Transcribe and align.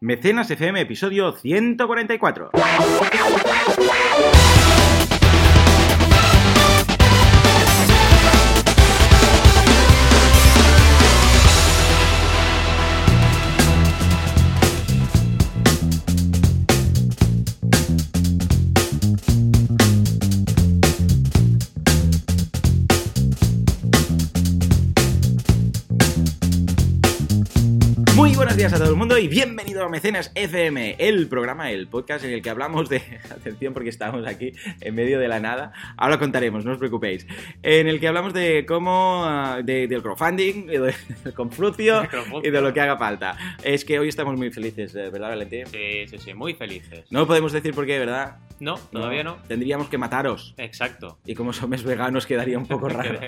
Mecenas 0.00 0.50
FM, 0.50 0.80
episodio 0.80 1.32
144. 1.32 2.50
Y 29.26 29.28
bienvenido 29.28 29.82
a 29.84 29.88
Mecenas 29.88 30.30
FM, 30.36 30.96
el 31.00 31.28
programa, 31.28 31.72
el 31.72 31.88
podcast 31.88 32.24
en 32.24 32.32
el 32.32 32.42
que 32.42 32.50
hablamos 32.50 32.88
de. 32.88 33.02
Atención, 33.30 33.72
porque 33.74 33.88
estamos 33.88 34.24
aquí 34.26 34.52
en 34.80 34.94
medio 34.94 35.18
de 35.18 35.26
la 35.26 35.40
nada. 35.40 35.72
Ahora 35.96 36.18
contaremos, 36.18 36.64
no 36.64 36.72
os 36.72 36.78
preocupéis. 36.78 37.26
En 37.62 37.88
el 37.88 37.98
que 37.98 38.08
hablamos 38.08 38.32
de 38.34 38.64
cómo. 38.66 39.22
ah, 39.24 39.60
de- 39.64 39.88
del 39.88 40.02
crowdfunding, 40.02 40.64
y 40.68 40.78
del 40.78 40.94
conflucio 41.34 42.02
y 42.44 42.50
de 42.50 42.60
lo 42.60 42.72
que 42.72 42.80
haga 42.80 42.96
falta. 42.96 43.36
Es 43.64 43.84
que 43.84 43.98
hoy 43.98 44.08
estamos 44.08 44.36
muy 44.36 44.50
felices, 44.50 44.94
eh, 44.94 45.10
¿verdad, 45.10 45.30
Valentín? 45.30 45.66
Sí, 45.66 46.06
sí, 46.08 46.18
sí, 46.18 46.34
muy 46.34 46.54
felices. 46.54 47.04
No 47.10 47.26
podemos 47.26 47.52
decir 47.52 47.74
por 47.74 47.84
qué, 47.86 47.98
¿verdad? 47.98 48.36
No, 48.58 48.74
todavía 48.76 49.22
no. 49.22 49.36
Tendríamos 49.48 49.88
que 49.88 49.98
mataros. 49.98 50.54
Exacto. 50.56 51.18
Y 51.26 51.34
como 51.34 51.52
somos 51.52 51.84
veganos 51.84 52.26
quedaría 52.26 52.56
un 52.58 52.66
poco 52.68 52.88
raro. 52.88 53.18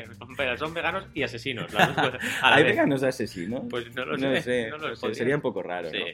Son 0.59 0.73
veganos 0.74 1.06
y 1.14 1.23
asesinos. 1.23 1.73
las 1.73 1.95
dos 1.95 2.10
cosas 2.12 2.23
a 2.42 2.50
la 2.50 2.56
¿Hay 2.56 2.62
vez. 2.64 2.73
veganos 2.73 3.02
asesinos? 3.02 3.62
Pues 3.69 3.95
no 3.95 4.05
lo 4.05 4.16
no 4.16 4.34
sé, 4.36 4.42
sé, 4.42 4.70
no 4.70 4.78
lo 4.78 4.88
no 4.88 4.95
sé, 4.96 5.00
podría. 5.00 5.14
sería 5.19 5.36
un 5.36 5.42
poco 5.42 5.62
raro, 5.62 5.91
Sí. 5.91 5.98
¿no? 5.98 6.05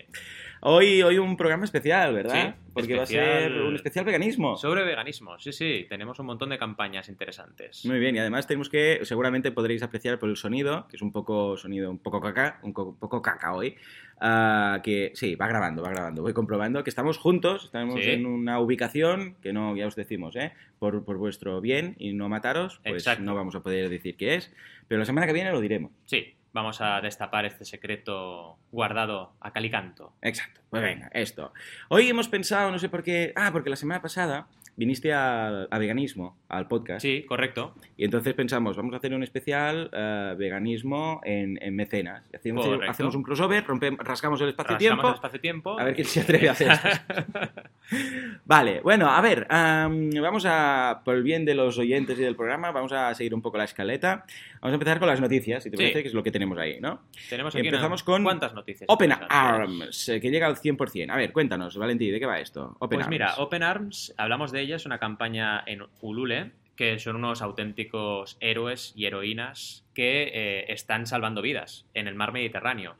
Hoy, 0.66 1.02
hoy 1.02 1.18
un 1.18 1.36
programa 1.36 1.66
especial, 1.66 2.14
¿verdad? 2.14 2.54
Sí, 2.56 2.62
Porque 2.72 2.94
va 2.94 3.00
a 3.00 3.04
especial- 3.04 3.42
ser 3.42 3.52
un 3.60 3.74
especial 3.74 4.04
veganismo. 4.06 4.56
Sobre 4.56 4.82
veganismo, 4.82 5.38
sí, 5.38 5.52
sí. 5.52 5.84
Tenemos 5.90 6.18
un 6.20 6.24
montón 6.24 6.48
de 6.48 6.56
campañas 6.58 7.10
interesantes. 7.10 7.84
Muy 7.84 7.98
bien, 7.98 8.16
y 8.16 8.18
además 8.18 8.46
tenemos 8.46 8.70
que, 8.70 9.00
seguramente 9.02 9.52
podréis 9.52 9.82
apreciar 9.82 10.18
por 10.18 10.30
el 10.30 10.36
sonido, 10.36 10.88
que 10.88 10.96
es 10.96 11.02
un 11.02 11.12
poco 11.12 11.58
sonido 11.58 11.90
un 11.90 11.98
poco 11.98 12.18
caca, 12.22 12.60
un 12.62 12.72
co- 12.72 12.96
poco 12.98 13.20
caca 13.20 13.52
hoy, 13.52 13.76
ah, 14.22 14.80
que 14.82 15.12
sí, 15.14 15.34
va 15.34 15.48
grabando, 15.48 15.82
va 15.82 15.90
grabando. 15.90 16.22
Voy 16.22 16.32
comprobando 16.32 16.82
que 16.82 16.88
estamos 16.88 17.18
juntos, 17.18 17.64
estamos 17.66 18.02
Sí. 18.02 18.12
en 18.12 18.24
una 18.24 18.58
ubicación 18.58 19.34
que 19.42 19.52
no, 19.52 19.76
ya 19.76 19.86
os 19.86 19.96
decimos, 19.96 20.34
¿eh? 20.34 20.54
Por, 20.78 21.04
por 21.04 21.18
vuestro 21.18 21.60
bien 21.60 21.94
y 21.98 22.14
no 22.14 22.30
mataros, 22.30 22.80
pues 22.82 23.02
Exacto. 23.02 23.22
no 23.22 23.34
vamos 23.34 23.54
a 23.54 23.62
poder 23.62 23.90
decir 23.90 24.16
qué 24.16 24.36
es, 24.36 24.50
pero 24.88 24.98
la 25.00 25.04
semana 25.04 25.26
que 25.26 25.34
viene 25.34 25.50
lo 25.52 25.60
diremos. 25.60 25.92
Sí, 26.06 26.34
vamos 26.54 26.80
a 26.80 27.00
destapar 27.02 27.44
este 27.44 27.64
secreto 27.66 28.56
guardado 28.72 29.32
a 29.40 29.52
cal 29.52 29.64
y 29.66 29.70
canto. 29.70 30.12
Exacto. 30.22 30.62
Pues 30.70 30.82
venga, 30.82 31.10
esto. 31.12 31.52
Hoy 31.88 32.08
hemos 32.08 32.28
pensado, 32.28 32.70
no 32.70 32.78
sé 32.78 32.88
por 32.88 33.02
qué. 33.02 33.32
Ah, 33.36 33.50
porque 33.52 33.68
la 33.70 33.76
semana 33.76 34.00
pasada 34.00 34.46
viniste 34.76 35.12
a, 35.12 35.66
a 35.70 35.78
veganismo, 35.78 36.36
al 36.48 36.66
podcast. 36.66 37.00
Sí, 37.02 37.24
correcto. 37.28 37.76
Y 37.96 38.04
entonces 38.04 38.34
pensamos, 38.34 38.76
vamos 38.76 38.92
a 38.94 38.96
hacer 38.96 39.14
un 39.14 39.22
especial 39.22 39.88
eh, 39.92 40.34
veganismo 40.36 41.20
en, 41.24 41.62
en 41.62 41.76
mecenas. 41.76 42.24
Hacemos, 42.34 42.66
un 43.14 43.22
crossover, 43.22 43.64
rompem- 43.64 43.96
rascamos 43.98 44.40
el 44.40 44.48
Rascamos 44.48 44.48
espacio-tiempo. 44.48 45.08
el 45.08 45.14
espacio-tiempo. 45.14 45.78
A 45.78 45.84
ver 45.84 45.94
quién 45.94 46.06
se 46.08 46.22
atreve 46.22 46.48
a 46.48 46.52
hacer. 46.52 46.72
Vale, 48.46 48.80
bueno, 48.80 49.08
a 49.10 49.20
ver, 49.20 49.46
am, 49.50 50.10
vamos 50.20 50.44
a, 50.46 51.02
por 51.04 51.14
el 51.16 51.22
bien 51.22 51.44
de 51.44 51.54
los 51.54 51.78
oyentes 51.78 52.18
y 52.18 52.22
del 52.22 52.34
programa, 52.36 52.72
vamos 52.72 52.92
a 52.92 53.14
seguir 53.14 53.34
un 53.34 53.42
poco 53.42 53.58
la 53.58 53.64
escaleta. 53.64 54.24
Vamos 54.64 54.72
a 54.72 54.76
empezar 54.76 54.98
con 54.98 55.08
las 55.08 55.20
noticias, 55.20 55.62
si 55.62 55.70
te 55.70 55.76
Sí. 55.76 55.82
parece, 55.82 56.00
que 56.00 56.08
es 56.08 56.14
lo 56.14 56.22
que 56.22 56.30
tenemos 56.30 56.56
ahí, 56.56 56.80
¿no? 56.80 57.02
Tenemos 57.28 57.54
aquí 57.54 57.60
una- 57.60 57.68
empezamos 57.68 58.02
con 58.02 58.22
¿Cuántas 58.24 58.54
noticias? 58.54 58.86
Open? 58.88 59.12
Arms, 59.28 60.08
eh, 60.08 60.22
que 60.22 60.30
llega 60.30 60.46
al 60.46 60.56
100%. 60.56 61.10
A 61.12 61.16
ver, 61.16 61.32
cuéntanos, 61.34 61.76
Valentín, 61.76 62.10
¿de 62.12 62.18
qué 62.18 62.24
va 62.24 62.40
esto? 62.40 62.74
Open 62.80 62.96
pues 62.96 63.00
Arms. 63.00 63.10
mira, 63.10 63.34
Open 63.36 63.62
Arms, 63.62 64.14
hablamos 64.16 64.52
de 64.52 64.62
ella, 64.62 64.76
es 64.76 64.86
una 64.86 64.98
campaña 64.98 65.62
en 65.66 65.82
Ulule, 66.00 66.52
que 66.76 66.98
son 66.98 67.16
unos 67.16 67.42
auténticos 67.42 68.38
héroes 68.40 68.94
y 68.96 69.04
heroínas 69.04 69.84
que 69.92 70.30
eh, 70.32 70.64
están 70.72 71.06
salvando 71.06 71.42
vidas 71.42 71.84
en 71.92 72.08
el 72.08 72.14
mar 72.14 72.32
Mediterráneo. 72.32 72.96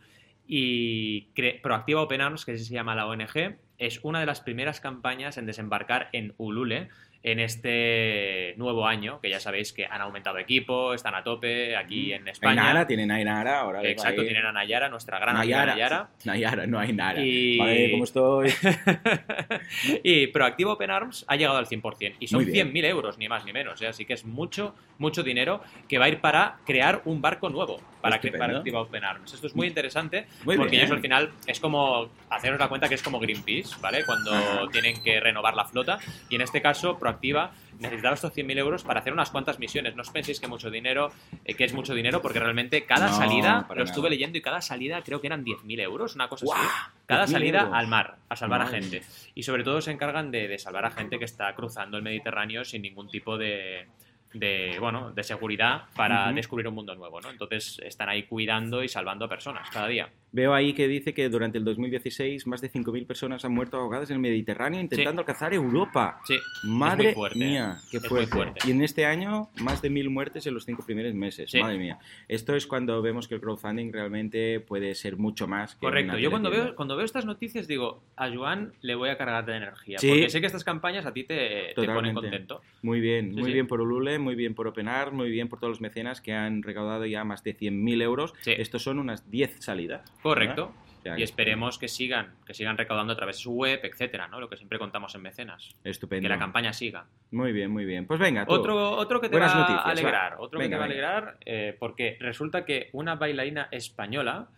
Y 0.47 1.28
Proactiva 1.62 2.03
Open 2.03 2.20
Arms, 2.20 2.44
que 2.44 2.53
así 2.53 2.64
se 2.66 2.74
llama 2.74 2.94
la 2.94 3.06
ONG, 3.06 3.56
es 3.87 4.00
una 4.03 4.21
de 4.21 4.27
las 4.27 4.41
primeras 4.41 4.81
campañas 4.81 5.37
en 5.39 5.47
desembarcar 5.47 6.09
en 6.12 6.34
Ulule 6.39 6.89
en 7.25 7.41
este 7.41 8.53
nuevo 8.59 8.87
año, 8.87 9.19
que 9.22 9.31
ya 9.31 9.41
sabéis 9.41 9.72
que 9.72 9.87
han 9.87 10.03
aumentado 10.03 10.37
equipo, 10.37 10.93
están 10.93 11.15
a 11.15 11.25
tope 11.25 11.75
aquí 11.75 12.12
en 12.12 12.28
España. 12.28 12.61
Ainara, 12.62 12.87
tienen 12.87 13.11
Ainara, 13.11 13.61
ahora 13.61 13.81
les 13.81 13.89
va 13.89 13.93
Exacto, 13.93 14.21
a 14.21 14.25
tienen 14.25 14.45
a 14.45 14.53
Nayara, 14.53 14.91
nuestra 14.91 15.19
gran 15.19 15.37
Nayara. 15.37 15.72
Nayara. 15.72 16.09
Nayara, 16.27 16.67
no 16.67 16.78
hay 16.78 16.93
Nara. 16.93 17.21
Y- 17.25 17.56
Vale, 17.56 17.91
¿cómo 17.93 18.05
estoy? 18.05 18.53
y 20.05 20.27
Proactivo 20.27 20.72
Open 20.72 20.91
Arms 20.91 21.25
ha 21.27 21.37
llegado 21.37 21.56
al 21.56 21.66
100%. 21.66 22.16
Y 22.21 22.27
son 22.27 22.43
Muy 22.43 22.53
bien. 22.53 22.72
100.000 22.72 22.84
euros, 22.84 23.16
ni 23.16 23.27
más 23.27 23.47
ni 23.47 23.55
menos. 23.55 23.81
¿eh? 23.81 23.87
Así 23.87 24.05
que 24.05 24.12
es 24.12 24.27
mucho, 24.27 24.75
mucho 24.99 25.22
dinero 25.22 25.62
que 25.89 25.99
va 25.99 26.05
a 26.05 26.09
ir 26.11 26.21
para 26.21 26.59
crear 26.66 27.01
un 27.06 27.22
barco 27.22 27.49
nuevo 27.49 27.81
para, 28.03 28.21
que, 28.21 28.33
para 28.33 28.49
Proactivo 28.49 28.81
Open 28.81 29.03
Arms. 29.03 29.33
Esto 29.33 29.47
es 29.47 29.56
muy 29.56 29.66
interesante 29.66 30.27
Muy 30.45 30.59
porque 30.59 30.77
ellos 30.77 30.91
al 30.91 31.01
final 31.01 31.31
es 31.47 31.59
como 31.59 32.11
haceros 32.28 32.59
la 32.59 32.69
cuenta 32.69 32.87
que 32.87 32.97
es 32.97 33.03
como 33.03 33.19
Greenpeace, 33.19 33.73
¿vale? 33.80 34.04
Cuando 34.04 34.32
Ajá. 34.32 34.62
tienen 34.72 35.02
que 35.02 35.20
renovar 35.20 35.54
la 35.54 35.64
flota. 35.64 35.98
Y 36.28 36.34
en 36.36 36.40
este 36.40 36.60
caso, 36.62 36.98
Proactiva 36.98 37.52
necesitaba 37.78 38.14
estos 38.14 38.32
100.000 38.34 38.58
euros 38.58 38.84
para 38.84 39.00
hacer 39.00 39.12
unas 39.12 39.30
cuantas 39.30 39.58
misiones. 39.58 39.94
No 39.96 40.02
os 40.02 40.10
penséis 40.10 40.40
que 40.40 40.46
mucho 40.46 40.70
dinero, 40.70 41.10
eh, 41.44 41.54
que 41.54 41.64
es 41.64 41.72
mucho 41.74 41.94
dinero, 41.94 42.22
porque 42.22 42.38
realmente 42.38 42.84
cada 42.84 43.08
No, 43.08 43.12
salida, 43.16 43.66
lo 43.74 43.82
estuve 43.84 44.04
nada. 44.04 44.10
leyendo 44.10 44.38
y 44.38 44.42
cada 44.42 44.60
salida 44.62 45.02
creo 45.02 45.20
que 45.20 45.26
eran 45.26 45.44
10.000 45.44 45.80
euros, 45.80 46.14
una 46.14 46.28
cosa 46.28 46.46
así. 46.54 46.66
Cada 47.06 47.24
10.000 47.26 47.30
salida 47.32 47.60
euros. 47.62 47.74
al 47.74 47.88
mar, 47.88 48.16
a 48.28 48.36
salvar 48.36 48.60
Madre 48.60 48.78
a 48.78 48.80
gente. 48.80 49.02
Y 49.34 49.42
sobre 49.42 49.64
todo 49.64 49.80
se 49.80 49.91
encargan 49.91 50.30
de, 50.30 50.48
de 50.48 50.58
salvar 50.58 50.84
a 50.84 50.91
gente 50.91 51.18
que 51.18 51.24
está 51.24 51.52
cruzando 51.54 51.96
el 51.96 52.02
Mediterráneo 52.02 52.64
sin 52.64 52.82
ningún 52.82 53.08
tipo 53.10 53.36
de, 53.36 53.86
de, 54.32 54.76
bueno, 54.80 55.10
de 55.12 55.22
seguridad 55.22 55.84
para 55.96 56.32
descubrir 56.32 56.68
un 56.68 56.74
mundo 56.74 56.94
nuevo, 56.94 57.20
¿no? 57.20 57.30
Entonces 57.30 57.80
están 57.84 58.08
ahí 58.08 58.24
cuidando 58.24 58.82
y 58.82 58.88
salvando 58.88 59.24
a 59.24 59.28
personas 59.28 59.68
cada 59.70 59.86
día. 59.88 60.08
Veo 60.34 60.53
ahí 60.53 60.72
que 60.75 60.89
dice 60.89 61.15
que 61.15 61.28
durante 61.28 61.59
el 61.59 61.65
2016 61.65 62.49
más 62.49 62.61
de 62.61 62.69
5.000 62.69 63.06
personas 63.06 63.45
han 63.45 63.53
muerto 63.53 63.77
ahogadas 63.77 64.11
en 64.11 64.15
el 64.17 64.21
Mediterráneo 64.21 64.81
intentando 64.81 65.21
alcanzar 65.21 65.55
Europa. 65.55 66.21
Sí, 66.27 66.37
Madre 66.65 67.05
muy 67.05 67.15
fuerte, 67.15 67.39
mía, 67.39 67.77
qué 67.89 68.00
fuerte. 68.00 68.27
fuerte. 68.33 68.61
Y 68.67 68.72
en 68.72 68.83
este 68.83 69.06
año, 69.06 69.49
más 69.62 69.81
de 69.81 69.91
mil 69.91 70.11
muertes 70.11 70.45
en 70.49 70.55
los 70.55 70.65
cinco 70.67 70.84
primeros 70.84 71.15
meses. 71.15 71.49
Sí. 71.53 71.61
Madre 71.61 71.78
mía. 71.78 72.00
Esto 72.27 72.56
es 72.56 72.67
cuando 72.67 73.00
vemos 73.00 73.28
que 73.28 73.37
el 73.37 73.41
crowdfunding 73.41 73.93
realmente 73.93 74.59
puede 74.59 74.97
ser 74.97 75.17
mucho 75.17 75.47
más 75.47 75.77
que 75.77 75.87
correcto. 75.87 76.19
Yo 76.19 76.31
cuando 76.31 76.51
veo, 76.51 76.75
cuando 76.75 76.97
veo 76.97 77.05
estas 77.05 77.25
noticias 77.27 77.69
digo, 77.69 78.03
a 78.16 78.28
Joan 78.28 78.72
le 78.83 78.97
voy 78.97 79.11
a 79.11 79.16
cargar 79.16 79.47
de 79.47 79.56
energía. 79.56 79.99
Sí. 80.01 80.09
Porque 80.09 80.31
sé 80.31 80.41
que 80.41 80.47
estas 80.47 80.65
campañas 80.65 81.06
a 81.06 81.12
ti 81.12 81.22
te, 81.22 81.72
te 81.77 81.87
ponen 81.87 82.12
contento. 82.12 82.61
Muy 82.83 82.99
bien, 83.01 83.31
Sí, 83.34 83.37
muy 83.41 83.45
sí. 83.51 83.53
bien 83.53 83.69
por 83.69 83.81
Ulule, 83.81 84.19
muy 84.19 84.34
bien 84.34 84.56
por 84.56 84.66
Open 84.66 84.89
Arms, 84.89 85.12
muy 85.15 85.31
bien 85.31 85.49
por 85.49 85.61
todos 85.61 85.71
los 85.71 85.81
mecenas 85.81 86.21
que 86.21 86.33
han 86.33 86.65
recaudado 86.65 87.06
ya 87.06 87.22
más 87.22 87.45
de 87.45 87.56
100.000 87.56 88.03
euros. 88.03 88.34
Sí. 88.41 88.53
Estos 88.56 88.83
son 88.83 88.99
unas 88.99 89.31
10 89.31 89.59
salidas. 89.61 90.03
Correcto. 90.24 90.72
Sea, 91.04 91.19
Y 91.19 91.22
esperemos 91.22 91.78
que 91.78 91.87
sigan, 91.87 92.34
que 92.47 92.54
sigan 92.54 92.76
recaudando 92.76 93.12
a 93.12 93.16
través 93.16 93.37
de 93.37 93.42
su 93.42 93.53
web, 93.53 93.78
etcétera, 93.84 94.26
¿no? 94.26 94.41
Lo 94.41 94.48
que 94.48 94.56
siempre 94.56 94.78
contamos 94.78 95.15
en 95.15 95.22
mecenas. 95.22 95.76
Estupendo. 95.84 96.22
Que 96.25 96.28
la 96.31 96.38
campaña 96.38 96.72
siga. 96.72 97.04
Muy 97.31 97.53
bien, 97.53 97.70
muy 97.70 97.84
bien. 97.84 98.06
Pues 98.06 98.19
venga, 98.19 98.47
tú. 98.47 98.53
Otro, 98.54 98.91
otro 98.97 99.20
que 99.20 99.28
te 99.28 99.32
Buenas 99.37 99.54
va 99.54 99.60
noticias, 99.60 99.84
a 99.87 99.91
alegrar, 99.91 100.32
va. 100.34 100.41
otro 100.41 100.59
Venga, 100.59 100.70
que 100.70 100.75
te 100.75 100.78
va 100.78 100.82
a 100.82 100.87
alegrar, 100.87 101.37
eh, 101.44 101.76
porque 101.78 102.16
resulta 102.20 102.65
que 102.65 102.88
una 102.92 103.15
bailarina 103.16 103.69
española 103.70 104.48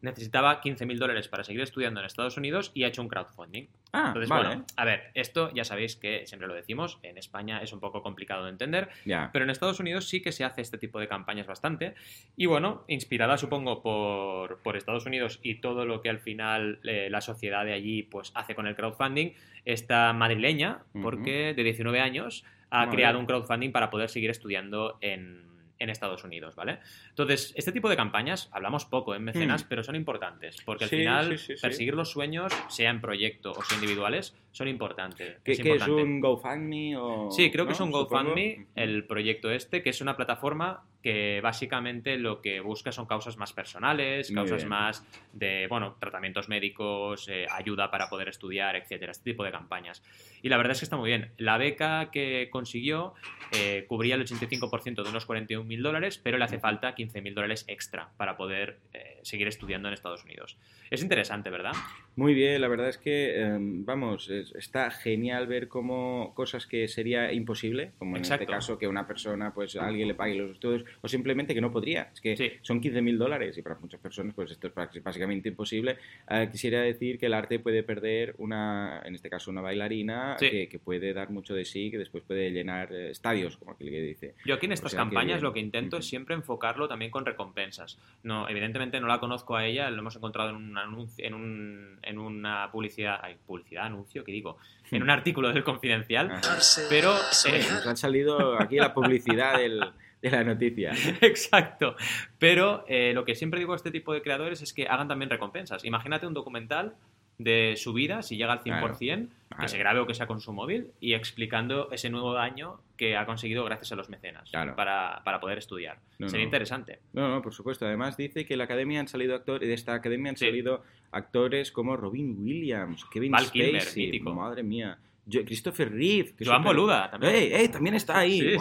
necesitaba 0.00 0.60
15.000 0.60 0.98
dólares 0.98 1.28
para 1.28 1.44
seguir 1.44 1.60
estudiando 1.62 2.00
en 2.00 2.06
Estados 2.06 2.36
Unidos 2.36 2.70
y 2.74 2.84
ha 2.84 2.88
hecho 2.88 3.02
un 3.02 3.08
crowdfunding. 3.08 3.66
Ah, 3.92 4.04
Entonces, 4.08 4.28
vale. 4.28 4.46
bueno, 4.48 4.64
a 4.76 4.84
ver, 4.84 5.10
esto 5.14 5.50
ya 5.52 5.64
sabéis 5.64 5.96
que 5.96 6.26
siempre 6.26 6.46
lo 6.48 6.54
decimos, 6.54 6.98
en 7.02 7.18
España 7.18 7.60
es 7.62 7.72
un 7.72 7.80
poco 7.80 8.02
complicado 8.02 8.44
de 8.44 8.50
entender, 8.50 8.88
Ya. 9.04 9.30
pero 9.32 9.44
en 9.44 9.50
Estados 9.50 9.80
Unidos 9.80 10.08
sí 10.08 10.22
que 10.22 10.32
se 10.32 10.44
hace 10.44 10.60
este 10.62 10.78
tipo 10.78 11.00
de 11.00 11.08
campañas 11.08 11.46
bastante. 11.46 11.94
Y 12.36 12.46
bueno, 12.46 12.84
inspirada 12.86 13.36
supongo 13.36 13.82
por, 13.82 14.58
por 14.62 14.76
Estados 14.76 15.06
Unidos 15.06 15.40
y 15.42 15.56
todo 15.56 15.84
lo 15.84 15.89
que 16.00 16.08
al 16.10 16.20
final 16.20 16.78
eh, 16.84 17.08
la 17.10 17.20
sociedad 17.20 17.64
de 17.64 17.72
allí 17.72 18.02
pues 18.04 18.32
hace 18.34 18.54
con 18.54 18.66
el 18.66 18.76
crowdfunding, 18.76 19.32
esta 19.64 20.12
madrileña, 20.12 20.84
porque 21.02 21.54
de 21.54 21.64
19 21.64 22.00
años, 22.00 22.44
ha 22.70 22.88
creado 22.88 23.18
un 23.18 23.26
crowdfunding 23.26 23.72
para 23.72 23.90
poder 23.90 24.08
seguir 24.08 24.30
estudiando 24.30 24.96
en, 25.00 25.42
en 25.80 25.90
Estados 25.90 26.22
Unidos, 26.24 26.54
¿vale? 26.54 26.78
Entonces, 27.08 27.52
este 27.56 27.72
tipo 27.72 27.88
de 27.88 27.96
campañas, 27.96 28.48
hablamos 28.52 28.84
poco 28.84 29.14
en 29.14 29.24
mecenas, 29.24 29.64
Hmm. 29.64 29.66
pero 29.68 29.82
son 29.82 29.96
importantes, 29.96 30.58
porque 30.64 30.86
Sí, 30.86 30.96
al 30.96 31.00
final 31.00 31.38
sí, 31.38 31.46
sí, 31.46 31.56
sí. 31.56 31.62
perseguir 31.62 31.94
los 31.94 32.10
sueños, 32.10 32.52
sea 32.68 32.90
en 32.90 33.00
proyecto 33.00 33.52
o 33.52 33.64
sea 33.64 33.76
individuales, 33.76 34.36
son 34.52 34.68
importantes. 34.68 35.38
¿Qué, 35.42 35.52
es 35.52 35.58
qué 35.58 35.70
es 35.70 35.82
importante. 35.82 36.02
un 36.02 36.20
GoFundMe 36.20 36.96
o...? 36.96 37.30
Sí, 37.30 37.50
creo 37.50 37.66
que 37.66 37.72
es 37.72 37.80
un. 37.80 37.90
GoFundMe, 37.90 38.66
el 38.76 39.04
proyecto 39.06 39.50
este, 39.50 39.82
que 39.82 39.90
es 39.90 40.00
una 40.00 40.16
plataforma 40.16 40.84
que 41.02 41.40
básicamente 41.42 42.16
lo 42.18 42.40
que 42.42 42.60
busca 42.60 42.92
son 42.92 43.06
causas 43.06 43.36
más 43.36 43.52
personales, 43.52 44.30
causas 44.32 44.64
más 44.66 45.06
de, 45.32 45.66
bueno, 45.68 45.96
tratamientos 45.98 46.48
médicos, 46.48 47.28
eh, 47.28 47.46
ayuda 47.50 47.90
para 47.90 48.08
poder 48.08 48.28
estudiar, 48.28 48.76
etcétera, 48.76 49.12
este 49.12 49.30
tipo 49.30 49.44
de 49.44 49.50
campañas. 49.50 50.02
Y 50.42 50.48
la 50.48 50.56
verdad 50.56 50.72
es 50.72 50.80
que 50.80 50.84
está 50.84 50.96
muy 50.96 51.08
bien. 51.08 51.32
La 51.38 51.56
beca 51.58 52.10
que 52.10 52.48
consiguió 52.50 53.14
eh, 53.52 53.84
cubría 53.88 54.14
el 54.14 54.22
85% 54.22 55.02
de 55.02 55.08
unos 55.10 55.26
41.000 55.26 55.82
dólares, 55.82 56.18
pero 56.22 56.38
le 56.38 56.44
hace 56.44 56.58
falta 56.58 56.94
15.000 56.94 57.34
dólares 57.34 57.64
extra 57.68 58.10
para 58.16 58.36
poder 58.36 58.78
eh, 58.92 59.18
seguir 59.22 59.48
estudiando 59.48 59.88
en 59.88 59.94
Estados 59.94 60.24
Unidos. 60.24 60.56
Es 60.90 61.02
interesante, 61.02 61.50
¿verdad? 61.50 61.72
Muy 62.16 62.34
bien, 62.34 62.60
la 62.60 62.68
verdad 62.68 62.88
es 62.88 62.98
que, 62.98 63.40
em, 63.40 63.84
vamos, 63.84 64.28
es- 64.28 64.54
está 64.54 64.90
genial 64.90 65.46
ver 65.46 65.68
cómo 65.68 66.32
cosas 66.34 66.66
que 66.66 66.88
sería 66.88 67.32
imposible, 67.32 67.92
como 67.98 68.16
en 68.16 68.22
Exacto. 68.22 68.42
este 68.44 68.52
caso 68.52 68.78
que 68.78 68.86
una 68.88 69.06
persona, 69.06 69.52
pues 69.54 69.76
a 69.76 69.86
alguien 69.86 70.08
le 70.08 70.14
pague 70.14 70.34
los 70.34 70.50
estudios, 70.52 70.84
o 71.00 71.08
simplemente 71.08 71.54
que 71.54 71.60
no 71.60 71.70
podría. 71.70 72.10
Es 72.12 72.20
que 72.20 72.36
Sí. 72.36 72.52
son 72.62 72.80
15.000 72.80 73.18
dólares 73.18 73.56
y 73.58 73.62
para 73.62 73.76
muchas 73.76 74.00
personas, 74.00 74.34
pues 74.34 74.50
esto 74.50 74.66
es 74.68 74.74
bás- 74.74 75.02
básicamente 75.02 75.48
imposible. 75.48 75.96
Eh, 76.28 76.48
quisiera 76.50 76.80
decir 76.82 77.18
que 77.18 77.26
el 77.26 77.34
arte 77.34 77.58
puede 77.58 77.82
perder 77.82 78.34
una, 78.38 79.02
en 79.04 79.14
este 79.14 79.30
caso 79.30 79.50
una 79.50 79.60
bailarina, 79.60 80.36
Sí. 80.38 80.50
que, 80.50 80.68
que 80.68 80.78
puede 80.78 81.12
dar 81.12 81.30
mucho 81.30 81.54
de 81.54 81.64
sí, 81.64 81.90
que 81.90 81.98
después 81.98 82.22
puede 82.24 82.50
llenar 82.50 82.92
eh, 82.92 83.10
estadios, 83.10 83.56
como 83.56 83.72
aquel 83.72 83.90
que 83.90 84.02
dice. 84.02 84.34
Yo 84.44 84.54
aquí 84.54 84.66
en 84.66 84.72
estas 84.72 84.92
sea 84.92 84.98
que 85.00 85.04
campañas 85.04 85.36
bien. 85.38 85.44
lo 85.44 85.52
que 85.52 85.60
intento 85.60 85.96
es 85.98 86.06
siempre 86.06 86.34
enfocarlo 86.34 86.88
también 86.88 87.10
con 87.10 87.24
recompensas. 87.26 87.98
No, 88.22 88.48
evidentemente 88.48 89.00
no 89.00 89.06
la 89.06 89.20
conozco 89.20 89.56
a 89.56 89.66
ella, 89.66 89.90
lo 89.90 89.98
hemos 90.00 90.16
encontrado 90.16 90.50
en 90.50 90.56
un 90.56 90.78
anuncio, 90.78 91.24
en, 91.24 91.34
un, 91.34 91.98
en 92.02 92.18
una 92.18 92.70
publicidad, 92.70 93.18
ay, 93.22 93.36
publicidad, 93.46 93.86
anuncio, 93.86 94.24
¿qué 94.24 94.32
digo? 94.32 94.58
En 94.90 95.02
un 95.02 95.10
artículo 95.10 95.52
del 95.52 95.62
Confidencial, 95.64 96.30
Ajá. 96.30 96.58
pero 96.88 97.12
Oye, 97.46 97.58
eh, 97.60 97.64
nos 97.70 97.86
ha 97.86 97.96
salido 97.96 98.60
aquí 98.60 98.76
la 98.76 98.92
publicidad 98.92 99.58
del- 99.58 99.80
de 100.22 100.30
la 100.30 100.44
noticia. 100.44 100.92
Exacto. 101.20 101.96
Pero 102.38 102.84
eh, 102.88 103.12
lo 103.14 103.24
que 103.24 103.34
siempre 103.34 103.60
digo 103.60 103.72
a 103.72 103.76
este 103.76 103.90
tipo 103.90 104.12
de 104.12 104.22
creadores 104.22 104.62
es 104.62 104.72
que 104.72 104.86
hagan 104.88 105.08
también 105.08 105.30
recompensas. 105.30 105.84
Imagínate 105.84 106.26
un 106.26 106.34
documental 106.34 106.94
de 107.38 107.74
su 107.78 107.94
vida, 107.94 108.20
si 108.22 108.36
llega 108.36 108.52
al 108.52 108.60
100%, 108.62 108.98
Claro, 108.98 109.26
que 109.48 109.54
claro. 109.56 109.68
se 109.68 109.78
grabe 109.78 110.00
o 110.00 110.06
que 110.06 110.12
sea 110.12 110.26
con 110.26 110.42
su 110.42 110.52
móvil, 110.52 110.88
y 111.00 111.14
explicando 111.14 111.90
ese 111.90 112.10
nuevo 112.10 112.36
año 112.36 112.80
que 112.98 113.16
ha 113.16 113.24
conseguido 113.24 113.64
gracias 113.64 113.92
a 113.92 113.96
los 113.96 114.10
mecenas 114.10 114.50
Claro. 114.50 114.76
para, 114.76 115.22
para 115.24 115.40
poder 115.40 115.56
estudiar. 115.56 115.96
No, 116.18 116.28
Sería 116.28 116.44
no. 116.44 116.48
interesante. 116.48 116.98
No, 117.14 117.30
no, 117.30 117.40
por 117.40 117.54
supuesto. 117.54 117.86
Además 117.86 118.18
dice 118.18 118.44
que 118.44 118.58
la 118.58 118.64
academia 118.64 119.00
han 119.00 119.08
salido 119.08 119.34
actores, 119.34 119.66
de 119.66 119.72
esta 119.74 119.94
academia 119.94 120.28
han 120.30 120.36
Sí. 120.36 120.44
salido 120.44 120.82
actores 121.12 121.72
como 121.72 121.96
Robin 121.96 122.36
Williams, 122.38 123.06
Kevin 123.10 123.32
Val 123.32 123.46
Spacey, 123.46 124.20
madre 124.20 124.62
mía, 124.62 124.98
Christopher 125.30 125.90
Reeve, 125.90 126.34
que 126.36 126.44
Joan 126.44 126.62
Boluda 126.62 127.10
también. 127.10 127.34
¡Ey, 127.34 127.52
ey! 127.52 127.68
También 127.68 127.94
está 127.94 128.18
ahí. 128.18 128.56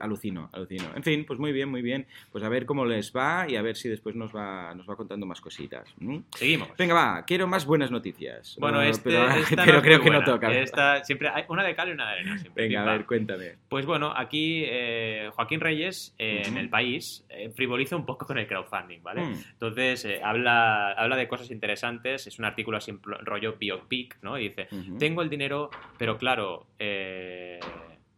Alucino, 0.00 0.48
alucino. 0.52 0.84
En 0.94 1.02
fin, 1.02 1.24
pues 1.26 1.38
muy 1.38 1.52
bien, 1.52 1.68
muy 1.68 1.82
bien. 1.82 2.06
Pues 2.32 2.42
a 2.42 2.48
ver 2.48 2.64
cómo 2.64 2.86
les 2.86 3.12
va 3.14 3.46
y 3.48 3.56
a 3.56 3.62
ver 3.62 3.76
si 3.76 3.90
después 3.90 4.16
nos 4.16 4.34
va, 4.34 4.74
nos 4.74 4.88
va 4.88 4.96
contando 4.96 5.26
más 5.26 5.40
cositas. 5.40 5.94
Seguimos. 6.34 6.70
Venga, 6.78 6.94
va, 6.94 7.24
quiero 7.26 7.46
más 7.46 7.66
buenas 7.66 7.90
noticias. 7.90 8.56
Bueno, 8.58 8.80
este, 8.80 9.10
pero, 9.10 9.28
esta 9.30 9.56
pero 9.56 9.72
no 9.72 9.78
es 9.78 9.84
creo 9.84 10.00
que 10.00 10.10
no 10.10 10.24
toca. 10.24 10.52
Esta 10.52 11.04
siempre 11.04 11.28
hay 11.28 11.44
una 11.48 11.62
de 11.62 11.74
cal 11.74 11.88
y 11.88 11.92
una 11.92 12.06
de 12.06 12.12
arena. 12.12 12.38
Siempre. 12.38 12.64
Venga, 12.64 12.82
a 12.82 12.96
ver, 12.96 13.06
cuéntame. 13.06 13.56
Pues 13.68 13.84
bueno, 13.84 14.12
aquí 14.16 14.62
eh, 14.64 15.30
Joaquín 15.34 15.60
Reyes 15.60 16.14
eh, 16.18 16.42
en 16.46 16.56
el 16.56 16.70
país 16.70 17.24
eh, 17.28 17.50
frivoliza 17.50 17.96
un 17.96 18.06
poco 18.06 18.26
con 18.26 18.38
el 18.38 18.46
crowdfunding, 18.46 19.02
¿vale? 19.02 19.22
Mm. 19.22 19.34
Entonces 19.52 20.04
eh, 20.04 20.20
habla, 20.22 20.92
habla 20.92 21.16
de 21.16 21.28
cosas 21.28 21.50
interesantes, 21.50 22.26
es 22.26 22.38
un 22.38 22.44
artículo 22.44 22.78
así 22.78 22.98
rollo 23.02 23.56
biopic, 23.58 24.18
¿no? 24.22 24.38
Y 24.38 24.48
dice, 24.48 24.68
tengo 24.98 25.22
el 25.22 25.28
dinero, 25.28 25.70
pero 25.98 26.18
claro, 26.18 26.66
eh, 26.78 27.58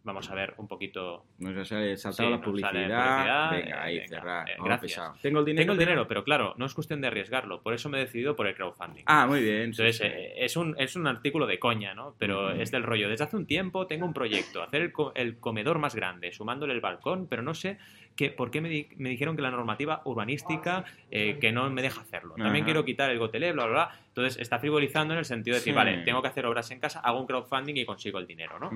vamos 0.04 0.30
a 0.30 0.34
ver 0.34 0.54
un 0.56 0.66
poquito... 0.66 1.26
Nos 1.38 1.54
ha 1.56 1.64
sal- 1.66 1.98
saltado 1.98 2.28
Sí, 2.28 2.34
la 2.34 2.40
publicidad. 2.40 2.70
sale 2.72 2.86
publicidad, 2.88 3.50
Venga, 3.50 3.82
ahí, 3.82 3.96
venga, 3.98 4.08
cerrar. 4.08 4.50
eh, 4.50 4.54
gracias. 4.64 5.20
Tengo 5.20 5.40
el 5.40 5.44
dinero. 5.44 5.62
Tengo 5.62 5.72
el 5.72 5.78
pero- 5.78 5.90
dinero, 5.90 6.08
pero 6.08 6.24
claro, 6.24 6.54
no 6.56 6.64
es 6.64 6.72
cuestión 6.74 7.00
de 7.02 7.08
arriesgarlo, 7.08 7.60
por 7.62 7.74
eso 7.74 7.88
me 7.90 7.98
he 7.98 8.00
decidido 8.00 8.34
por 8.34 8.46
el 8.46 8.54
crowdfunding. 8.54 9.02
Ah, 9.06 9.26
muy 9.26 9.42
bien. 9.42 9.74
sí, 9.74 9.82
Entonces, 9.82 9.96
sí. 9.98 10.04
eh, 10.06 10.32
es, 10.44 10.56
un, 10.56 10.74
es 10.78 10.96
un 10.96 11.06
artículo 11.06 11.46
de 11.46 11.58
coña, 11.58 11.92
¿no? 11.94 12.14
Pero 12.18 12.52
Ujú. 12.52 12.60
es 12.60 12.70
del 12.70 12.84
rollo. 12.84 13.08
Desde 13.10 13.24
hace 13.24 13.36
un 13.36 13.46
tiempo 13.46 13.86
tengo 13.86 14.06
un 14.06 14.14
proyecto, 14.14 14.62
hacer 14.62 14.80
el, 14.80 14.92
co- 14.92 15.12
el 15.14 15.38
comedor 15.38 15.78
más 15.78 15.94
grande, 15.94 16.32
sumándole 16.32 16.72
el 16.72 16.80
balcón, 16.80 17.26
pero 17.28 17.42
no 17.42 17.52
sé 17.52 17.76
qué, 18.16 18.30
por 18.30 18.50
qué 18.50 18.60
me, 18.62 18.68
di- 18.70 18.88
me 18.96 19.10
dijeron 19.10 19.36
que 19.36 19.42
la 19.42 19.50
normativa 19.50 20.00
urbanística 20.06 20.84
eh, 21.10 21.38
que 21.38 21.52
no 21.52 21.68
me 21.70 21.82
deja 21.82 22.00
hacerlo. 22.00 22.34
También 22.34 22.56
Ajá. 22.56 22.64
quiero 22.64 22.84
quitar 22.84 23.10
el 23.10 23.18
gotelé, 23.18 23.52
bla, 23.52 23.66
bla, 23.66 23.72
bla. 23.74 24.00
Entonces, 24.18 24.40
está 24.42 24.58
frivolizando 24.58 25.14
en 25.14 25.18
el 25.18 25.24
sentido 25.24 25.54
de 25.54 25.60
decir, 25.60 25.72
Sí. 25.72 25.76
vale, 25.76 25.98
tengo 26.04 26.20
que 26.22 26.28
hacer 26.28 26.44
obras 26.46 26.70
en 26.70 26.80
casa, 26.80 27.00
hago 27.00 27.20
un 27.20 27.26
crowdfunding 27.26 27.76
y 27.76 27.84
consigo 27.84 28.18
el 28.18 28.26
dinero, 28.26 28.58
¿no? 28.58 28.70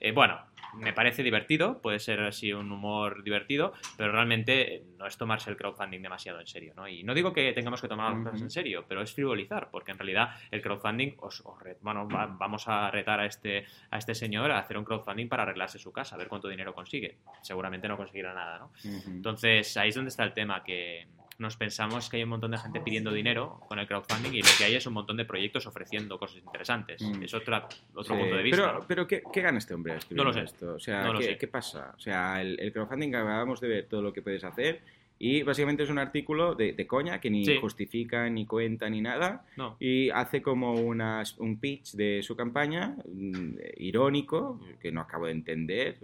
Eh, 0.00 0.12
bueno, 0.12 0.38
me 0.74 0.92
parece 0.92 1.22
divertido, 1.22 1.80
puede 1.80 1.98
ser 1.98 2.20
así 2.20 2.52
un 2.52 2.70
humor 2.72 3.22
divertido, 3.22 3.72
pero 3.96 4.12
realmente 4.12 4.82
no 4.98 5.06
es 5.06 5.16
tomarse 5.16 5.50
el 5.50 5.56
crowdfunding 5.56 6.00
demasiado 6.02 6.40
en 6.40 6.46
serio, 6.46 6.72
¿no? 6.76 6.88
Y 6.88 7.02
no 7.02 7.14
digo 7.14 7.32
que 7.32 7.52
tengamos 7.52 7.80
que 7.80 7.88
tomar 7.88 8.12
las 8.14 8.24
cosas 8.24 8.42
en 8.42 8.50
serio, 8.50 8.84
pero 8.88 9.02
es 9.02 9.12
frivolizar, 9.12 9.68
porque 9.70 9.92
en 9.92 9.98
realidad 9.98 10.30
el 10.50 10.60
crowdfunding, 10.62 11.14
os, 11.18 11.40
os 11.44 11.62
re- 11.62 11.76
bueno, 11.80 12.08
va- 12.08 12.26
vamos 12.26 12.66
a 12.68 12.90
retar 12.90 13.20
a 13.20 13.26
este, 13.26 13.64
a 13.90 13.98
este 13.98 14.14
señor 14.14 14.50
a 14.50 14.58
hacer 14.58 14.76
un 14.78 14.84
crowdfunding 14.84 15.28
para 15.28 15.42
arreglarse 15.42 15.78
su 15.78 15.92
casa, 15.92 16.14
a 16.14 16.18
ver 16.18 16.28
cuánto 16.28 16.48
dinero 16.48 16.74
consigue. 16.74 17.18
Seguramente 17.42 17.88
no 17.88 17.96
conseguirá 17.96 18.32
nada, 18.34 18.58
¿no? 18.58 18.72
Entonces, 19.16 19.76
ahí 19.76 19.88
es 19.90 19.94
donde 19.94 20.08
está 20.10 20.24
el 20.24 20.32
tema, 20.32 20.62
que 20.62 21.06
nos 21.38 21.56
pensamos 21.56 22.08
que 22.08 22.16
hay 22.16 22.22
un 22.22 22.30
montón 22.30 22.50
de 22.52 22.58
gente 22.58 22.80
pidiendo 22.80 23.12
dinero 23.12 23.60
con 23.68 23.78
el 23.78 23.86
crowdfunding 23.86 24.32
y 24.32 24.40
lo 24.42 24.48
que 24.56 24.64
hay 24.64 24.74
es 24.74 24.86
un 24.86 24.94
montón 24.94 25.16
de 25.16 25.24
proyectos 25.24 25.66
ofreciendo 25.66 26.18
cosas 26.18 26.38
interesantes. 26.38 27.02
Mm. 27.02 27.22
Es 27.22 27.34
otra, 27.34 27.68
otro 27.94 28.14
Sí, 28.14 28.20
punto 28.20 28.36
de 28.36 28.42
vista. 28.42 28.62
Pero, 28.62 28.72
¿no? 28.80 28.84
pero 28.88 29.06
¿qué, 29.06 29.22
qué 29.32 29.40
gana 29.42 29.58
este 29.58 29.74
hombre 29.74 29.98
No 30.10 30.24
lo 30.24 30.32
sé. 30.32 30.40
esto? 30.42 30.74
O 30.74 30.80
sea, 30.80 31.02
No 31.04 31.12
lo 31.12 31.18
¿qué, 31.18 31.24
sé. 31.26 31.38
qué 31.38 31.48
pasa? 31.48 31.94
O 31.96 32.00
sea, 32.00 32.40
el, 32.40 32.58
el 32.60 32.72
crowdfunding 32.72 33.14
acabamos 33.14 33.60
de 33.60 33.68
ver 33.68 33.86
todo 33.86 34.02
lo 34.02 34.12
que 34.12 34.22
puedes 34.22 34.44
hacer 34.44 34.80
y 35.18 35.42
básicamente 35.42 35.82
es 35.82 35.88
un 35.88 35.98
artículo 35.98 36.54
de, 36.54 36.74
de 36.74 36.86
coña 36.86 37.20
que 37.20 37.30
ni 37.30 37.44
Sí. 37.44 37.56
justifica, 37.58 38.28
ni 38.28 38.44
cuenta, 38.44 38.88
ni 38.90 39.00
nada 39.00 39.46
No. 39.56 39.76
y 39.80 40.10
hace 40.10 40.42
como 40.42 40.74
una, 40.74 41.22
un 41.38 41.58
pitch 41.58 41.92
de 41.92 42.22
su 42.22 42.36
campaña 42.36 42.96
mm, 43.10 43.54
irónico, 43.78 44.60
que 44.80 44.92
no 44.92 45.00
acabo 45.00 45.24
de 45.26 45.32
entender, 45.32 45.98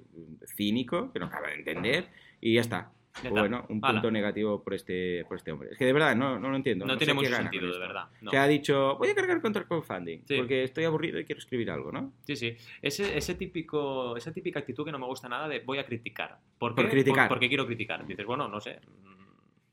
cínico, 0.47 1.13
que 1.13 1.19
no 1.19 1.27
acabo 1.27 1.47
de 1.47 1.55
entender 1.55 2.07
y 2.41 2.55
ya 2.55 2.61
está. 2.63 2.91
Bueno, 3.29 3.67
un 3.69 3.81
punto 3.81 4.11
negativo 4.11 4.63
por 4.63 4.75
este, 4.75 5.25
por 5.27 5.37
este 5.37 5.53
hombre. 5.53 5.69
Es 5.73 5.79
que 5.79 5.85
de 5.85 5.93
verdad 5.93 6.17
no, 6.17 6.39
no 6.41 6.49
lo 6.49 6.57
entiendo. 6.57 6.87
No, 6.87 6.97
tiene 6.97 7.13
mucho 7.15 7.31
sentido, 7.35 7.71
de 7.73 7.79
verdad. 7.79 8.07
No. 8.23 8.31
Que 8.31 8.39
ha 8.39 8.47
dicho, 8.47 8.97
voy 8.97 9.11
a 9.11 9.15
cargar 9.15 9.41
contra 9.43 9.63
el 9.63 9.69
crowdfunding 9.69 10.21
Sí. 10.27 10.37
porque 10.39 10.65
estoy 10.65 10.85
aburrido 10.85 11.19
y 11.21 11.25
quiero 11.25 11.39
escribir 11.39 11.71
algo, 11.71 11.93
¿no? 11.93 12.13
Sí, 12.23 12.37
sí. 12.37 12.57
Ese, 12.81 13.17
ese 13.17 13.35
típico, 13.35 14.17
esa 14.17 14.33
típica 14.33 14.61
actitud 14.61 14.85
que 14.85 14.93
no 14.93 14.99
me 14.99 15.07
gusta 15.07 15.29
nada 15.29 15.47
de 15.47 15.61
voy 15.61 15.79
a 15.79 15.85
criticar. 15.85 16.39
¿Por, 16.59 16.75
Por 16.75 16.85
qué? 16.87 16.91
criticar. 16.91 17.29
porque 17.29 17.49
quiero 17.49 17.67
criticar. 17.67 18.07
Dices, 18.07 18.25
bueno, 18.25 18.49
no 18.49 18.61
sé. 18.61 18.81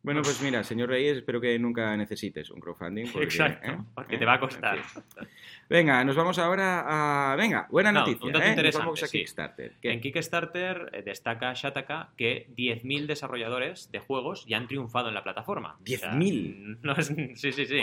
Bueno, 0.02 0.22
pues 0.22 0.42
mira, 0.42 0.64
señor 0.64 0.90
Reyes, 0.90 1.18
espero 1.18 1.42
que 1.42 1.60
nunca 1.60 1.96
necesites 1.98 2.50
un 2.52 2.62
crowdfunding. 2.62 3.08
porque, 3.12 3.26
Exacto, 3.26 3.68
¿eh? 3.70 3.78
porque 3.94 4.16
¿Eh? 4.16 4.18
te 4.18 4.26
va 4.26 4.34
a 4.36 4.40
costar. 4.40 4.80
Venga, 5.70 6.04
nos 6.06 6.16
vamos 6.16 6.40
ahora 6.40 7.32
a... 7.34 7.36
Venga, 7.36 7.68
buena 7.70 7.92
No, 7.92 8.00
noticia. 8.00 8.26
un 8.26 8.32
dato 8.32 8.40
¿eh? 8.46 8.48
Nos 8.48 8.58
interesante, 8.58 8.86
vamos 8.86 9.04
a 9.04 9.08
sí. 9.08 9.18
Kickstarter. 9.20 9.74
¿Qué? 9.82 9.92
En 9.92 10.00
Kickstarter 10.02 10.90
eh, 10.94 11.02
destaca 11.04 11.54
Shataka 11.54 12.12
que 12.18 12.48
10.000 12.56 13.08
desarrolladores 13.08 13.92
de 13.92 14.00
juegos 14.00 14.46
ya 14.46 14.56
han 14.58 14.68
triunfado 14.68 15.10
en 15.10 15.16
la 15.16 15.24
plataforma. 15.24 15.78
O 15.82 15.86
sea, 15.86 16.14
10.000. 16.14 16.78
no 16.82 16.94
es- 16.96 17.08
sí, 17.40 17.52
sí, 17.52 17.66
sí. 17.66 17.82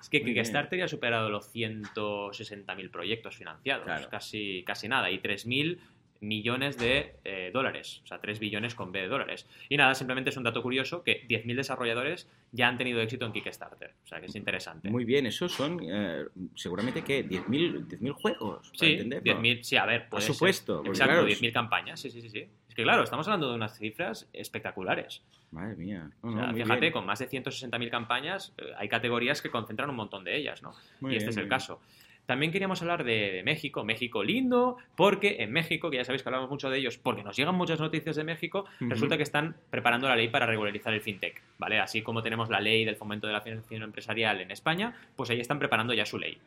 Es 0.00 0.08
que. 0.10 0.22
Kickstarter 0.24 0.78
ya 0.80 0.84
ha 0.86 0.88
superado 0.88 1.30
los 1.30 1.54
160.000 1.54 2.90
proyectos 2.90 3.36
financiados, 3.36 3.84
Claro. 3.84 4.08
casi, 4.10 4.62
casi 4.66 4.88
nada, 4.88 5.10
y 5.10 5.18
3.000 5.20 5.78
millones 6.26 6.78
de 6.78 7.16
eh, 7.24 7.50
dólares, 7.52 8.00
o 8.04 8.06
sea, 8.06 8.18
3 8.20 8.38
billones 8.38 8.74
con 8.74 8.92
B 8.92 9.00
de 9.00 9.08
dólares. 9.08 9.46
Y 9.68 9.76
nada, 9.76 9.94
simplemente 9.94 10.30
es 10.30 10.36
un 10.36 10.42
dato 10.44 10.62
curioso 10.62 11.02
que 11.02 11.26
10.000 11.28 11.54
desarrolladores 11.56 12.28
ya 12.52 12.68
han 12.68 12.78
tenido 12.78 13.00
éxito 13.00 13.26
en 13.26 13.32
Kickstarter, 13.32 13.94
o 14.04 14.06
sea, 14.06 14.20
que 14.20 14.26
es 14.26 14.34
interesante. 14.36 14.88
Muy 14.90 15.04
bien, 15.04 15.26
esos 15.26 15.52
son 15.52 15.80
eh, 15.82 16.24
seguramente 16.54 17.02
que 17.02 17.24
10.000 17.28 17.86
10.000 17.88 18.12
juegos. 18.12 18.68
para 18.70 18.78
Sí, 18.78 18.92
entenderlo. 18.94 19.40
10.000, 19.42 19.62
sí, 19.62 19.76
a 19.76 19.86
ver, 19.86 20.08
ser. 20.10 20.22
supuesto, 20.22 20.76
porque 20.76 20.90
Exacto, 20.90 21.12
claro, 21.14 21.28
10.000 21.28 21.52
campañas, 21.52 22.00
sí, 22.00 22.10
sí, 22.10 22.20
sí, 22.20 22.30
sí. 22.30 22.46
Es 22.68 22.74
que 22.74 22.82
claro, 22.82 23.04
estamos 23.04 23.26
hablando 23.28 23.50
de 23.50 23.54
unas 23.54 23.78
cifras 23.78 24.28
espectaculares. 24.32 25.22
Madre 25.52 25.76
mía. 25.76 26.10
No, 26.22 26.30
O 26.30 26.32
sea, 26.36 26.52
fíjate, 26.52 26.80
bien. 26.80 26.92
con 26.92 27.06
más 27.06 27.20
de 27.20 27.28
160.000 27.28 27.88
campañas, 27.90 28.52
eh, 28.58 28.72
hay 28.76 28.88
categorías 28.88 29.40
que 29.40 29.50
concentran 29.50 29.88
un 29.90 29.96
montón 29.96 30.24
de 30.24 30.36
ellas, 30.36 30.62
¿no? 30.62 30.72
Muy 31.00 31.12
y 31.12 31.16
este 31.16 31.26
bien, 31.26 31.30
es 31.30 31.36
el 31.36 31.42
bien. 31.44 31.48
caso. 31.50 31.80
También 32.26 32.52
queríamos 32.52 32.80
hablar 32.80 33.04
de, 33.04 33.32
de 33.32 33.42
México, 33.42 33.84
México 33.84 34.22
lindo, 34.24 34.76
porque 34.96 35.36
en 35.40 35.52
México, 35.52 35.90
que 35.90 35.98
ya 35.98 36.04
sabéis 36.04 36.22
que 36.22 36.28
hablamos 36.28 36.48
mucho 36.48 36.70
de 36.70 36.78
ellos, 36.78 36.96
porque 36.98 37.22
nos 37.22 37.36
llegan 37.36 37.54
muchas 37.54 37.80
noticias 37.80 38.16
de 38.16 38.24
México, 38.24 38.64
resulta 38.80 39.16
que 39.16 39.22
están 39.22 39.56
preparando 39.70 40.08
la 40.08 40.16
ley 40.16 40.28
para 40.28 40.46
regularizar 40.46 40.94
el 40.94 41.00
fintech, 41.00 41.42
¿vale? 41.58 41.78
Así 41.80 42.02
como 42.02 42.22
tenemos 42.22 42.48
la 42.48 42.60
ley 42.60 42.84
del 42.84 42.96
fomento 42.96 43.26
de 43.26 43.32
la 43.34 43.40
financiación 43.42 43.82
empresarial 43.82 44.40
en 44.40 44.50
España, 44.50 44.94
pues 45.16 45.30
ahí 45.30 45.40
están 45.40 45.58
preparando 45.58 45.92
ya 45.92 46.06
su 46.06 46.18
ley. 46.18 46.38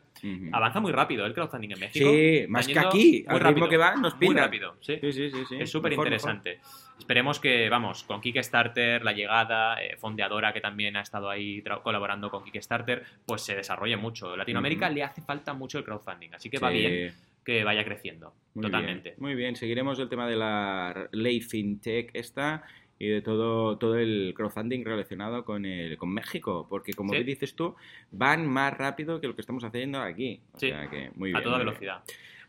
Avanza 0.52 0.80
muy 0.80 0.92
rápido 0.92 1.26
el 1.26 1.34
crowdfunding 1.34 1.72
en 1.72 1.80
México. 1.80 2.10
Sí, 2.10 2.46
más 2.50 2.68
que 2.68 2.80
aquí. 2.80 3.24
muy 3.28 3.36
Al 3.36 3.40
ritmo 3.40 3.66
rápido, 3.66 3.70
que 3.70 3.78
van, 3.78 4.02
nos 4.02 4.16
Muy 4.16 4.28
pilla. 4.30 4.42
rápido, 4.42 4.76
sí. 4.82 4.98
Sí, 5.00 5.12
sí, 5.12 5.30
sí, 5.30 5.44
sí. 5.48 5.56
Es 5.60 5.70
súper 5.70 5.92
Mejor, 5.92 6.08
interesante. 6.08 6.60
Esperemos 7.00 7.40
que, 7.40 7.70
vamos, 7.70 8.04
con 8.04 8.20
Kickstarter, 8.22 9.04
la 9.04 9.14
llegada, 9.14 9.82
eh, 9.82 9.96
Fondeadora, 9.98 10.52
que 10.54 10.62
también 10.62 10.98
ha 10.98 11.02
estado 11.02 11.30
ahí 11.30 11.64
colaborando 11.84 12.30
con 12.30 12.44
Kickstarter, 12.44 13.04
pues 13.26 13.42
se 13.42 13.56
desarrolle 13.56 13.96
mucho. 13.98 14.36
Latinoamérica 14.36 14.90
le 14.90 15.04
hace 15.04 15.22
falta 15.22 15.54
mucho 15.54 15.78
el 15.78 15.86
crowdfunding, 15.86 16.34
así 16.34 16.50
que 16.50 16.60
va 16.60 16.70
bien 16.70 17.14
que 17.46 17.64
vaya 17.64 17.86
creciendo. 17.86 18.34
muy 18.56 18.64
totalmente. 18.66 19.12
bien, 19.12 19.16
muy 19.20 19.36
bien, 19.36 19.56
seguiremos 19.56 19.98
el 20.00 20.10
tema 20.10 20.28
de 20.28 20.36
la 20.36 21.08
ley 21.14 21.40
fintech 21.40 22.10
esta 22.14 22.64
y 23.00 23.08
de 23.08 23.22
todo, 23.22 23.78
todo 23.78 23.96
el 23.98 24.34
crowdfunding 24.36 24.84
relacionado 24.84 25.46
con, 25.46 25.66
el, 25.66 25.98
con 25.98 26.10
México, 26.14 26.68
porque 26.70 26.92
como 26.94 27.14
Sí. 27.14 27.24
dices 27.24 27.56
tú, 27.56 27.74
van 28.12 28.46
más 28.46 28.74
rápido 28.78 29.22
que 29.22 29.28
lo 29.28 29.36
que 29.36 29.42
estamos 29.42 29.64
haciendo 29.64 30.02
aquí. 30.02 30.42
O 30.52 30.60
Sí, 30.60 30.70
sea 30.72 30.90
que 30.90 31.12
muy 31.16 31.30
bien. 31.30 31.38
a 31.38 31.44
toda 31.44 31.58
muy 31.64 31.74
bien. 31.80 31.94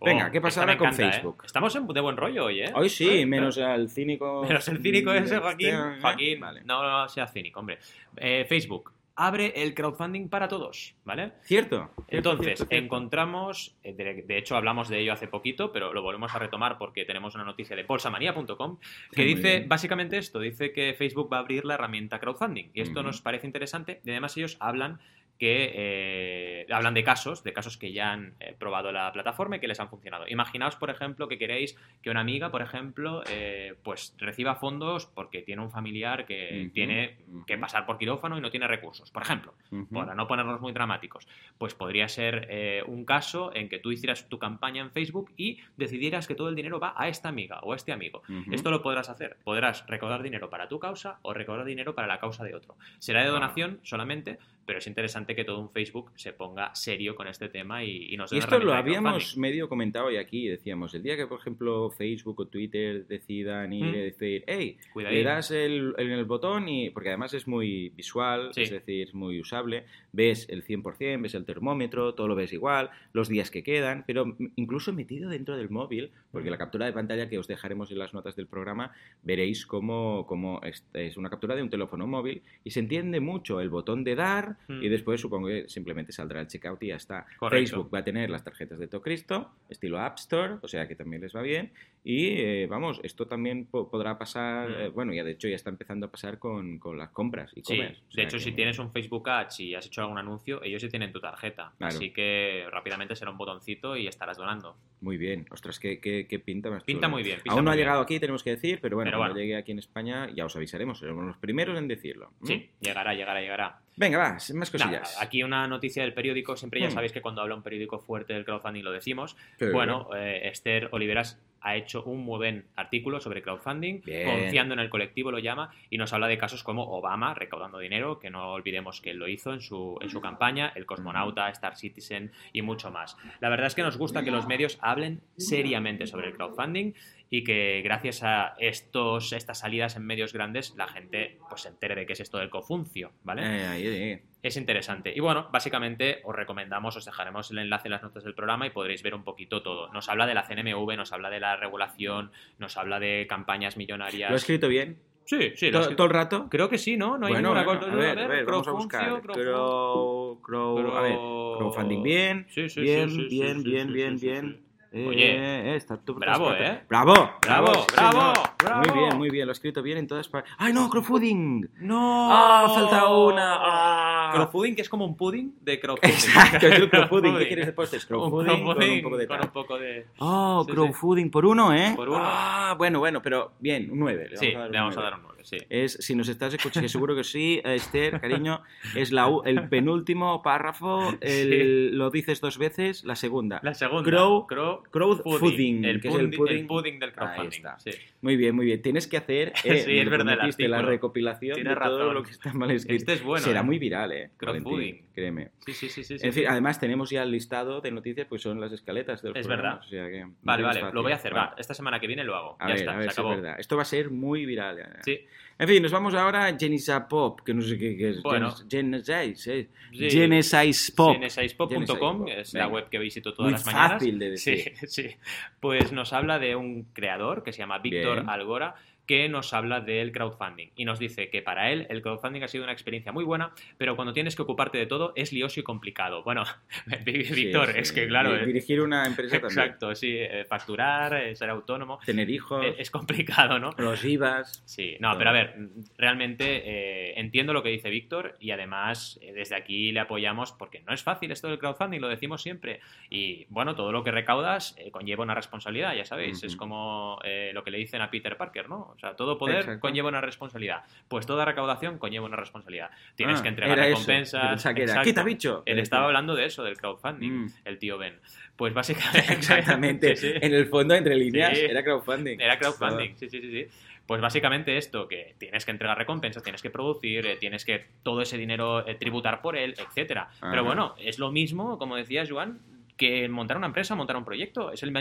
Venga, 0.01 0.27
Oh, 0.29 0.31
¿qué 0.33 0.41
pasa 0.41 0.61
ahora 0.61 0.79
con 0.79 0.89
encanta, 0.89 1.09
¿eh? 1.09 1.13
Facebook? 1.13 1.43
Estamos 1.45 1.75
en- 1.75 1.87
de 1.89 2.01
buen 2.01 2.17
rollo 2.17 2.45
hoy, 2.47 2.61
¿eh? 2.63 2.73
Hoy 2.75 2.89
sí, 2.89 3.27
menos 3.27 3.59
al 3.59 3.89
cínico. 3.91 4.45
Menos 4.47 4.69
el 4.69 4.79
cínico 4.81 5.13
ese, 5.13 5.39
Joaquín. 5.39 5.69
Este, 5.75 6.01
Joaquín, 6.01 6.41
Vale. 6.41 6.61
no, 6.65 6.83
no 6.83 7.09
sea 7.09 7.27
cínico, 7.27 7.61
hombre. 7.61 7.79
Eh, 8.17 8.45
Facebook 8.49 8.93
abre 9.19 9.53
el 9.63 9.75
crowdfunding 9.75 10.29
para 10.29 10.47
todos, 10.47 10.95
¿vale? 11.05 11.33
Cierto. 11.43 11.91
Entonces, 12.07 12.57
cierto, 12.57 12.67
cierto. 12.67 12.87
encontramos, 12.87 13.77
eh, 13.83 13.93
de, 13.93 14.23
de 14.23 14.39
hecho 14.39 14.57
hablamos 14.57 14.89
de 14.89 15.01
ello 15.01 15.13
hace 15.13 15.27
poquito, 15.27 15.73
pero 15.73 15.93
lo 15.93 16.03
volvemos 16.03 16.33
a 16.35 16.39
retomar 16.39 16.79
porque 16.79 17.05
tenemos 17.05 17.35
una 17.35 17.45
noticia 17.45 17.75
de 17.75 17.83
bolsamanía.com 17.83 18.79
que 19.11 19.25
dice 19.25 19.65
básicamente 19.67 20.19
esto, 20.19 20.39
dice 20.39 20.73
que 20.73 20.95
Facebook 20.95 21.29
va 21.33 21.39
a 21.39 21.41
abrir 21.41 21.65
la 21.65 21.75
herramienta 21.75 22.21
crowdfunding 22.21 22.71
y 22.73 22.81
esto 22.81 23.03
nos 23.03 23.21
parece 23.21 23.47
interesante 23.47 24.01
y 24.05 24.11
además 24.11 24.37
ellos 24.37 24.57
hablan 24.61 25.01
que 25.39 25.73
eh, 25.75 26.67
hablan 26.71 26.95
de 26.95 27.05
casos, 27.05 27.45
de 27.45 27.53
casos 27.53 27.79
que 27.79 27.93
ya 27.93 28.13
han 28.13 28.35
eh, 28.41 28.57
probado 28.59 28.91
la 28.91 29.13
plataforma 29.13 29.57
y 29.57 29.61
que 29.61 29.69
les 29.69 29.79
han 29.79 29.89
funcionado. 29.89 30.27
Imaginaos, 30.29 30.75
por 30.77 30.91
ejemplo, 30.91 31.29
que 31.29 31.39
queréis 31.39 31.77
que 32.03 32.11
una 32.11 32.21
amiga, 32.21 32.51
por 32.51 32.61
ejemplo, 32.61 33.23
eh, 33.31 33.75
pues 33.85 34.15
reciba 34.19 34.57
fondos 34.57 35.07
porque 35.07 35.43
tiene 35.43 35.63
un 35.63 35.71
familiar 35.71 36.27
que 36.27 36.71
tiene 36.75 37.19
que 37.47 37.57
pasar 37.57 37.87
por 37.87 37.99
quirófano 37.99 38.37
y 38.37 38.41
no 38.41 38.51
tiene 38.51 38.67
recursos, 38.67 39.08
por 39.11 39.23
ejemplo 39.23 39.55
para 39.93 40.15
no 40.15 40.27
ponernos 40.27 40.61
muy 40.61 40.73
dramáticos, 40.73 41.29
pues 41.59 41.75
podría 41.75 42.09
ser 42.09 42.47
eh, 42.51 42.83
un 42.87 43.05
caso 43.05 43.55
en 43.55 43.69
que 43.69 43.79
tú 43.79 43.93
hicieras 43.93 44.29
tu 44.29 44.39
campaña 44.39 44.83
en 44.83 44.91
Facebook 44.91 45.33
y 45.37 45.59
decidieras 45.77 46.27
que 46.27 46.35
todo 46.35 46.49
el 46.49 46.55
dinero 46.55 46.81
va 46.81 46.95
a 46.97 47.09
esta 47.09 47.29
amiga 47.29 47.61
o 47.61 47.73
a 47.73 47.77
este 47.77 47.93
amigo. 47.93 48.23
Esto 48.51 48.71
lo 48.71 48.83
podrás 48.83 49.09
hacer. 49.09 49.37
Podrás 49.45 49.87
recaudar 49.87 50.23
dinero 50.23 50.51
para 50.51 50.69
tu 50.69 50.79
causa 50.79 51.19
o 51.23 51.35
recaudar 51.35 51.65
dinero 51.65 51.95
para 51.95 52.09
la 52.09 52.19
causa 52.19 52.45
de 52.45 52.55
otro. 52.55 52.77
Será 52.99 53.23
de 53.23 53.29
donación 53.29 53.81
solamente, 53.83 54.39
pero 54.69 54.81
es 54.81 54.87
interesante 54.87 55.35
que 55.35 55.45
todo 55.45 55.61
un 55.61 55.71
Facebook 55.71 56.11
se 56.15 56.35
ponga 56.35 56.75
serio 56.75 57.17
con 57.17 57.27
este 57.27 57.49
tema 57.49 57.83
y, 57.85 58.13
y 58.13 58.19
nos 58.19 58.29
dé 58.29 58.37
Y 58.37 58.41
esto 58.41 58.59
lo 58.59 58.75
habíamos 58.75 59.35
medio 59.39 59.67
comentado 59.67 60.09
hoy 60.09 60.19
aquí, 60.19 60.47
decíamos, 60.47 60.93
el 60.95 61.03
día 61.03 61.17
que, 61.17 61.27
por 61.27 61.41
ejemplo, 61.41 61.89
Facebook 61.91 62.39
o 62.39 62.47
Twitter 62.49 63.07
decidan 63.07 63.73
ir 63.73 63.87
Mm. 63.87 63.95
y 63.95 63.99
decir, 63.99 64.45
hey, 64.47 64.77
Cuidadín. 64.93 65.19
le 65.19 65.25
das 65.25 65.51
el, 65.53 65.95
el 65.97 66.25
botón 66.27 66.69
y, 66.69 66.91
porque 66.91 67.09
además 67.09 67.33
es 67.33 67.49
muy 67.49 67.89
visual, 67.97 68.51
Sí. 68.53 68.61
es 68.65 68.71
decir, 68.71 69.09
es 69.09 69.15
muy 69.15 69.41
usable, 69.41 69.87
ves 70.13 70.47
el 70.51 70.63
100%, 70.63 71.23
ves 71.23 71.35
el 71.35 71.47
termómetro, 71.47 72.13
todo 72.15 72.29
lo 72.29 72.35
ves 72.35 72.53
igual, 72.53 72.91
los 73.15 73.31
días 73.31 73.51
que 73.51 73.63
quedan, 73.63 74.05
pero 74.07 74.37
incluso 74.57 74.93
metido 74.93 75.31
dentro 75.31 75.57
del 75.57 75.71
móvil, 75.71 76.11
porque 76.31 76.49
Mm. 76.49 76.53
la 76.53 76.59
captura 76.59 76.85
de 76.85 76.93
pantalla 76.93 77.31
que 77.31 77.39
os 77.39 77.49
dejaremos 77.49 77.91
en 77.91 77.99
las 78.01 78.13
notas 78.13 78.37
del 78.37 78.47
programa, 78.47 78.93
veréis 79.23 79.65
cómo, 79.65 80.27
cómo 80.27 80.61
es, 80.63 80.85
es 80.93 81.17
una 81.17 81.31
captura 81.31 81.57
de 81.57 81.63
un 81.63 81.71
teléfono 81.71 82.07
móvil 82.07 82.43
y 82.65 82.71
se 82.73 82.81
entiende 82.81 83.21
mucho 83.21 83.63
el 83.63 83.71
botón 83.71 84.05
de 84.05 84.15
dar 84.15 84.58
Mm. 84.67 84.83
y 84.83 84.89
después 84.89 85.21
supongo 85.21 85.49
que 85.49 85.69
simplemente 85.69 86.13
saldrá 86.13 86.41
el 86.41 86.47
checkout 86.47 86.83
y 86.83 86.89
ya 86.89 86.97
está. 86.97 87.27
Correcto. 87.39 87.57
Facebook 87.57 87.95
va 87.95 88.01
a 88.01 88.05
tener 88.05 88.31
las 88.31 88.45
tarjetas 88.45 88.79
de 88.79 88.89
Tocristo, 88.89 89.53
estilo 89.69 89.99
App 89.99 90.19
Store, 90.19 90.57
o 90.61 90.69
sea 90.69 90.87
que 90.89 90.95
también 90.95 91.23
les 91.23 91.35
va 91.35 91.43
bien. 91.43 91.73
Y 92.11 92.41
eh, 92.41 92.67
vamos, 92.71 93.01
esto 93.03 93.27
también 93.27 93.67
po- 93.67 93.91
podrá 93.91 94.17
pasar, 94.17 94.71
Mm. 94.71 94.81
eh, 94.81 94.89
bueno, 94.89 95.13
ya 95.13 95.25
de 95.25 95.33
hecho 95.33 95.47
ya 95.47 95.57
está 95.57 95.69
empezando 95.69 96.07
a 96.07 96.11
pasar 96.11 96.39
con, 96.39 96.79
con 96.79 96.97
las 96.97 97.11
compras 97.11 97.53
y 97.55 97.61
Sí, 97.61 97.77
comer. 97.77 97.99
de 98.15 98.23
hecho, 98.23 98.39
si 98.39 98.53
tienes 98.53 98.79
un 98.79 98.91
Facebook 98.91 99.29
Ads 99.29 99.61
y 99.61 99.75
has 99.75 99.85
hecho 99.85 100.01
algún 100.01 100.17
anuncio, 100.17 100.63
ellos 100.65 100.81
sí 100.81 100.89
tienen 100.89 101.13
tu 101.13 101.21
tarjeta. 101.21 101.73
Claro. 101.77 101.95
Así 101.95 102.11
que 102.11 102.65
rápidamente 102.73 103.15
será 103.15 103.31
un 103.31 103.37
botoncito 103.37 103.95
y 103.95 104.07
estarás 104.07 104.39
donando. 104.39 104.75
Muy 105.03 105.19
bien, 105.19 105.45
ostras, 105.51 105.79
qué, 105.79 106.01
qué- 106.01 106.27
qué 106.27 106.39
pinta 106.39 106.71
más 106.71 106.83
Pinta 106.85 107.09
muy 107.09 107.23
bien. 107.23 107.41
pinta 107.43 107.53
Aún 107.53 107.67
no 107.67 107.71
ha 107.73 107.75
bien. 107.75 107.85
llegado 107.85 108.01
aquí, 108.01 108.19
tenemos 108.19 108.43
que 108.43 108.51
decir, 108.53 108.79
pero 108.81 108.97
bueno, 108.97 109.09
Pero 109.11 109.19
cuando 109.19 109.35
bueno. 109.35 109.45
llegue 109.45 109.57
aquí 109.57 109.73
en 109.73 109.79
España 109.79 110.31
ya 110.35 110.47
os 110.47 110.57
avisaremos, 110.57 110.99
seremos 111.01 111.27
los 111.27 111.37
primeros 111.37 111.77
en 111.77 111.89
decirlo. 111.89 112.33
¿Mm? 112.41 112.47
Sí, 112.47 112.71
llegará, 112.81 113.13
llegará, 113.13 113.41
llegará. 113.43 113.81
Venga, 113.99 114.17
va, 114.17 114.39
más 114.55 114.71
cosillas. 114.71 115.21
aquí 115.21 115.43
una 115.43 115.67
noticia 115.67 116.05
del 116.05 116.15
periódico, 116.15 116.57
siempre 116.57 116.81
ya 116.81 116.87
Mm. 116.89 116.93
sabéis 116.93 117.13
que 117.13 117.21
cuando 117.21 117.43
habla 117.43 117.55
un 117.57 117.63
periódico 117.63 117.99
fuerte 117.99 118.33
del 118.33 118.45
crowdfunding 118.47 118.83
lo 118.83 118.93
decimos. 118.93 119.37
Bueno, 119.73 120.09
eh, 120.17 120.49
Esther 120.49 120.89
Oliveras 120.93 121.39
ha 121.61 121.77
hecho 121.77 122.03
un 122.05 122.21
muy 122.25 122.39
buen 122.39 122.65
artículo 122.77 123.21
sobre 123.21 123.43
crowdfunding, 123.43 124.03
Bien. 124.05 124.29
confiando 124.29 124.75
en 124.75 124.81
el 124.81 124.91
colectivo 124.91 125.31
lo 125.31 125.39
llama, 125.39 125.73
y 125.91 125.99
nos 125.99 126.13
habla 126.13 126.29
de 126.29 126.39
casos 126.39 126.63
como 126.63 126.85
Obama 126.85 127.35
recaudando 127.35 127.79
dinero, 127.79 128.19
que 128.19 128.31
no 128.31 128.53
olvidemos 128.53 129.01
que 129.01 129.11
él 129.11 129.19
lo 129.19 129.29
hizo 129.29 129.53
en 129.53 129.61
su, 129.61 129.99
en 130.01 130.11
su 130.11 130.21
campaña, 130.21 130.73
el 130.75 130.87
cosmonauta, 130.87 131.49
Star 131.51 131.77
Citizen 131.77 132.33
y 132.53 132.63
mucho 132.63 132.91
más. 132.91 133.17
La 133.41 133.49
verdad 133.49 133.67
es 133.67 133.75
que 133.75 133.83
nos 133.83 133.97
gusta 133.97 134.25
que 134.25 134.31
los 134.31 134.47
medios 134.47 134.79
hablen 134.81 135.21
seriamente 135.37 136.07
sobre 136.07 136.29
el 136.29 136.35
crowdfunding 136.35 136.93
y 137.31 137.45
que 137.45 137.83
gracias 137.83 138.23
a 138.23 138.55
estos, 138.59 139.33
estas 139.33 139.59
salidas 139.59 139.97
en 139.97 140.07
medios 140.07 140.33
grandes 140.33 140.75
la 140.77 140.89
gente 140.89 141.39
pues 141.49 141.63
se 141.63 141.69
entere 141.69 141.95
de 141.95 142.07
qué 142.07 142.15
es 142.15 142.21
esto 142.21 142.39
del 142.39 142.51
cofuncio, 142.51 143.13
¿vale? 143.23 143.43
Eh. 143.45 144.23
Es 144.43 144.57
interesante. 144.57 145.13
Y 145.15 145.21
bueno, 145.21 145.49
básicamente 145.53 146.21
os 146.25 146.35
recomendamos, 146.35 146.97
os 146.97 147.05
dejaremos 147.05 147.51
el 147.51 147.59
enlace 147.59 147.89
en 147.89 147.93
las 147.93 148.03
notas 148.03 148.25
del 148.25 148.35
programa 148.35 148.67
y 148.67 148.71
podréis 148.71 149.03
ver 149.03 149.15
un 149.15 149.25
poquito 149.25 149.63
todo. 149.63 149.93
Nos 149.93 150.09
habla 150.09 150.27
de 150.27 150.35
la 150.35 150.45
CNMV, 150.45 150.97
nos 150.97 151.13
habla 151.13 151.29
de 151.29 151.41
la 151.41 151.57
regulación, 151.57 152.31
nos 152.59 152.77
habla 152.77 153.01
de 153.01 153.27
campañas 153.29 153.77
millonarias. 153.77 154.31
¿Lo 154.31 154.37
he 154.37 154.39
escrito 154.39 154.69
bien? 154.69 154.99
Sí, 155.25 155.53
sí. 155.57 155.71
¿Todo, 155.71 156.05
el 156.05 156.11
rato? 156.11 156.49
Creo 156.49 156.71
que 156.71 156.79
sí, 156.79 156.97
¿no? 156.97 157.19
No 157.19 157.27
hay 157.27 157.35
bueno, 157.35 157.51
ninguna 157.51 157.65
bueno, 157.65 157.81
cosa. 157.81 157.93
a 157.93 157.97
ver, 157.97 158.19
a 158.19 158.27
ver, 158.29 158.47
vamos 158.47 158.69
a 158.69 158.73
buscar. 158.73 159.21
Crow, 159.21 160.41
crow, 160.41 160.97
a 160.97 161.03
ver, 161.03 161.17
crowdfunding 161.17 162.03
bien, 162.03 162.47
bien, 162.77 163.29
bien, 163.29 163.63
bien, 163.63 163.93
bien, 163.93 164.19
bien. 164.19 164.68
Sí. 164.93 164.99
Eh, 164.99 165.07
Oye, 165.07 165.37
eh, 165.73 165.77
está 165.77 165.97
tú- 165.97 166.15
bravo, 166.15 166.53
¿eh? 166.55 166.83
Bravo, 166.89 167.15
Bravo, 167.43 167.75
sí, 167.75 167.81
bravo, 167.95 168.21
señor. 168.35 168.35
bravo. 168.63 168.83
Muy 168.89 168.99
bien, 168.99 169.19
muy 169.19 169.31
bien, 169.31 169.47
lo 169.47 169.53
he 169.53 169.55
escrito 169.55 169.83
bien 169.83 169.99
en 169.99 170.07
todas 170.07 170.29
partes. 170.29 170.53
¡Ay, 170.59 170.73
no, 170.73 170.89
crowdfunding! 170.89 171.69
¡No! 171.81 172.29
¡Ah, 172.33 172.71
falta 172.75 173.07
una! 173.09 173.57
¡Ah! 173.61 174.31
Crowdfunding, 174.35 174.75
que 174.75 174.83
es 174.83 174.89
como 174.89 175.05
un 175.05 175.17
pudding 175.17 175.55
de 175.61 175.79
crowdfunding. 175.81 176.15
Exacto, 176.15 176.67
es 176.67 176.75
el 176.77 176.91
crowdfunding. 176.91 177.37
¿Qué 177.39 177.47
quieres 177.49 177.67
de 177.67 177.73
postres? 177.73 178.03
Un 178.05 178.09
Crowdfunding 178.09 178.63
con 178.65 178.77
un 178.91 179.03
poco 179.03 179.17
de 179.19 179.27
con 179.27 179.41
un 179.41 179.49
poco 179.49 179.79
de... 179.79 180.07
Oh, 180.19 180.63
Sí, 180.65 180.71
sí. 180.71 180.75
crowdfunding 180.77 181.31
por 181.31 181.47
uno, 181.47 181.73
¿eh? 181.75 181.93
Por 181.95 182.09
uno. 182.09 182.21
Ah, 182.23 182.75
bueno, 182.79 182.99
bueno, 182.99 183.21
pero 183.23 183.53
bien, 183.61 183.91
un 183.91 183.99
9. 184.01 184.31
Sí, 184.35 184.47
le 184.53 184.79
vamos 184.79 184.97
a 184.97 185.03
dar 185.03 185.15
un 185.15 185.23
9, 185.23 185.38
sí. 185.49 185.57
Es, 185.71 185.93
si 186.01 186.15
nos 186.15 186.29
estás 186.29 186.55
escuchando, 186.55 186.85
que 186.85 186.89
seguro 186.89 187.17
que 187.17 187.25
sí, 187.25 187.61
eh, 187.65 187.75
Esther, 187.75 188.21
cariño, 188.21 188.63
es 188.95 189.13
la, 189.13 189.29
el 189.45 189.69
penúltimo 189.69 190.43
párrafo, 190.43 191.15
el- 191.21 191.97
lo 191.97 192.11
dices 192.11 192.41
dos 192.41 192.59
veces, 192.59 193.05
la 193.05 193.17
segunda. 193.17 193.61
La 193.63 193.75
segunda. 193.75 194.09
Crow- 194.11 194.47
crow 194.47 194.83
crowdfunding, 194.91 195.85
el, 195.85 196.01
que 196.01 196.09
es 196.09 196.15
el 196.15 196.31
pudding, 196.31 196.37
pudding. 196.39 196.59
el 196.59 196.67
pudding 196.67 196.99
del 197.01 197.09
Ahí 197.11 197.15
crowdfunding. 197.17 197.57
está. 197.57 197.79
sí. 197.79 197.91
Muy 198.21 198.37
bien, 198.37 198.55
muy 198.57 198.67
bien. 198.67 198.83
Tienes 198.83 199.07
que 199.07 199.17
hacer, 199.17 199.53
eh, 199.65 199.79
Sí, 199.85 199.99
es 199.99 200.11
verdad, 200.11 200.39
la 200.59 200.83
recopilación 200.83 201.55
Tienes 201.55 201.75
de 201.75 201.81
todo 201.85 201.99
razón. 201.99 202.15
lo 202.15 202.23
que 202.23 202.31
está 202.33 202.53
mal 202.53 202.71
escrito. 202.71 202.97
Este 202.97 203.13
es 203.15 203.23
bueno, 203.23 203.45
Será 203.45 203.61
¿eh? 203.61 203.63
muy 203.63 203.79
viral, 203.79 204.13
¿eh? 204.13 204.31
Crowdfunding. 204.37 205.03
Créeme. 205.15 205.51
Sí, 205.67 205.73
sí, 205.89 206.05
sí, 206.05 206.17
En 206.21 206.33
fin, 206.33 206.45
además 206.49 206.79
tenemos 206.81 207.11
ya 207.11 207.23
el 207.23 207.31
listado 207.33 207.81
de 207.81 207.91
noticias, 207.91 208.27
pues 208.29 208.43
son 208.43 208.61
las 208.61 208.73
escaletas 208.73 209.23
del 209.23 209.37
Es 209.37 209.47
programa, 209.47 209.75
verdad. 209.77 209.87
o 209.87 209.89
sea 209.89 210.09
que 210.11 210.21
no 210.25 210.35
Vale, 210.43 210.63
vale, 210.63 210.81
fácil. 210.81 210.95
lo 210.95 211.03
voy 211.03 211.13
a 211.13 211.17
hacer, 211.17 211.35
va. 211.35 211.55
Esta 211.59 211.75
semana 211.75 211.99
que 212.01 212.07
viene 212.07 212.23
lo 212.25 212.35
hago. 212.37 212.57
A 212.61 212.65
ya 212.69 212.73
ver, 212.75 212.77
está, 212.77 212.93
a 212.93 212.97
ver 212.97 213.05
se 213.07 213.21
acabó. 213.21 213.33
es 213.35 213.41
verdad. 213.43 213.61
Esto 213.61 213.77
va 213.77 213.83
a 213.83 213.85
ser 213.87 214.11
muy 214.11 214.47
viral. 214.47 214.77
ya. 214.79 215.03
Sí, 215.05 215.21
En 215.61 215.67
fin, 215.67 215.83
nos 215.83 215.91
vamos 215.91 216.15
ahora 216.15 216.47
a 216.47 216.57
Genisa 216.57 217.09
Pop, 217.09 217.41
que 217.41 217.53
no 217.53 217.63
sé 217.63 217.77
qué, 217.77 217.97
qué 217.97 218.11
es. 218.11 218.23
Bueno. 218.23 218.55
Genesis, 218.71 219.47
eh. 219.49 219.69
Sí. 219.93 220.11
Genesis 220.11 220.93
Pop. 220.93 221.15
Genesaispop.com 221.15 221.79
Genesaispop. 221.79 222.29
es 222.29 222.55
la 222.55 222.69
web 222.69 222.89
que 222.89 222.99
visito 222.99 223.35
todas 223.35 223.51
Muy 223.51 223.53
las 223.53 223.67
mañanas. 223.67 223.93
fácil 223.95 224.19
de 224.21 224.31
decir. 224.31 224.73
Sí, 224.77 224.87
sí. 224.87 225.17
Pues 225.59 225.91
nos 225.91 226.13
habla 226.13 226.39
de 226.39 226.55
un 226.55 226.85
creador 226.93 227.43
que 227.43 227.53
se 227.53 227.59
llama 227.59 227.79
Víctor. 227.79 228.25
Algora 228.29 228.77
que 229.09 229.29
nos 229.29 229.53
habla 229.55 229.81
del 229.81 230.13
crowdfunding 230.13 230.69
y 230.77 230.85
nos 230.85 230.99
dice 230.99 231.31
que 231.31 231.43
para 231.43 231.73
él 231.73 231.87
el 231.91 232.03
crowdfunding 232.03 232.43
ha 232.43 232.49
sido 232.49 232.63
una 232.63 232.73
experiencia 232.73 233.11
muy 233.11 233.25
buena, 233.25 233.53
pero 233.79 233.97
cuando 233.97 234.13
tienes 234.13 234.37
que 234.37 234.43
ocuparte 234.43 234.79
de 234.79 234.87
todo 234.87 235.13
es 235.17 235.33
lioso 235.33 235.59
y 235.59 235.63
complicado. 235.65 236.23
Bueno, 236.23 236.45
Víctor, 237.05 237.73
Sí, 237.73 237.79
es 237.79 237.91
que 237.93 238.07
claro, 238.07 238.37
eh, 238.37 238.47
Dirigir 238.47 238.81
una 238.83 239.07
empresa 239.07 239.31
también. 239.41 239.59
exacto, 239.59 239.95
sí, 239.95 240.15
eh, 240.17 240.45
facturar, 240.45 241.15
eh, 241.15 241.35
ser 241.35 241.51
autónomo, 241.51 241.99
Tener 242.05 242.29
hijos, 242.31 242.65
es 242.79 242.91
complicado, 242.91 243.59
¿no? 243.59 243.71
los 243.79 244.05
IVAs. 244.05 244.63
Sí, 244.67 244.97
no, 245.01 245.17
pero 245.17 245.31
a 245.31 245.33
ver, 245.33 245.57
realmente 245.97 246.63
eh, 246.67 247.19
entiendo 247.19 247.53
lo 247.53 247.63
que 247.63 247.71
dice 247.71 247.89
Víctor 247.89 248.37
y 248.41 248.51
además 248.51 249.19
eh, 249.23 249.33
desde 249.33 249.57
aquí 249.57 249.91
le 249.91 250.01
apoyamos 250.01 250.53
porque 250.53 250.81
no 250.87 250.93
es 250.93 251.03
fácil 251.03 251.33
esto 251.33 251.49
del 251.49 251.59
crowdfunding, 251.59 252.01
lo 252.01 252.09
decimos 252.09 252.43
siempre. 252.43 252.81
Y 253.09 253.47
bueno, 253.49 253.75
todo 253.75 253.91
lo 253.91 254.05
que 254.05 254.11
recaudas 254.11 254.77
eh, 254.79 254.91
conlleva 254.91 255.25
una 255.25 255.35
responsabilidad, 255.35 255.95
ya 255.95 256.05
sabéis, 256.05 256.43
es 256.43 256.57
como 256.57 257.19
lo 257.53 257.65
que 257.65 257.71
le 257.71 257.79
dicen 257.79 258.03
a 258.03 258.11
Peter 258.11 258.37
Parker, 258.37 258.69
¿no? 258.69 258.95
O 258.99 259.01
sea, 259.01 259.15
todo 259.15 259.39
poder 259.39 259.59
Exacto. 259.61 259.81
conlleva 259.81 260.09
una 260.09 260.21
responsabilidad. 260.21 260.83
Pues 261.07 261.25
toda 261.25 261.45
recaudación 261.45 261.99
conlleva 261.99 262.27
una 262.27 262.35
responsabilidad. 262.35 262.91
Tienes 263.15 263.39
Ah, 263.39 263.43
que 263.45 263.49
entregar 263.49 263.79
recompensas. 263.79 264.67
Era. 264.77 265.03
"Quita, 265.05 265.23
bicho". 265.23 265.63
Él 265.67 265.79
estaba 265.79 266.07
hablando 266.07 266.35
de 266.35 266.47
eso, 266.47 266.65
del 266.65 266.77
crowdfunding, 266.77 267.31
Mm. 267.45 267.53
el 267.65 267.79
tío 267.79 267.97
Ben. 267.97 268.19
Pues 268.57 268.75
básicamente... 269.23 269.33
Exactamente. 269.35 270.17
Sí, 270.17 270.33
sí. 270.33 270.35
En 270.43 270.53
el 270.53 270.67
fondo, 270.67 270.95
entre 270.97 271.15
líneas, 271.15 271.57
Sí. 271.57 271.65
era 271.65 271.85
crowdfunding. 271.85 272.41
Era 272.41 272.59
crowdfunding, 272.59 273.15
sí, 273.17 273.29
sí, 273.31 273.41
sí, 273.41 273.51
sí. 273.53 273.67
Pues 274.05 274.21
básicamente 274.21 274.77
esto, 274.79 275.07
que 275.07 275.37
tienes 275.39 275.65
que 275.65 275.71
entregar 275.71 275.97
recompensas, 275.97 276.43
tienes 276.43 276.61
que 276.61 276.71
producir, 276.71 277.25
eh, 277.25 277.37
tienes 277.37 277.65
que 277.65 277.87
todo 278.03 278.23
ese 278.23 278.37
dinero 278.37 278.85
eh, 278.89 278.97
tributar 278.97 279.41
por 279.43 279.57
él, 279.57 279.75
etcétera. 279.79 280.29
Pero 280.41 280.65
bueno, 280.65 280.97
es 280.99 281.21
lo 281.21 281.31
mismo, 281.31 281.79
como 281.79 281.95
decía 281.95 282.25
Joan, 282.29 282.59
que 282.99 283.27
montar 283.31 283.57
una 283.57 283.69
empresa, 283.69 283.95
montar 283.95 284.17
un 284.17 284.25
proyecto. 284.27 284.71
Es 284.73 284.83
el- 284.83 284.93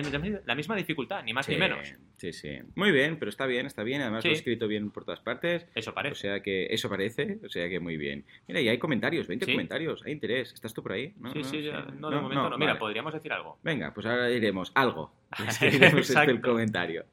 la 0.46 0.56
misma 0.56 0.75
dificultad, 0.77 1.24
ni 1.24 1.34
más 1.34 1.46
Sí, 1.46 1.54
ni 1.54 1.58
menos. 1.58 1.94
Sí, 2.16 2.32
sí. 2.32 2.60
Muy 2.75 2.92
bien, 2.92 3.18
pero 3.20 3.30
está 3.30 3.46
bien, 3.46 3.66
está 3.66 3.84
bien. 3.84 4.01
Además 4.01 4.24
lo 4.24 4.32
he 4.32 4.34
Sí. 4.36 4.38
escrito 4.39 4.68
bien 4.68 4.89
por 4.92 5.04
todas 5.04 5.20
partes. 5.20 5.68
Eso 5.75 5.92
O 5.92 5.94
parece. 5.94 6.16
sea 6.16 6.42
que 6.42 6.68
eso 6.70 6.88
parece, 6.89 7.39
o 7.46 7.50
sea 7.50 7.68
que 7.68 7.80
muy 7.80 7.98
bien. 7.98 8.24
Mira, 8.48 8.62
y 8.62 8.70
hay 8.70 8.77
comentarios, 8.77 9.27
20 9.27 9.46
Sí. 9.46 9.51
comentarios, 9.51 10.01
hay 10.06 10.13
interés. 10.13 10.54
¿Estás 10.54 10.74
tú 10.74 10.82
por 10.82 10.94
ahí? 10.94 11.13
¿No? 11.20 11.32
sí, 11.34 11.39
no, 11.39 11.44
sí, 11.44 11.58
sí. 11.58 11.63
ya- 11.63 11.86
no, 12.00 12.10
de 12.10 12.16
momento 12.22 12.50
no. 12.50 12.58
Mira, 12.58 12.80
podríamos 12.80 13.13
decir 13.13 13.34
algo. 13.34 13.60
Venga, 13.63 13.94
pues 13.94 14.06
ahora 14.06 14.27
diremos 14.27 14.72
algo. 14.75 15.12
Escribiremos 15.48 16.10
este 16.10 16.32
el 16.32 16.39
comentario. 16.42 17.06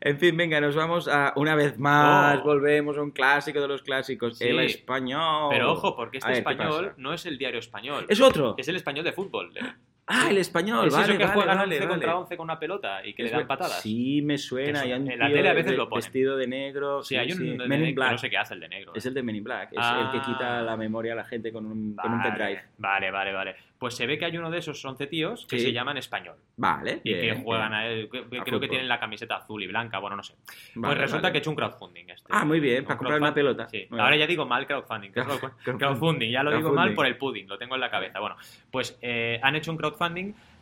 En 0.00 0.18
fin, 0.18 0.36
venga, 0.36 0.60
nos 0.60 0.76
vamos 0.76 1.08
a 1.08 1.32
una 1.36 1.54
vez 1.54 1.78
más. 1.78 2.40
Oh. 2.40 2.42
Volvemos 2.44 2.98
a 2.98 3.02
un 3.02 3.12
clásico 3.12 3.60
de 3.60 3.68
los 3.68 3.82
clásicos, 3.82 4.38
Sí. 4.38 4.48
el 4.48 4.60
español. 4.60 5.48
Pero 5.50 5.72
ojo, 5.72 5.96
porque 5.96 6.18
este 6.18 6.30
ver, 6.30 6.44
¿qué 6.44 6.50
español 6.52 6.92
no 6.98 7.12
es 7.14 7.24
el 7.26 7.38
diario 7.38 7.58
español. 7.60 8.06
Es 8.08 8.20
otro. 8.20 8.54
Es 8.58 8.68
el 8.68 8.76
español 8.76 9.04
de 9.04 9.12
fútbol. 9.12 9.52
Ah, 10.08 10.28
el 10.30 10.38
español. 10.38 10.86
es 10.86 10.92
vale, 10.94 11.04
eso 11.08 11.18
que 11.18 11.24
vale, 11.24 11.34
juegan 11.34 11.58
vale, 11.58 11.74
11 11.76 11.88
contra 11.88 12.06
vale. 12.12 12.20
11 12.22 12.36
con 12.36 12.44
una 12.44 12.58
pelota 12.60 13.04
y 13.04 13.12
que 13.12 13.24
Es 13.24 13.30
le 13.32 13.38
dan 13.38 13.46
patadas. 13.48 13.80
Sí, 13.82 14.22
me 14.22 14.38
suena. 14.38 14.78
Eso, 14.78 14.84
hay 14.84 14.92
un 14.92 15.10
en 15.10 15.18
la 15.18 15.26
tele 15.28 15.48
a 15.48 15.52
veces 15.52 15.72
de- 15.72 15.76
lo 15.78 15.88
ponen. 15.88 16.04
vestido 16.04 16.36
de 16.36 16.46
negro. 16.46 17.02
Sí, 17.02 17.16
hay 17.16 17.32
un 17.32 17.38
sí. 17.38 17.56
de- 17.56 17.66
Men 17.68 17.84
in 17.86 17.94
Black. 17.94 18.12
no 18.12 18.18
sé 18.18 18.30
qué 18.30 18.36
hace 18.38 18.54
el 18.54 18.60
de 18.60 18.68
negro. 18.68 18.92
Es 18.94 19.04
el 19.06 19.14
de 19.14 19.22
Men 19.24 19.34
in 19.36 19.44
Black. 19.44 19.72
Es 19.72 19.78
Ah. 19.80 20.10
el 20.12 20.20
que 20.20 20.24
quita 20.26 20.62
la 20.62 20.76
memoria 20.76 21.12
a 21.14 21.16
la 21.16 21.24
gente 21.24 21.52
con 21.52 21.66
un, 21.66 21.96
con 21.96 22.12
un 22.12 22.18
Vale, 22.18 22.30
pendrive. 22.30 22.62
Vale, 22.78 23.10
vale, 23.10 23.32
vale. 23.32 23.56
Pues 23.78 23.94
se 23.94 24.06
ve 24.06 24.16
que 24.16 24.24
hay 24.24 24.38
uno 24.38 24.50
de 24.50 24.58
esos 24.58 24.82
11 24.84 25.06
tíos 25.06 25.44
que 25.46 25.58
Sí. 25.58 25.66
se 25.66 25.72
llaman 25.72 25.98
español 25.98 26.36
Vale. 26.56 27.00
y 27.04 27.12
bien, 27.12 27.36
que 27.36 27.42
juegan 27.42 27.70
bien. 27.72 27.80
a 27.80 27.86
él. 27.86 28.08
que- 28.10 28.20
que 28.20 28.24
A 28.24 28.28
creo 28.28 28.44
fútbol. 28.44 28.60
que 28.60 28.68
tienen 28.68 28.88
la 28.88 28.98
camiseta 29.00 29.36
azul 29.36 29.62
y 29.62 29.66
blanca, 29.66 29.98
bueno, 29.98 30.16
no 30.16 30.22
sé. 30.22 30.34
Vale, 30.76 30.94
pues 30.94 30.98
resulta 30.98 31.22
vale. 31.24 31.32
que 31.32 31.38
he 31.38 31.40
hecho 31.40 31.50
un 31.50 31.56
crowdfunding. 31.56 32.08
Este. 32.08 32.28
Ah, 32.30 32.44
muy 32.46 32.60
bien, 32.60 32.84
para 32.84 32.96
comprar 32.96 33.20
una 33.20 33.34
pelota. 33.34 33.68
Sí. 33.68 33.86
Ahora 33.90 34.16
ya 34.16 34.26
digo 34.26 34.46
mal 34.46 34.66
crowdfunding. 34.68 35.10
crowdfunding. 35.10 36.30
ya 36.30 36.42
lo 36.42 36.56
digo 36.56 36.72
mal 36.72 36.94
por 36.94 37.06
el 37.06 37.16
pudding, 37.18 37.48
lo 37.48 37.58
tengo 37.58 37.74
en 37.74 37.80
la 37.80 37.90
cabeza. 37.90 38.18
Bueno, 38.20 38.36
pues 38.70 38.98
eh, 39.02 39.38
han 39.42 39.56
hecho 39.56 39.70
un 39.72 39.76
crowdfunding 39.76 39.95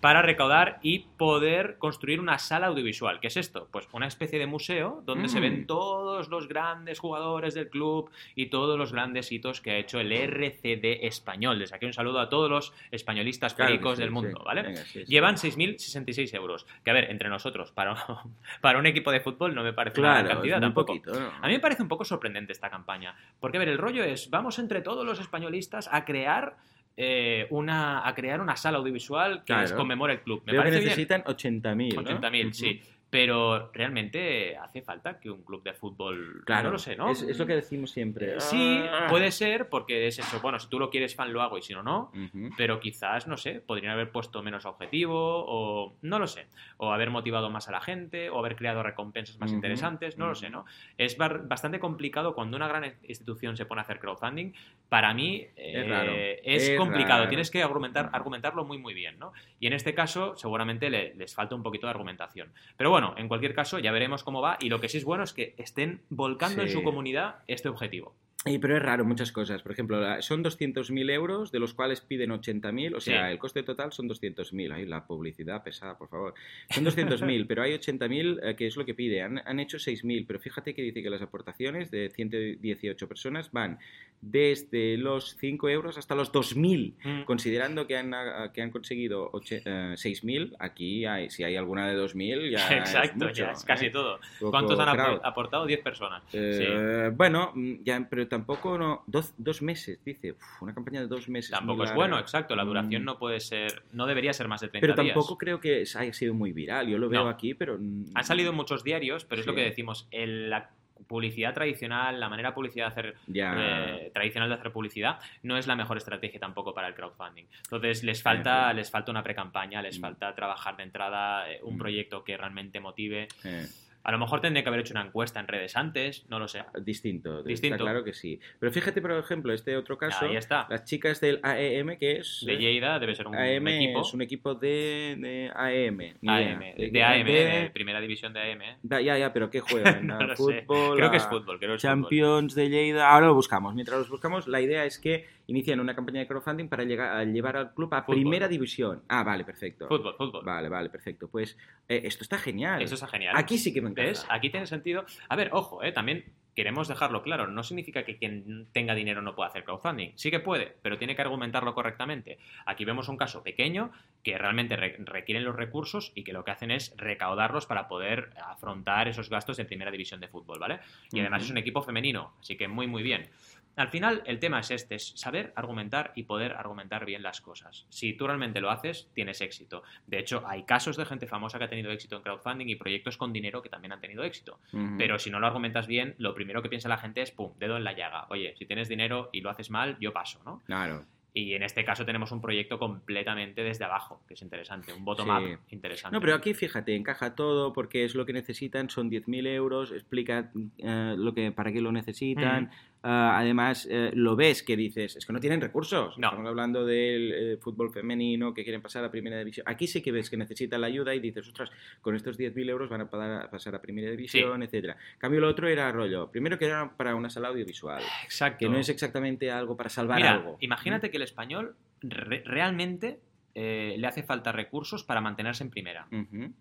para 0.00 0.20
recaudar 0.20 0.80
y 0.82 0.98
poder 1.16 1.78
construir 1.78 2.20
una 2.20 2.38
sala 2.38 2.66
audiovisual. 2.66 3.20
¿Qué 3.20 3.28
es 3.28 3.38
esto? 3.38 3.68
Pues 3.70 3.88
una 3.92 4.06
especie 4.06 4.38
de 4.38 4.46
museo 4.46 5.02
donde 5.06 5.30
se 5.30 5.38
Mm. 5.38 5.42
ven 5.42 5.66
todos 5.66 6.28
los 6.28 6.46
grandes 6.46 6.98
jugadores 6.98 7.54
del 7.54 7.70
club 7.70 8.10
y 8.34 8.46
todos 8.46 8.76
los 8.78 8.92
grandes 8.92 9.32
hitos 9.32 9.62
que 9.62 9.70
ha 9.70 9.76
hecho 9.78 9.98
el 10.00 10.12
RCD 10.12 11.06
español. 11.06 11.58
Desde 11.58 11.76
aquí 11.76 11.86
un 11.86 11.94
saludo 11.94 12.20
a 12.20 12.28
todos 12.28 12.50
los 12.50 12.74
españolistas 12.90 13.54
Claro 13.54 13.70
que 13.70 13.74
pericos 13.78 13.96
sí, 13.96 14.00
del 14.02 14.10
sí. 14.10 14.14
mundo, 14.14 14.42
¿vale? 14.44 14.62
Venga, 14.62 14.82
sí, 14.84 15.00
sí. 15.00 15.04
Llevan 15.06 15.36
6.066 15.36 16.34
euros. 16.34 16.66
Que 16.84 16.90
a 16.90 16.94
ver, 16.94 17.10
entre 17.10 17.30
nosotros, 17.30 17.72
para, 17.72 17.94
para 18.60 18.78
un 18.78 18.84
equipo 18.86 19.10
de 19.10 19.20
fútbol 19.20 19.54
no 19.54 19.62
me 19.62 19.72
parece 19.72 20.00
una 20.00 20.10
Claro, 20.10 20.24
gran 20.26 20.36
cantidad 20.36 20.60
tampoco. 20.60 20.86
poquito. 20.88 21.18
¿no? 21.18 21.30
A 21.40 21.46
mí 21.46 21.54
me 21.54 21.60
parece 21.60 21.82
un 21.82 21.88
poco 21.88 22.04
sorprendente 22.04 22.52
esta 22.52 22.68
campaña. 22.68 23.16
Porque, 23.40 23.56
a 23.56 23.60
ver, 23.60 23.70
el 23.70 23.78
rollo 23.78 24.04
es, 24.04 24.28
vamos 24.28 24.58
entre 24.58 24.82
todos 24.82 25.06
los 25.06 25.18
españolistas 25.18 25.88
a 25.90 26.04
crear 26.04 26.56
eh, 26.96 27.46
una, 27.50 28.06
a 28.06 28.14
crear 28.14 28.40
una 28.40 28.56
sala 28.56 28.78
audiovisual 28.78 29.38
que 29.40 29.46
Claro. 29.46 29.62
les 29.62 29.72
conmemore 29.72 30.12
el 30.14 30.20
club. 30.20 30.42
Me 30.46 30.52
que 30.52 30.58
parece 30.58 30.76
bien. 30.78 30.88
necesitan 30.90 31.22
80.000. 31.24 31.94
¿no? 31.94 32.02
80.000, 32.02 32.44
Ujú. 32.46 32.54
sí. 32.54 32.80
Pero 33.14 33.70
realmente 33.72 34.56
hace 34.56 34.82
falta 34.82 35.20
que 35.20 35.30
un 35.30 35.44
club 35.44 35.62
de 35.62 35.72
fútbol. 35.72 36.42
Claro, 36.44 36.64
No 36.64 36.72
lo 36.72 36.78
sé, 36.80 36.96
¿no? 36.96 37.10
Es, 37.10 37.22
es 37.22 37.38
lo 37.38 37.46
que 37.46 37.54
decimos 37.54 37.92
siempre. 37.92 38.40
Sí, 38.40 38.82
Ah. 38.90 39.06
puede 39.08 39.30
ser, 39.30 39.68
porque 39.68 40.08
es 40.08 40.18
eso. 40.18 40.40
Bueno, 40.40 40.58
si 40.58 40.68
tú 40.68 40.80
lo 40.80 40.90
quieres 40.90 41.14
fan, 41.14 41.32
lo 41.32 41.40
hago, 41.40 41.56
y 41.56 41.62
si 41.62 41.72
no, 41.74 41.84
no. 41.84 42.10
Pero 42.56 42.80
quizás, 42.80 43.28
no 43.28 43.36
sé, 43.36 43.60
podrían 43.60 43.92
haber 43.92 44.10
puesto 44.10 44.42
menos 44.42 44.64
objetivo, 44.66 45.14
o 45.46 45.94
no 46.02 46.18
lo 46.18 46.26
sé. 46.26 46.48
O 46.76 46.92
haber 46.92 47.10
motivado 47.10 47.50
más 47.50 47.68
a 47.68 47.70
la 47.70 47.80
gente, 47.80 48.30
o 48.30 48.38
haber 48.40 48.56
creado 48.56 48.82
recompensas 48.82 49.38
más 49.38 49.52
interesantes, 49.52 50.18
no 50.18 50.26
lo 50.26 50.34
sé, 50.34 50.50
¿no? 50.50 50.64
Es 50.98 51.16
bar- 51.16 51.46
bastante 51.46 51.78
complicado 51.78 52.34
cuando 52.34 52.56
una 52.56 52.66
gran 52.66 52.96
institución 53.06 53.56
se 53.56 53.64
pone 53.64 53.80
a 53.80 53.84
hacer 53.84 54.00
crowdfunding. 54.00 54.52
Para 54.88 55.14
mí 55.14 55.46
eh, 55.56 55.86
raro, 55.88 56.12
es 56.42 56.68
es 56.68 56.76
complicado, 56.78 57.20
raro. 57.20 57.28
tienes 57.28 57.48
que 57.50 57.62
argumentar, 57.62 58.10
argumentarlo 58.12 58.64
muy, 58.64 58.78
muy 58.78 58.92
bien, 58.92 59.20
¿no? 59.20 59.32
Y 59.60 59.68
en 59.68 59.72
este 59.72 59.94
caso, 59.94 60.34
seguramente 60.36 60.90
le- 60.90 61.14
les 61.14 61.32
falta 61.32 61.54
un 61.54 61.62
poquito 61.62 61.86
de 61.86 61.92
argumentación. 61.92 62.52
Pero 62.76 62.90
bueno, 62.90 63.03
en 63.16 63.28
cualquier 63.28 63.54
caso, 63.54 63.78
ya 63.78 63.92
veremos 63.92 64.24
cómo 64.24 64.40
va. 64.40 64.56
Y 64.60 64.68
lo 64.70 64.80
que 64.80 64.88
sí 64.88 64.96
es 64.98 65.04
bueno 65.04 65.24
es 65.24 65.32
que 65.32 65.54
estén 65.58 66.00
volcando 66.08 66.62
en 66.62 66.70
su 66.70 66.82
comunidad 66.82 67.36
este 67.46 67.68
objetivo. 67.68 68.14
Y, 68.46 68.58
pero 68.58 68.76
es 68.76 68.82
raro 68.82 69.06
muchas 69.06 69.32
cosas. 69.32 69.62
Por 69.62 69.72
ejemplo, 69.72 70.20
son 70.20 70.44
200.000 70.44 71.10
euros, 71.12 71.50
de 71.50 71.58
los 71.60 71.72
cuales 71.72 72.02
piden 72.02 72.28
80.000. 72.30 72.94
O 72.94 73.00
sea, 73.00 73.26
Sí. 73.28 73.32
el 73.32 73.38
coste 73.38 73.62
total 73.62 73.90
son 73.90 74.06
200.000. 74.06 74.70
Ahí 74.70 74.84
la 74.84 75.06
publicidad 75.06 75.62
pesada, 75.62 75.96
por 75.96 76.10
favor. 76.10 76.34
Son 76.68 76.84
200.000, 76.84 77.46
pero 77.48 77.62
hay 77.62 77.72
80.000 77.72 78.40
eh, 78.42 78.54
que 78.54 78.66
es 78.66 78.76
lo 78.76 78.84
que 78.84 78.92
pide. 78.92 79.22
Han, 79.22 79.40
han 79.46 79.60
hecho 79.60 79.78
6.000, 79.78 80.26
pero 80.26 80.38
fíjate 80.40 80.74
que 80.74 80.82
dice 80.82 81.02
que 81.02 81.08
las 81.08 81.22
aportaciones 81.22 81.90
de 81.90 82.10
118 82.10 83.08
personas 83.08 83.50
van 83.50 83.78
desde 84.20 84.96
los 84.96 85.36
5 85.38 85.68
euros 85.68 85.98
hasta 85.98 86.14
los 86.14 86.32
2.000. 86.32 86.94
Mm. 87.04 87.22
Considerando 87.24 87.86
que 87.86 87.96
han, 87.98 88.12
que 88.52 88.62
han 88.62 88.70
conseguido 88.70 89.30
eh, 89.50 89.62
6.000, 89.96 90.56
aquí 90.58 91.04
hay, 91.04 91.28
si 91.30 91.44
hay 91.44 91.56
alguna 91.56 91.86
de 91.88 91.96
2.000 91.98 92.50
ya 92.50 92.68
Exacto, 92.78 93.24
es 93.26 93.28
mucho, 93.28 93.44
ya 93.44 93.52
es 93.52 93.64
casi 93.64 93.86
¿eh? 93.86 93.90
todo. 93.90 94.18
Poco 94.40 94.50
¿Cuántos 94.50 94.78
han 94.80 94.96
crowd. 94.96 95.20
aportado? 95.22 95.66
10 95.66 95.80
personas. 95.82 96.22
Sí. 96.28 96.38
Eh, 96.40 97.10
Bueno, 97.14 97.52
mm, 97.54 97.74
ya, 97.84 98.06
pero 98.08 98.26
tampoco 98.26 98.78
no. 98.78 99.02
Dos, 99.06 99.34
dos 99.36 99.60
meses, 99.62 100.02
dice. 100.04 100.32
Uf, 100.32 100.62
una 100.62 100.74
campaña 100.74 101.00
de 101.02 101.06
dos 101.06 101.28
meses. 101.28 101.50
Tampoco 101.50 101.82
es 101.84 101.90
larga. 101.90 101.96
bueno, 101.96 102.18
exacto. 102.18 102.56
La 102.56 102.64
duración 102.64 103.02
Mm, 103.02 103.04
no 103.04 103.18
puede 103.18 103.40
ser, 103.40 103.82
no 103.92 104.06
debería 104.06 104.32
ser 104.32 104.48
más 104.48 104.60
de 104.62 104.68
30 104.68 104.86
Pero 104.86 105.02
días. 105.02 105.14
tampoco 105.14 105.36
creo 105.36 105.60
que 105.60 105.84
haya 105.96 106.12
sido 106.14 106.32
muy 106.34 106.52
viral. 106.52 106.88
Yo 106.88 106.96
lo 106.98 107.08
veo 107.08 107.24
No. 107.24 107.28
aquí, 107.28 107.54
pero. 107.54 107.76
mm, 107.78 108.06
Han 108.14 108.24
salido 108.24 108.52
muchos 108.52 108.84
diarios, 108.84 109.24
pero 109.26 109.40
es 109.42 109.46
lo 109.46 109.54
que 109.54 109.62
decimos. 109.62 110.08
el- 110.10 110.48
la 110.50 110.70
publicidad 111.06 111.54
tradicional, 111.54 112.18
la 112.18 112.28
manera 112.28 112.54
publicidad 112.54 112.86
de 112.86 112.90
hacer, 112.92 113.14
eh, 113.34 114.10
tradicional 114.12 114.48
de 114.48 114.54
hacer 114.56 114.72
publicidad, 114.72 115.18
no 115.42 115.56
es 115.56 115.66
la 115.66 115.76
mejor 115.76 115.96
estrategia 115.96 116.40
tampoco 116.40 116.74
para 116.74 116.88
el 116.88 116.94
crowdfunding. 116.94 117.44
Entonces 117.64 118.02
les 118.04 118.22
falta, 118.22 118.70
sí. 118.70 118.76
les 118.76 118.90
falta 118.90 119.10
una 119.10 119.22
precampaña, 119.22 119.80
les 119.82 119.98
Mm. 119.98 120.00
falta 120.02 120.34
trabajar 120.34 120.76
de 120.76 120.82
entrada 120.84 121.50
eh, 121.50 121.60
un 121.62 121.74
Mm. 121.76 121.78
proyecto 121.78 122.24
que 122.24 122.36
realmente 122.36 122.80
motive. 122.80 123.28
eh, 123.44 123.66
A 124.04 124.12
lo 124.12 124.18
mejor 124.18 124.40
tendría 124.40 124.62
que 124.62 124.68
haber 124.68 124.80
hecho 124.80 124.92
una 124.92 125.02
encuesta 125.02 125.40
en 125.40 125.48
redes 125.48 125.76
antes, 125.76 126.26
no 126.28 126.38
lo 126.38 126.46
sé. 126.46 126.62
distinto, 126.82 127.42
Distinto. 127.42 127.74
Está 127.76 127.84
claro 127.84 128.04
que 128.04 128.12
sí. 128.12 128.38
Pero 128.60 128.70
fíjate, 128.70 129.00
por 129.00 129.12
ejemplo, 129.12 129.52
este 129.52 129.76
otro 129.76 129.96
caso. 129.98 130.26
Ahí 130.26 130.36
está. 130.36 130.66
Las 130.68 130.84
chicas 130.84 131.20
del 131.20 131.40
AEM, 131.42 131.96
que 131.98 132.12
es. 132.18 132.44
De 132.46 132.56
Lleida 132.56 132.98
debe 132.98 133.14
ser 133.14 133.26
un 133.26 133.34
AM 133.34 133.66
equipo. 133.68 134.02
es 134.02 134.12
un 134.14 134.22
equipo 134.22 134.54
de, 134.54 135.16
de 135.18 135.50
AM, 135.54 136.00
idea. 136.20 136.58
de, 136.76 136.90
de 136.90 137.02
AM, 137.02 137.26
de 137.26 137.70
primera 137.72 138.00
división 138.00 138.32
de 138.32 138.52
AM. 138.52 138.62
¿eh? 138.62 138.76
da- 138.82 139.00
ya, 139.00 139.16
ya, 139.18 139.32
pero 139.32 139.50
¿qué 139.50 139.60
juegan? 139.60 140.06
No 140.06 140.18
¿A 140.18 140.22
lo 140.24 140.36
sé. 140.36 140.62
fútbol, 140.66 140.96
Creo 140.98 141.10
que 141.10 141.16
es 141.16 141.26
fútbol, 141.26 141.58
creo 141.58 141.70
que 141.70 141.76
es 141.76 141.82
Champions 141.82 142.54
de 142.54 142.68
Lleida. 142.68 143.10
Ahora 143.10 143.26
lo 143.28 143.34
buscamos. 143.34 143.74
Mientras 143.74 143.98
los 143.98 144.10
buscamos, 144.10 144.46
la 144.46 144.60
idea 144.60 144.84
es 144.84 144.98
que 144.98 145.26
inician 145.46 145.80
una 145.80 145.94
campaña 145.94 146.20
de 146.20 146.26
crowdfunding 146.26 146.68
para 146.68 146.84
llegar, 146.84 147.16
a 147.16 147.24
llevar 147.24 147.56
al 147.56 147.74
club 147.74 147.92
a 147.94 148.02
Fútbol. 148.02 148.16
primera 148.20 148.48
división. 148.48 149.02
Ah, 149.08 149.22
vale, 149.22 149.44
perfecto. 149.44 149.86
Fútbol, 149.88 150.14
fútbol. 150.16 150.44
Vale, 150.44 150.68
vale, 150.68 150.88
perfecto. 150.90 151.28
Pues 151.28 151.56
eh, 151.88 152.02
esto 152.04 152.22
está 152.24 152.38
genial. 152.38 152.80
Eso 152.82 152.94
está 152.94 153.06
genial. 153.06 153.34
Aquí 153.36 153.58
sí 153.58 153.72
que 153.72 153.80
me 153.80 153.90
encanta. 153.90 154.08
¿Ves? 154.10 154.26
Aquí 154.30 154.50
tiene 154.50 154.66
sentido. 154.66 155.04
A 155.28 155.36
ver, 155.36 155.50
ojo, 155.52 155.82
¿eh? 155.82 155.92
también 155.92 156.24
queremos 156.54 156.86
dejarlo 156.86 157.22
claro. 157.24 157.48
No 157.48 157.64
significa 157.64 158.04
que 158.04 158.16
quien 158.16 158.68
tenga 158.72 158.94
dinero 158.94 159.20
no 159.22 159.34
pueda 159.34 159.48
hacer 159.48 159.64
crowdfunding. 159.64 160.12
Sí 160.14 160.30
que 160.30 160.38
puede, 160.38 160.76
pero 160.82 160.98
tiene 160.98 161.16
que 161.16 161.22
argumentarlo 161.22 161.74
correctamente. 161.74 162.38
Aquí 162.64 162.84
vemos 162.84 163.08
un 163.08 163.16
caso 163.16 163.42
pequeño 163.42 163.90
que 164.22 164.38
realmente 164.38 164.76
re- 164.76 164.96
requieren 165.00 165.44
los 165.44 165.56
recursos 165.56 166.12
y 166.14 166.22
que 166.22 166.32
lo 166.32 166.44
que 166.44 166.52
hacen 166.52 166.70
es 166.70 166.94
recaudarlos 166.96 167.66
para 167.66 167.88
poder 167.88 168.30
afrontar 168.40 169.08
esos 169.08 169.28
gastos 169.28 169.56
de 169.56 169.64
primera 169.64 169.90
división 169.90 170.20
de 170.20 170.28
fútbol, 170.28 170.60
¿vale? 170.60 170.78
Y 171.10 171.18
además 171.20 171.42
es 171.42 171.50
un 171.50 171.58
equipo 171.58 171.82
femenino, 171.82 172.34
así 172.40 172.56
que 172.56 172.68
muy, 172.68 172.86
muy 172.86 173.02
bien. 173.02 173.28
Al 173.76 173.88
final, 173.88 174.22
el 174.26 174.38
tema 174.38 174.60
es 174.60 174.70
este, 174.70 174.94
es 174.94 175.12
saber 175.16 175.52
argumentar 175.56 176.12
y 176.14 176.24
poder 176.24 176.52
argumentar 176.52 177.04
bien 177.04 177.22
las 177.22 177.40
cosas. 177.40 177.86
Si 177.88 178.12
tú 178.12 178.26
realmente 178.26 178.60
lo 178.60 178.70
haces, 178.70 179.08
tienes 179.14 179.40
éxito. 179.40 179.82
De 180.06 180.18
hecho, 180.18 180.44
hay 180.46 180.62
casos 180.62 180.96
de 180.96 181.04
gente 181.04 181.26
famosa 181.26 181.58
que 181.58 181.64
ha 181.64 181.68
tenido 181.68 181.90
éxito 181.90 182.16
en 182.16 182.22
crowdfunding 182.22 182.68
y 182.68 182.76
proyectos 182.76 183.16
con 183.16 183.32
dinero 183.32 183.62
que 183.62 183.68
también 183.68 183.92
han 183.92 184.00
tenido 184.00 184.22
éxito. 184.22 184.60
Pero 184.98 185.18
si 185.18 185.30
no 185.30 185.40
lo 185.40 185.46
argumentas 185.46 185.86
bien, 185.86 186.14
lo 186.18 186.34
primero 186.34 186.62
que 186.62 186.68
piensa 186.68 186.88
la 186.88 186.98
gente 186.98 187.22
es, 187.22 187.30
pum, 187.30 187.52
dedo 187.58 187.76
en 187.76 187.84
la 187.84 187.92
llaga. 187.94 188.26
Oye, 188.30 188.54
si 188.58 188.66
tienes 188.66 188.88
dinero 188.88 189.28
y 189.32 189.40
lo 189.40 189.50
haces 189.50 189.70
mal, 189.70 189.96
yo 189.98 190.12
paso, 190.12 190.40
¿no? 190.44 190.62
Claro. 190.66 191.04
Y 191.36 191.54
en 191.54 191.64
este 191.64 191.84
caso 191.84 192.04
tenemos 192.04 192.30
un 192.30 192.40
proyecto 192.40 192.78
completamente 192.78 193.64
desde 193.64 193.84
abajo, 193.84 194.22
que 194.28 194.34
es 194.34 194.42
interesante, 194.42 194.92
un 194.92 195.04
bottom-up 195.04 195.44
Sí. 195.44 195.74
interesante. 195.74 196.14
No, 196.14 196.20
pero 196.20 196.36
aquí 196.36 196.54
fíjate, 196.54 196.94
encaja 196.94 197.34
todo 197.34 197.72
porque 197.72 198.04
es 198.04 198.14
lo 198.14 198.24
que 198.24 198.32
necesitan, 198.32 198.88
son 198.88 199.10
10.000 199.10 199.48
euros, 199.48 199.90
explica 199.90 200.52
eh, 200.78 201.14
lo 201.18 201.34
que, 201.34 201.50
para 201.50 201.72
qué 201.72 201.80
lo 201.80 201.90
necesitan. 201.90 202.70
Ah, 203.06 203.38
además, 203.38 203.86
eh, 203.90 204.12
lo 204.14 204.34
ves 204.34 204.62
que 204.62 204.76
dices, 204.78 205.14
es 205.16 205.26
que 205.26 205.32
no 205.34 205.38
tienen 205.38 205.60
recursos. 205.60 206.16
No. 206.16 206.28
Estamos 206.28 206.48
hablando 206.48 206.86
del 206.86 207.32
eh, 207.34 207.56
fútbol 207.58 207.92
femenino 207.92 208.54
que 208.54 208.64
quieren 208.64 208.80
pasar 208.80 209.04
a 209.04 209.10
primera 209.10 209.38
división. 209.38 209.64
Aquí 209.68 209.86
sí 209.86 210.00
que 210.00 210.10
ves 210.10 210.30
que 210.30 210.38
necesitan 210.38 210.80
la 210.80 210.86
ayuda 210.86 211.14
y 211.14 211.20
dices, 211.20 211.46
ostras, 211.46 211.70
con 212.00 212.16
estos 212.16 212.38
10.000 212.38 212.66
euros 212.70 212.88
van 212.88 213.02
a 213.02 213.10
pa- 213.10 213.50
pasar 213.50 213.74
a 213.74 213.82
primera 213.82 214.10
división, 214.10 214.62
etcétera. 214.62 214.96
En 215.12 215.18
cambio, 215.18 215.40
lo 215.40 215.48
otro 215.48 215.68
era 215.68 215.92
rollo. 215.92 216.30
Primero 216.30 216.58
que 216.58 216.64
era 216.64 216.96
para 216.96 217.14
una 217.14 217.28
sala 217.28 217.48
audiovisual, 217.48 218.02
Exacto. 218.24 218.58
que 218.60 218.68
no 218.70 218.78
es 218.78 218.88
exactamente 218.88 219.50
algo 219.50 219.76
para 219.76 219.90
salvar 219.90 220.16
Mira, 220.16 220.32
algo. 220.32 220.56
imagínate 220.60 221.10
que 221.10 221.18
el 221.18 221.24
español 221.24 221.76
re- 222.00 222.42
realmente 222.46 223.20
eh, 223.54 223.96
le 223.98 224.06
hace 224.06 224.22
falta 224.22 224.50
recursos 224.50 225.04
para 225.04 225.20
mantenerse 225.20 225.62
en 225.62 225.68
primera. 225.68 226.08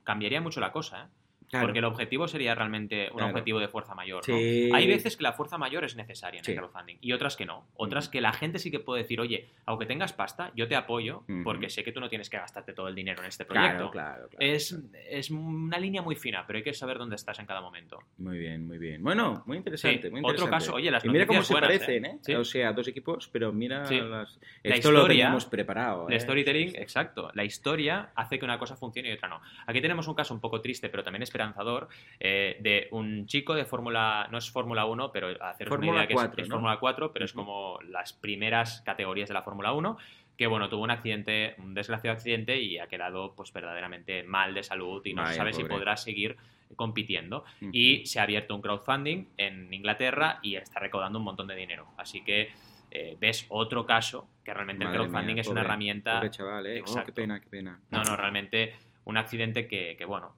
Cambiaría 0.03 0.41
mucho 0.41 0.59
la 0.59 0.73
cosa, 0.73 1.03
¿eh? 1.05 1.07
Claro. 1.53 1.67
Porque 1.67 1.79
el 1.79 1.85
objetivo 1.85 2.27
sería 2.27 2.55
realmente 2.55 3.09
un 3.11 3.17
Claro. 3.17 3.29
objetivo 3.31 3.59
de 3.59 3.67
fuerza 3.67 3.93
mayor. 3.93 4.27
¿no? 4.27 4.35
Sí. 4.37 4.69
Hay 4.73 4.87
veces 4.87 5.15
que 5.15 5.23
la 5.23 5.33
fuerza 5.33 5.57
mayor 5.57 5.83
es 5.83 5.95
necesaria 5.95 6.39
en 6.39 6.43
Sí. 6.45 6.51
el 6.51 6.57
crowdfunding 6.57 6.97
y 6.99 7.11
otras 7.13 7.35
que 7.35 7.45
no. 7.45 7.67
Otras 7.75 8.09
que 8.09 8.21
la 8.21 8.33
gente 8.33 8.57
sí 8.59 8.71
que 8.71 8.79
puede 8.79 9.03
decir, 9.03 9.21
oye, 9.21 9.49
aunque 9.65 9.85
tengas 9.85 10.13
pasta, 10.13 10.51
yo 10.55 10.67
te 10.67 10.75
apoyo 10.75 11.23
porque 11.43 11.69
sé 11.69 11.83
que 11.83 11.91
tú 11.91 11.99
no 11.99 12.09
tienes 12.09 12.29
que 12.29 12.37
gastarte 12.37 12.73
todo 12.73 12.87
el 12.87 12.95
dinero 12.95 13.21
en 13.21 13.27
este 13.29 13.45
proyecto. 13.45 13.91
claro, 13.91 14.27
claro. 14.29 14.29
Es, 14.39 14.75
es 15.09 15.29
una 15.31 15.77
línea 15.77 16.01
muy 16.01 16.15
fina, 16.15 16.43
pero 16.47 16.57
hay 16.57 16.63
que 16.63 16.73
saber 16.73 16.97
dónde 16.97 17.15
estás 17.15 17.37
en 17.39 17.45
cada 17.45 17.61
momento. 17.61 17.99
Muy 18.17 18.37
bien, 18.39 18.65
muy 18.65 18.77
bien. 18.79 19.03
Bueno, 19.03 19.43
muy 19.45 19.57
interesante. 19.57 20.07
Sí, 20.07 20.09
muy 20.09 20.19
otro 20.21 20.31
interesante. 20.31 20.51
caso, 20.65 20.73
oye, 20.75 20.89
las 20.89 21.05
y 21.05 21.09
mira 21.09 21.25
cómo 21.27 21.43
se 21.43 21.53
buenas, 21.53 21.69
parecen, 21.69 22.05
¿eh? 22.05 22.19
¿eh? 22.27 22.35
O 22.37 22.43
sea, 22.43 22.73
dos 22.73 22.87
equipos, 22.87 23.29
pero 23.31 23.53
mira 23.53 23.79
las... 23.83 23.91
La 23.91 24.75
Esto 24.75 24.91
lo 24.91 24.99
historia- 24.99 25.07
teníamos 25.07 25.45
preparado. 25.45 26.07
El 26.07 26.15
¿eh? 26.15 26.19
storytelling, 26.19 26.75
exacto. 26.75 27.29
La 27.33 27.43
historia 27.43 28.09
hace 28.15 28.39
que 28.39 28.45
una 28.45 28.57
cosa 28.57 28.75
funcione 28.75 29.09
y 29.09 29.11
otra 29.13 29.29
no. 29.29 29.41
Aquí 29.67 29.81
tenemos 29.81 30.07
un 30.07 30.15
caso 30.15 30.33
un 30.33 30.39
poco 30.39 30.61
triste, 30.61 30.89
pero 30.89 31.03
también 31.03 31.21
esperanzador, 31.43 31.89
eh, 32.19 32.57
de 32.59 32.87
un 32.91 33.25
chico 33.27 33.53
de 33.53 33.65
Fórmula, 33.65 34.27
no 34.31 34.37
es 34.37 34.49
Fórmula 34.49 34.85
1, 34.85 35.11
pero 35.11 35.27
hacer 35.43 35.71
una 35.71 35.87
idea 35.87 36.07
que 36.07 36.13
es- 36.13 36.19
4, 36.19 36.43
es, 36.43 36.49
¿no? 36.49 36.55
Fórmula 36.55 36.79
4, 36.79 37.11
pero 37.13 37.25
es 37.25 37.33
como 37.33 37.79
las 37.89 38.13
primeras 38.13 38.81
categorías 38.81 39.27
de 39.29 39.33
la 39.33 39.43
Fórmula 39.43 39.73
1, 39.73 39.97
que 40.37 40.47
bueno, 40.47 40.67
tuvo 40.69 40.83
un 40.83 40.91
accidente, 40.91 41.55
un 41.59 41.73
desgraciado 41.73 42.15
accidente 42.15 42.59
y 42.59 42.79
ha 42.79 42.87
quedado 42.87 43.35
pues 43.35 43.53
verdaderamente 43.53 44.23
mal 44.23 44.53
de 44.53 44.63
salud 44.63 45.05
y 45.05 45.13
no 45.13 45.25
se 45.27 45.35
sabe 45.35 45.53
si 45.53 45.63
podrá 45.63 45.95
seguir 45.97 46.37
compitiendo. 46.75 47.43
Ujú. 47.61 47.69
Y 47.71 48.05
se 48.07 48.19
ha 48.19 48.23
abierto 48.23 48.55
un 48.55 48.61
crowdfunding 48.61 49.27
en 49.37 49.71
Inglaterra 49.71 50.39
y 50.41 50.55
está 50.55 50.79
recaudando 50.79 51.19
un 51.19 51.25
montón 51.25 51.47
de 51.47 51.55
dinero. 51.55 51.87
Así 51.97 52.23
que 52.23 52.51
eh, 52.89 53.15
ves 53.19 53.45
otro 53.49 53.85
caso 53.85 54.29
que 54.43 54.53
realmente 54.53 54.85
Madre 54.85 55.01
el 55.01 55.07
crowdfunding 55.07 55.33
mía, 55.35 55.41
es 55.41 55.47
una 55.47 55.61
herramienta 55.61 56.15
Pobre 56.17 56.29
chaval, 56.31 56.65
¿eh? 56.67 56.83
Oh, 56.85 57.03
qué 57.05 57.11
pena, 57.11 57.39
qué 57.39 57.49
pena. 57.49 57.79
no, 57.89 58.03
no, 58.03 58.15
realmente 58.15 58.75
un 59.05 59.17
accidente 59.17 59.67
que, 59.67 59.95
que, 59.97 60.05
bueno, 60.05 60.35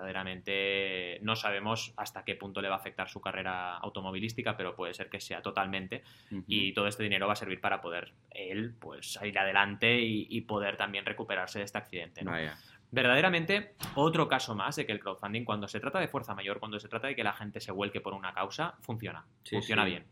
verdaderamente 0.00 1.18
no 1.22 1.36
sabemos 1.36 1.92
hasta 1.96 2.24
qué 2.24 2.34
punto 2.34 2.60
le 2.60 2.68
va 2.68 2.76
a 2.76 2.78
afectar 2.78 3.08
su 3.08 3.20
carrera 3.20 3.76
automovilística, 3.76 4.56
pero 4.56 4.74
puede 4.74 4.94
ser 4.94 5.08
que 5.08 5.20
sea 5.20 5.42
totalmente. 5.42 6.02
Y 6.46 6.72
todo 6.72 6.86
este 6.86 7.02
dinero 7.02 7.26
va 7.26 7.34
a 7.34 7.36
servir 7.36 7.60
para 7.60 7.80
poder 7.80 8.12
él 8.30 8.74
pues 8.78 9.12
salir 9.12 9.38
adelante 9.38 10.00
y, 10.00 10.26
y 10.30 10.40
poder 10.42 10.76
también 10.76 11.04
recuperarse 11.04 11.58
de 11.58 11.64
este 11.64 11.78
accidente. 11.78 12.22
¿no? 12.24 12.30
Vaya. 12.30 12.56
Verdaderamente, 12.92 13.74
otro 13.94 14.26
caso 14.26 14.54
más 14.56 14.74
de 14.76 14.84
que 14.84 14.92
el 14.92 14.98
crowdfunding, 15.00 15.44
cuando 15.44 15.68
se 15.68 15.78
trata 15.78 16.00
de 16.00 16.08
fuerza 16.08 16.34
mayor, 16.34 16.58
cuando 16.58 16.80
se 16.80 16.88
trata 16.88 17.06
de 17.06 17.14
que 17.14 17.22
la 17.22 17.32
gente 17.32 17.60
se 17.60 17.70
vuelque 17.70 18.00
por 18.00 18.14
una 18.14 18.34
causa, 18.34 18.74
funciona. 18.80 19.24
Sí, 19.44 19.56
funciona 19.56 19.84
sí. 19.84 19.90
bien. 19.90 20.04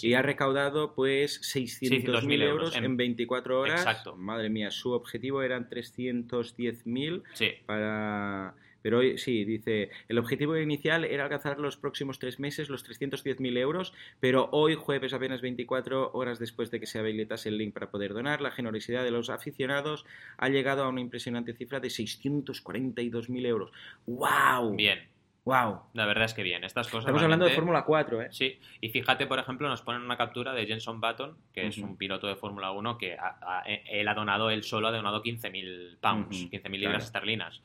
Y 0.00 0.14
ha 0.14 0.22
recaudado 0.22 0.94
pues 0.94 1.42
600.000 1.54 2.04
600.000 2.06 2.06
euros 2.06 2.24
euros 2.42 2.76
en, 2.76 2.84
en- 2.86 2.96
24 2.96 3.60
horas. 3.60 3.80
Exacto. 3.80 4.16
Madre 4.16 4.48
mía, 4.48 4.70
su 4.70 4.92
objetivo 4.92 5.42
eran 5.42 5.68
310.000 5.68 7.22
Sí, 7.34 7.50
para... 7.66 8.54
Pero 8.84 8.98
hoy 8.98 9.16
sí, 9.16 9.46
dice, 9.46 9.88
el 10.08 10.18
objetivo 10.18 10.58
inicial 10.58 11.06
era 11.06 11.24
alcanzar 11.24 11.58
los 11.58 11.78
próximos 11.78 12.18
tres 12.18 12.38
meses 12.38 12.68
los 12.68 12.84
310.000 12.86 13.56
euros, 13.56 13.94
pero 14.20 14.50
hoy, 14.52 14.74
jueves, 14.74 15.14
apenas 15.14 15.40
24 15.40 16.10
horas 16.12 16.38
después 16.38 16.70
de 16.70 16.80
que 16.80 16.86
se 16.86 16.98
habilitase 16.98 17.48
el 17.48 17.56
link 17.56 17.72
para 17.72 17.90
poder 17.90 18.12
donar, 18.12 18.42
la 18.42 18.50
generosidad 18.50 19.02
de 19.02 19.10
los 19.10 19.30
aficionados 19.30 20.04
ha 20.36 20.50
llegado 20.50 20.84
a 20.84 20.90
una 20.90 21.00
impresionante 21.00 21.54
cifra 21.54 21.80
de 21.80 21.88
642.000 21.88 23.46
euros. 23.46 23.70
¡Wow! 24.06 24.76
bien. 24.76 25.08
¡Wow! 25.46 25.80
La 25.94 26.04
verdad 26.04 26.24
es 26.26 26.34
que 26.34 26.42
bien. 26.42 26.62
Estas 26.64 26.86
cosas. 26.88 27.04
Estamos 27.04 27.22
hablando 27.22 27.46
de 27.46 27.52
Fórmula 27.52 27.84
4, 27.86 28.20
¿eh? 28.20 28.28
Sí, 28.32 28.58
y 28.82 28.90
fíjate, 28.90 29.26
por 29.26 29.38
ejemplo, 29.38 29.66
nos 29.66 29.80
ponen 29.80 30.02
una 30.02 30.18
captura 30.18 30.52
de 30.52 30.66
Jenson 30.66 31.00
Button, 31.00 31.36
que 31.54 31.66
es 31.68 31.78
un 31.78 31.96
piloto 31.96 32.26
de 32.26 32.36
Fórmula 32.36 32.70
1 32.70 32.98
que 32.98 33.14
ha- 33.14 33.38
ha- 33.40 33.62
él 33.62 34.08
ha 34.08 34.14
donado, 34.14 34.50
él 34.50 34.62
solo 34.62 34.88
ha 34.88 34.92
donado 34.92 35.22
15.000 35.22 35.96
pounds, 36.02 36.42
Ujú, 36.42 36.50
15.000 36.50 36.80
libras 36.80 36.96
claro. 36.96 37.04
esterlinas. 37.04 37.62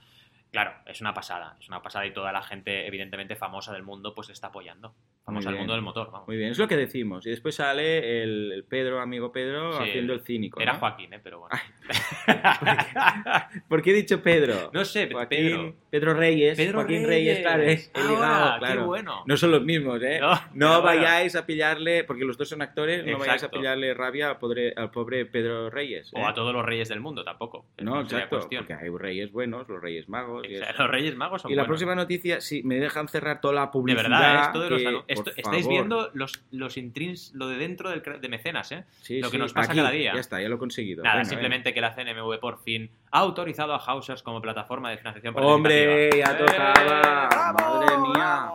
Claro, 0.52 0.74
es 0.86 1.00
una 1.02 1.14
pasada, 1.14 1.56
es 1.60 1.68
una 1.70 1.82
pasada 1.84 2.06
y 2.08 2.14
toda 2.14 2.32
la 2.32 2.42
gente, 2.42 2.88
evidentemente 2.88 3.36
famosa 3.36 3.72
del 3.72 3.84
mundo, 3.84 4.16
pues 4.16 4.30
está 4.30 4.48
apoyando. 4.48 4.96
Del 5.36 5.54
bien. 5.54 5.58
mundo 5.58 5.74
del 5.74 5.82
motor, 5.82 6.12
vamos. 6.12 6.28
Muy 6.28 6.38
bien, 6.38 6.52
es 6.52 6.58
lo 6.58 6.68
que 6.68 6.78
decimos. 6.78 7.26
Y 7.26 7.30
después 7.30 7.56
sale 7.56 8.22
el, 8.24 8.52
el 8.52 8.63
Pedro, 8.63 9.00
amigo 9.02 9.32
Pedro, 9.32 9.74
Sí, 9.74 9.84
haciendo 9.89 10.13
el 10.13 10.22
cínico. 10.22 10.60
Era 10.60 10.74
¿no? 10.74 10.80
Joaquín, 10.80 11.13
¿eh? 11.13 11.20
Pero 11.24 11.39
bueno. 11.39 11.56
¿Por 13.68 13.82
qué 13.82 13.92
he 13.92 13.94
dicho 13.94 14.22
Pedro? 14.22 14.70
no 14.74 14.86
sé, 14.86 15.10
Joaquín, 15.12 15.38
Pedro. 15.39 15.76
Pedro 15.89 16.13
Reyes. 16.13 16.58
Pedro 16.58 16.80
Joaquín 16.80 17.06
Reyes, 17.08 17.39
claro, 17.39 17.63
es 17.63 17.92
Ahora, 17.94 18.10
ligado, 18.10 18.54
qué 18.54 18.60
claro. 18.60 18.86
bueno. 18.86 19.24
No 19.26 19.38
son 19.38 19.52
los 19.52 19.63
mismos, 19.63 20.02
¿eh? 20.04 20.20
No, 20.20 20.30
No, 20.30 20.39
pero 20.54 20.68
bueno. 20.70 20.84
vayáis 20.84 21.36
a 21.36 21.46
pillarle, 21.46 22.04
porque 22.04 22.26
los 22.26 22.38
dos 22.38 22.50
son 22.50 22.62
actores, 22.62 23.06
no 23.06 23.18
vayáis 23.18 23.44
a 23.44 23.50
pillarle 23.52 23.94
rabia 23.94 24.30
al 24.30 24.38
pobre, 24.38 24.74
al 24.76 24.92
pobre 24.92 25.26
Pedro 25.26 25.70
Reyes. 25.70 26.12
O 26.13 26.20
¿eh? 26.20 26.24
a 26.26 26.34
todos 26.34 26.54
los 26.54 26.65
reyes 26.65 26.89
del 26.89 27.00
mundo 27.00 27.24
tampoco. 27.24 27.65
No, 27.80 28.02
exacto, 28.02 28.39
porque 28.39 28.74
hay 28.74 28.89
reyes 28.89 29.32
buenos, 29.32 29.68
los 29.68 29.82
reyes 29.82 30.08
magos. 30.10 30.46
y. 30.48 30.58
Los 30.58 30.89
reyes 30.89 31.15
magos 31.15 31.42
son 31.42 31.52
Y 31.52 31.56
la 31.56 31.63
buenos. 31.63 31.68
próxima 31.68 31.96
noticia, 31.96 32.42
si 32.42 32.63
me 32.63 32.76
dejan 32.76 33.08
cerrar 33.08 33.42
toda 33.42 33.54
la 33.54 33.62
De 33.62 33.68
publicidad. 33.72 34.04
verdad, 34.04 34.42
esto 34.46 34.62
de 34.62 34.70
los 34.70 34.82
que, 34.82 35.13
esto- 35.20 35.32
por 35.32 35.40
estáis 35.40 35.64
favor. 35.66 35.78
viendo 35.78 36.10
los, 36.14 36.44
los 36.52 36.78
intrins, 36.78 37.32
lo 37.36 37.48
de 37.48 37.58
dentro 37.58 37.90
del, 37.90 38.02
de 38.22 38.30
mecenas, 38.30 38.72
¿eh? 38.72 38.84
Sí, 39.02 39.20
lo 39.22 39.30
que 39.30 39.38
sí, 39.38 39.42
nos 39.42 39.54
pasa 39.54 39.72
aquí, 39.72 39.80
cada 39.80 39.92
día. 39.92 40.14
Ya 40.14 40.20
está, 40.20 40.42
ya 40.42 40.50
lo 40.50 40.56
he 40.56 40.60
conseguido. 40.60 41.04
Nada, 41.04 41.24
simplemente 41.26 41.74
que 41.74 41.82
la 41.82 41.94
CNMV 41.96 42.40
por 42.40 42.62
fin 42.64 42.90
ha 43.12 43.20
autorizado 43.20 43.74
a 43.74 43.78
Hausers 43.80 44.24
como 44.24 44.42
plataforma 44.42 44.90
de 44.90 44.98
financiación 44.98 45.34
¡Hombre, 45.38 46.10
ya 46.18 46.38
tocaba! 46.38 47.30
¡Eh! 47.32 47.54
¡Madre 47.54 47.98
mía! 47.98 48.50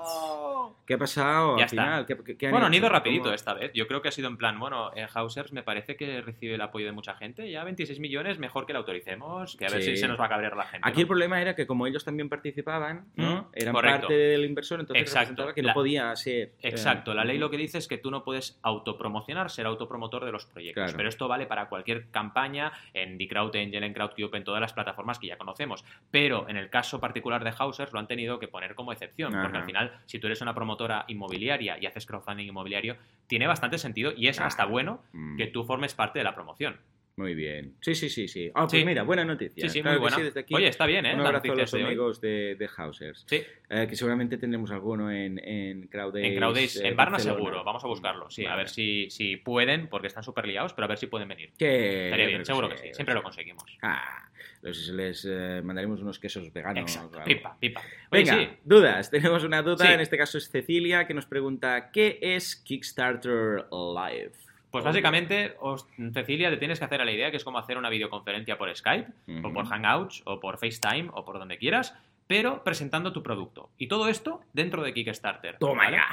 ¿Qué 0.87 0.95
ha 0.95 0.99
pasado 0.99 1.57
Ya 1.57 1.65
al 1.65 1.71
está. 1.71 1.83
final? 1.83 2.07
¿Qué, 2.07 2.17
qué- 2.25 2.37
qué 2.37 2.47
han 2.47 2.53
Bueno, 2.53 2.67
han 2.67 2.75
ido 2.75 2.89
rapidito 2.89 3.25
¿Cómo? 3.25 3.35
esta 3.35 3.55
vez. 3.55 3.73
Yo 3.75 3.87
creo 3.87 4.03
que 4.03 4.09
ha 4.09 4.13
sido 4.13 4.29
en 4.29 4.37
plan, 4.37 4.59
bueno, 4.61 4.91
eh, 4.95 5.07
Hausers 5.15 5.53
me 5.53 5.63
parece 5.63 5.97
que 5.97 6.21
recibe 6.21 6.55
el 6.57 6.61
apoyo 6.61 6.87
de 6.87 6.93
mucha 6.93 7.15
gente. 7.15 7.51
Ya 7.51 7.65
26 7.65 8.01
millones, 8.01 8.39
mejor 8.39 8.67
que 8.67 8.73
la 8.75 8.81
autoricemos, 8.81 9.57
que 9.57 9.67
a 9.67 9.71
ver 9.71 9.83
si 9.83 9.97
se 9.97 10.07
nos 10.09 10.21
va 10.21 10.27
a 10.27 10.29
cabrear 10.29 10.57
la 10.57 10.65
gente. 10.65 10.87
Aquí 10.87 10.97
¿no? 10.99 11.01
el 11.03 11.07
problema 11.07 11.41
era 11.41 11.55
que 11.57 11.67
como 11.67 11.87
ellos 11.87 12.05
también 12.05 12.29
participaban, 12.29 13.07
¿no? 13.17 13.35
Mm, 13.43 13.47
Eran 13.55 13.75
correcto. 13.75 14.01
parte 14.01 14.15
del 14.15 14.45
inversor, 14.45 14.81
entonces 14.81 15.03
Exacto. 15.03 15.55
que 15.55 15.63
no 15.63 15.69
La- 15.69 15.75
podía 15.75 16.15
ser... 16.17 16.35
eh, 16.35 16.53
Exacto, 16.63 17.15
la 17.15 17.25
ley 17.25 17.39
lo 17.39 17.49
que 17.51 17.57
dice 17.57 17.79
es 17.79 17.89
que 17.89 17.97
tú 17.99 18.11
no 18.11 18.23
puedes 18.23 18.59
autopromocionar, 18.63 19.51
ser 19.51 19.67
autopromotor 19.67 20.25
de 20.25 20.33
los 20.33 20.45
proyectos. 20.47 20.85
Claro. 20.85 20.97
Pero 20.99 21.09
esto 21.09 21.29
vale 21.29 21.47
para 21.47 21.69
cualquier 21.69 22.11
campaña 22.11 22.73
en 22.93 23.17
The 23.17 23.27
Crowd 23.29 23.57
Angel, 23.57 23.85
en 23.85 23.93
Crowdcube, 23.95 24.37
en 24.37 24.45
todas 24.45 24.61
las 24.61 24.73
plataformas 24.75 25.19
que 25.19 25.29
ya 25.29 25.39
conocemos. 25.39 25.85
Pero 26.11 26.47
en 26.49 26.57
el 26.59 26.69
caso 26.69 27.01
particular 27.01 27.43
de 27.43 27.53
Hausers 27.59 27.93
lo 27.93 27.99
han 27.99 28.07
tenido 28.07 28.39
que 28.39 28.49
poner 28.49 28.75
como 28.75 28.93
excepción, 28.93 29.33
porque 29.41 29.57
al 29.57 29.65
final, 29.65 29.93
si 30.07 30.19
tú 30.19 30.27
eres 30.27 30.41
una 30.43 30.55
promotora 30.55 30.74
inmobiliaria 31.09 31.79
y 31.81 31.87
haces 31.87 32.07
crowdfunding 32.07 32.47
inmobiliario, 32.47 32.97
tiene 33.27 33.47
bastante 33.47 33.79
sentido 33.79 34.13
y 34.17 34.29
es 34.29 34.39
Ajá. 34.39 34.49
hasta 34.49 34.65
bueno 34.67 35.01
Mm, 35.13 35.37
que 35.37 35.47
tú 35.47 35.65
formes 35.65 35.95
parte 35.95 36.19
de 36.19 36.25
la 36.25 36.35
promoción. 36.35 36.79
Muy 37.17 37.35
bien. 37.37 37.77
Sí, 37.81 37.95
sí, 37.95 38.09
sí, 38.09 38.27
sí. 38.27 38.51
Ah, 38.55 38.63
pues 38.67 38.73
Sí. 38.73 38.85
mira, 38.85 39.05
buena 39.05 39.25
noticia. 39.25 39.69
Sí, 39.69 39.75
sí, 39.75 39.83
Claro 39.83 39.99
muy 39.99 40.03
buena. 40.03 40.17
sí, 40.17 40.23
desde 40.25 40.41
aquí. 40.41 40.53
Oye, 40.55 40.67
está 40.67 40.85
bien, 40.85 41.07
¿eh? 41.07 41.15
Un 41.15 41.21
abrazo 41.21 41.53
a 41.53 41.55
los 41.55 41.71
de 41.71 41.79
hoy. 41.79 41.85
amigos 41.85 42.21
de, 42.21 42.57
de 42.57 42.69
Hausers. 42.77 43.25
Sí, 43.29 43.43
Eh, 43.71 43.87
que 43.89 43.95
seguramente 43.97 44.37
tendremos 44.37 44.71
alguno 44.73 45.11
en, 45.13 45.39
en 45.39 45.87
Crowdays. 45.89 46.27
en 46.27 46.37
Crowdays, 46.37 46.77
eh, 46.77 46.89
en 46.89 46.97
Barna 46.97 47.13
Barcelona. 47.13 47.39
seguro, 47.39 47.65
vamos 47.65 47.85
a 47.85 47.87
buscarlo, 47.87 48.31
sí, 48.31 48.47
a 48.47 48.57
ver 48.57 48.69
si, 48.69 49.09
si 49.11 49.37
pueden, 49.37 49.89
porque 49.89 50.09
están 50.09 50.23
súper 50.25 50.47
liados, 50.47 50.73
pero 50.75 50.85
a 50.87 50.89
ver 50.89 50.99
si 50.99 51.07
pueden 51.07 51.29
venir. 51.29 51.53
Que, 51.57 52.07
Estaría 52.07 52.27
bien, 52.27 52.45
seguro 52.45 52.69
que 52.69 52.79
sí, 52.79 52.89
siempre 52.93 53.15
lo 53.15 53.23
conseguimos. 53.23 53.65
Ah, 53.83 54.29
les, 54.63 54.89
les, 54.89 55.25
eh, 55.31 55.61
mandaremos 55.63 56.01
unos 56.03 56.19
quesos 56.19 56.53
veganos. 56.53 56.83
Exacto, 56.95 57.21
pipa, 57.25 57.57
pipa. 57.61 57.81
Oye, 58.11 58.25
Venga, 58.25 58.57
dudas. 58.65 59.11
Tenemos 59.11 59.45
una 59.45 59.63
duda, 59.63 59.93
en 59.95 60.01
este 60.01 60.17
caso 60.19 60.37
es 60.39 60.51
Cecilia, 60.51 61.07
que 61.07 61.15
nos 61.15 61.27
pregunta, 61.27 61.91
¿qué 61.93 62.19
es 62.21 62.57
Kickstarter 62.57 63.67
Live? 63.71 64.33
Pues 64.75 64.85
básicamente, 64.85 65.55
os- 65.61 65.87
Cecilia, 66.13 66.51
te 66.51 66.57
tienes 66.57 66.79
que 66.79 66.85
hacer 66.85 67.01
a 67.01 67.05
la 67.05 67.13
idea 67.13 67.31
que 67.31 67.37
es 67.37 67.45
como 67.45 67.59
hacer 67.59 67.79
una 67.79 67.89
videoconferencia 67.91 68.59
por 68.59 68.75
Skype, 68.75 69.09
o 69.45 69.53
por. 69.53 69.67
Hangouts, 69.67 70.23
o 70.27 70.41
por 70.41 70.59
FaceTime, 70.59 71.11
o 71.13 71.25
por 71.25 71.39
donde 71.39 71.59
quieras, 71.59 71.97
pero 72.27 72.65
presentando 72.65 73.13
tu 73.13 73.23
producto. 73.23 73.71
Y 73.79 73.87
todo 73.87 74.09
esto 74.09 74.41
dentro 74.53 74.83
de 74.83 74.93
Kickstarter. 74.93 75.59
Toma 75.59 75.85
¿vale? 75.85 75.99
ya. 75.99 76.07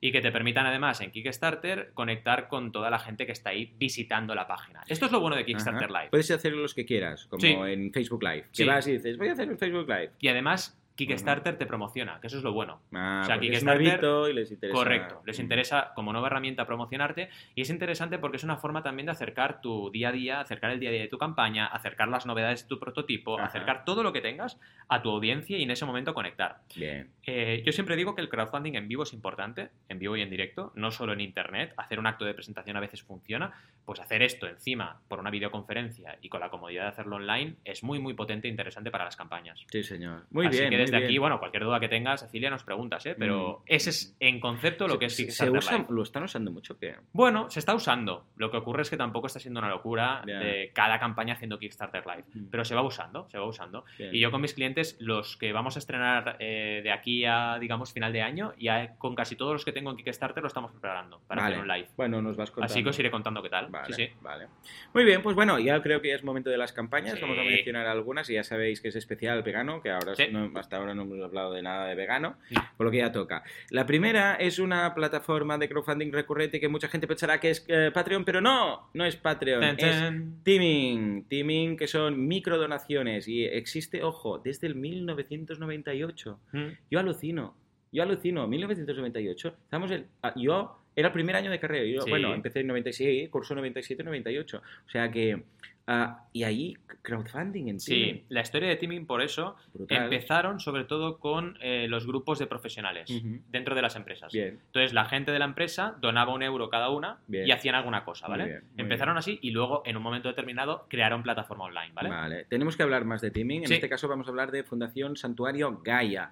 Y 0.00 0.12
que 0.12 0.20
te 0.20 0.30
permitan 0.30 0.66
además 0.66 1.00
en 1.00 1.10
Kickstarter 1.10 1.90
conectar 1.94 2.46
con 2.48 2.70
toda 2.72 2.90
la 2.90 2.98
gente 2.98 3.24
que 3.26 3.32
está 3.32 3.50
ahí 3.50 3.72
visitando 3.78 4.34
la 4.34 4.46
página. 4.46 4.82
Esto 4.86 5.06
es 5.06 5.12
lo 5.12 5.18
bueno 5.20 5.34
de 5.34 5.44
Kickstarter 5.46 5.88
Ajá. 5.90 6.00
Live. 6.02 6.10
Puedes 6.10 6.30
hacer 6.30 6.52
los 6.52 6.74
que 6.74 6.84
quieras, 6.84 7.26
como 7.26 7.40
Sí. 7.40 7.48
en 7.48 7.90
Facebook 7.92 8.22
Live. 8.22 8.42
Que 8.42 8.48
Sí. 8.52 8.64
vas 8.64 8.86
y 8.86 8.92
dices, 8.92 9.16
voy 9.16 9.28
a 9.28 9.32
hacer 9.32 9.48
un 9.50 9.58
Facebook 9.58 9.88
Live. 9.88 10.10
Y 10.20 10.28
además, 10.28 10.78
Kickstarter 10.96 11.56
te 11.58 11.66
promociona, 11.66 12.20
que 12.20 12.28
eso 12.28 12.38
es 12.38 12.44
lo 12.44 12.52
bueno. 12.52 12.80
Ah, 12.92 13.20
O 13.22 13.26
sea, 13.26 13.36
es 13.36 13.42
y 13.42 14.32
les 14.32 14.50
interesa. 14.52 14.78
Correcto, 14.78 15.22
les 15.26 15.38
interesa 15.40 15.92
como 15.94 16.12
nueva 16.12 16.28
herramienta 16.28 16.66
promocionarte 16.66 17.28
y 17.54 17.62
es 17.62 17.70
interesante 17.70 18.18
porque 18.18 18.36
es 18.36 18.44
una 18.44 18.56
forma 18.56 18.82
también 18.82 19.06
de 19.06 19.12
acercar 19.12 19.60
tu 19.60 19.90
día 19.90 20.10
a 20.10 20.12
día, 20.12 20.40
acercar 20.40 20.70
el 20.70 20.78
día 20.80 20.90
a 20.90 20.92
día 20.92 21.02
de 21.02 21.08
tu 21.08 21.18
campaña, 21.18 21.66
acercar 21.66 22.08
las 22.08 22.26
novedades 22.26 22.62
de 22.62 22.68
tu 22.68 22.78
prototipo, 22.78 23.38
Ajá. 23.38 23.46
acercar 23.46 23.84
todo 23.84 24.02
lo 24.02 24.12
que 24.12 24.20
tengas 24.20 24.60
a 24.88 25.02
tu 25.02 25.10
audiencia 25.10 25.58
y 25.58 25.62
en 25.62 25.70
ese 25.70 25.84
momento 25.84 26.14
conectar. 26.14 26.58
Bien. 26.76 27.10
Eh, 27.26 27.62
yo 27.66 27.72
siempre 27.72 27.96
digo 27.96 28.14
que 28.14 28.20
el 28.20 28.28
crowdfunding 28.28 28.74
en 28.74 28.86
vivo 28.86 29.02
es 29.02 29.12
importante, 29.12 29.70
en 29.88 29.98
vivo 29.98 30.16
y 30.16 30.22
en 30.22 30.30
directo, 30.30 30.72
no 30.76 30.90
solo 30.90 31.12
en 31.12 31.20
internet. 31.20 31.74
Hacer 31.76 31.98
un 31.98 32.06
acto 32.06 32.24
de 32.24 32.34
presentación 32.34 32.76
a 32.76 32.80
veces 32.80 33.02
funciona, 33.02 33.52
pues 33.84 34.00
hacer 34.00 34.22
esto 34.22 34.46
encima 34.46 35.00
por 35.08 35.18
una 35.20 35.30
videoconferencia 35.30 36.18
y 36.22 36.28
con 36.28 36.40
la 36.40 36.50
comodidad 36.50 36.82
de 36.84 36.88
hacerlo 36.88 37.16
online 37.16 37.56
es 37.64 37.82
muy, 37.82 37.98
muy 37.98 38.14
potente 38.14 38.48
e 38.48 38.50
interesante 38.50 38.90
para 38.90 39.04
las 39.04 39.16
campañas. 39.16 39.64
Sí, 39.70 39.82
señor. 39.82 40.24
Muy 40.30 40.46
Así 40.46 40.58
bien. 40.58 40.70
que 40.70 40.76
muy 40.76 40.80
desde 40.84 40.96
bien. 40.96 41.04
aquí, 41.08 41.18
bueno, 41.18 41.38
cualquier 41.38 41.64
duda 41.64 41.80
que 41.80 41.88
tengas, 41.88 42.20
Cecilia, 42.20 42.50
nos 42.50 42.64
preguntas, 42.64 43.04
¿eh? 43.06 43.14
Pero 43.18 43.58
Mm. 43.60 43.62
ese 43.66 43.90
es 43.90 44.16
en 44.20 44.40
concepto 44.40 44.88
lo 44.88 44.98
que 44.98 45.06
es 45.06 45.12
se, 45.12 45.22
se 45.22 45.24
Kickstarter 45.26 45.56
usa- 45.58 45.72
Live. 45.78 45.86
lo 45.90 46.02
están 46.02 46.22
usando 46.24 46.50
mucho 46.50 46.78
que 46.78 46.94
Bueno, 47.12 47.50
se 47.50 47.58
está 47.60 47.74
usando. 47.74 48.26
Lo 48.36 48.50
que 48.50 48.56
ocurre 48.56 48.82
es 48.82 48.90
que 48.90 48.96
tampoco 48.96 49.26
está 49.26 49.38
siendo 49.38 49.60
una 49.60 49.68
locura 49.68 50.22
de 50.24 50.70
cada 50.74 50.98
campaña 50.98 51.34
haciendo 51.34 51.58
Kickstarter 51.58 52.04
Live. 52.06 52.24
Mm. 52.34 52.46
Pero 52.50 52.64
se 52.64 52.74
va 52.74 52.82
usando, 52.82 53.28
se 53.28 53.38
va 53.38 53.46
usando. 53.46 53.84
Bien. 53.98 54.14
Y 54.14 54.20
yo 54.20 54.30
con 54.30 54.40
mis 54.40 54.54
clientes, 54.54 54.96
los 55.00 55.36
que 55.36 55.52
vamos 55.52 55.76
a 55.76 55.78
estrenar 55.78 56.36
eh, 56.40 56.80
de 56.82 56.90
aquí 56.92 57.24
a, 57.24 57.58
digamos, 57.58 57.92
final 57.92 58.12
de 58.12 58.22
año, 58.22 58.52
ya 58.58 58.96
con 58.96 59.14
casi 59.14 59.36
todos 59.36 59.52
los 59.52 59.64
que 59.64 59.72
tengo 59.72 59.90
en 59.90 59.96
Kickstarter 59.96 60.42
lo 60.42 60.48
estamos 60.48 60.70
preparando 60.72 61.20
para 61.26 61.42
Vale. 61.42 61.54
hacer 61.56 61.62
un 61.68 61.74
live. 61.76 61.88
Bueno, 61.96 62.22
nos 62.22 62.36
vas 62.36 62.50
contando. 62.50 62.72
Así 62.72 62.82
que 62.82 62.90
os 62.90 62.98
iré 62.98 63.10
contando 63.10 63.42
qué 63.42 63.50
tal. 63.50 63.68
Vale, 63.82 63.94
Sí, 63.94 64.06
sí. 64.06 64.12
vale. 64.20 64.46
Muy 64.92 65.04
bien, 65.04 65.22
pues 65.22 65.34
bueno, 65.36 65.58
ya 65.58 65.82
creo 65.82 66.00
que 66.00 66.08
ya 66.08 66.14
es 66.16 66.24
momento 66.24 66.50
de 66.50 66.56
las 66.56 66.72
campañas. 66.72 67.14
Sí. 67.14 67.20
Vamos 67.20 67.38
a 67.38 67.42
mencionar 67.42 67.86
algunas 67.86 68.28
y 68.30 68.34
ya 68.34 68.44
sabéis 68.44 68.80
que 68.80 68.88
es 68.88 68.96
especial 68.96 69.42
vegano, 69.42 69.82
que 69.82 69.90
ahora 69.90 70.12
no- 70.30 70.50
hasta 70.58 70.76
ahora 70.76 70.94
no 70.94 71.02
hemos 71.02 71.20
hablado 71.22 71.52
de 71.52 71.62
nada 71.62 71.86
de 71.86 71.94
vegano, 71.94 72.36
No. 72.50 72.64
por 72.76 72.86
lo 72.86 72.90
que 72.90 72.98
ya 72.98 73.12
toca. 73.12 73.42
La 73.70 73.86
primera 73.86 74.36
es 74.36 74.58
una 74.58 74.94
plataforma 74.94 75.58
de 75.58 75.68
crowdfunding 75.68 76.12
recurrente 76.12 76.60
que 76.60 76.68
mucha 76.68 76.88
gente 76.88 77.06
pensará 77.06 77.38
que 77.40 77.50
es 77.50 77.64
eh, 77.68 77.90
Patreon, 77.92 78.24
pero 78.24 78.40
no, 78.40 78.90
no 78.94 79.04
es 79.04 79.16
Patreon, 79.16 79.60
Tan, 79.76 79.76
es. 79.80 80.42
Teaming, 80.44 81.24
Teaming 81.28 81.76
que 81.76 81.86
son 81.88 82.26
microdonaciones 82.26 83.26
y 83.28 83.44
existe, 83.44 84.02
ojo, 84.02 84.38
desde 84.38 84.66
el 84.66 84.74
1998. 84.76 86.40
Mm. 86.52 86.66
Yo 86.90 86.98
alucino, 87.00 87.56
yo 87.92 88.02
alucino, 88.02 88.46
1998, 88.46 89.56
estamos 89.64 89.90
en, 89.90 90.06
ah, 90.22 90.32
yo 90.36 90.78
era 90.96 91.08
el 91.08 91.12
primer 91.12 91.36
año 91.36 91.50
de 91.50 91.58
carrera, 91.58 91.84
yo, 91.86 92.02
Sí. 92.02 92.10
bueno, 92.10 92.34
empecé 92.34 92.60
en 92.60 92.68
96, 92.68 93.28
curso 93.30 93.54
97-98, 93.54 94.58
o 94.58 94.90
sea 94.90 95.10
que, 95.10 95.42
ah, 95.86 96.26
y 96.32 96.44
ahí 96.44 96.74
crowdfunding 97.02 97.68
en 97.68 97.80
Sí, 97.80 98.24
la 98.30 98.40
historia 98.40 98.68
de 98.68 98.76
Teaming 98.76 99.06
por 99.06 99.20
eso 99.20 99.56
brutal. 99.74 100.04
empezaron 100.04 100.58
sobre 100.60 100.84
todo 100.84 101.18
con 101.18 101.58
eh, 101.60 101.86
los 101.88 102.06
grupos 102.06 102.38
de 102.38 102.46
profesionales 102.46 103.10
Ujú. 103.10 103.40
dentro 103.50 103.74
de 103.74 103.82
las 103.82 103.94
empresas. 103.96 104.32
Bien, 104.32 104.60
Entonces 104.66 104.94
la 104.94 105.04
gente 105.04 105.30
de 105.32 105.38
la 105.38 105.44
empresa 105.44 105.96
donaba 106.00 106.32
un 106.32 106.42
euro 106.42 106.70
cada 106.70 106.88
una 106.90 107.18
Bien. 107.26 107.46
y 107.46 107.50
hacían 107.52 107.74
alguna 107.74 108.04
cosa, 108.04 108.26
Muy 108.28 108.38
¿vale? 108.38 108.50
bien, 108.50 108.64
muy 108.72 108.82
Empezaron 108.82 109.18
así 109.18 109.38
y 109.42 109.50
luego 109.50 109.82
en 109.84 109.96
un 109.98 110.02
momento 110.02 110.28
determinado 110.28 110.86
crearon 110.88 111.22
plataforma 111.22 111.64
online, 111.64 111.92
¿vale? 111.92 112.08
vale. 112.08 112.44
Tenemos 112.48 112.76
que 112.76 112.82
hablar 112.82 113.04
más 113.04 113.20
de 113.20 113.30
Teaming, 113.30 113.62
en 113.62 113.68
Sí. 113.68 113.74
este 113.74 113.88
caso 113.90 114.08
vamos 114.08 114.26
a 114.26 114.30
hablar 114.30 114.50
de 114.50 114.62
Fundación 114.64 115.16
Santuario 115.16 115.80
Gaia. 115.84 116.30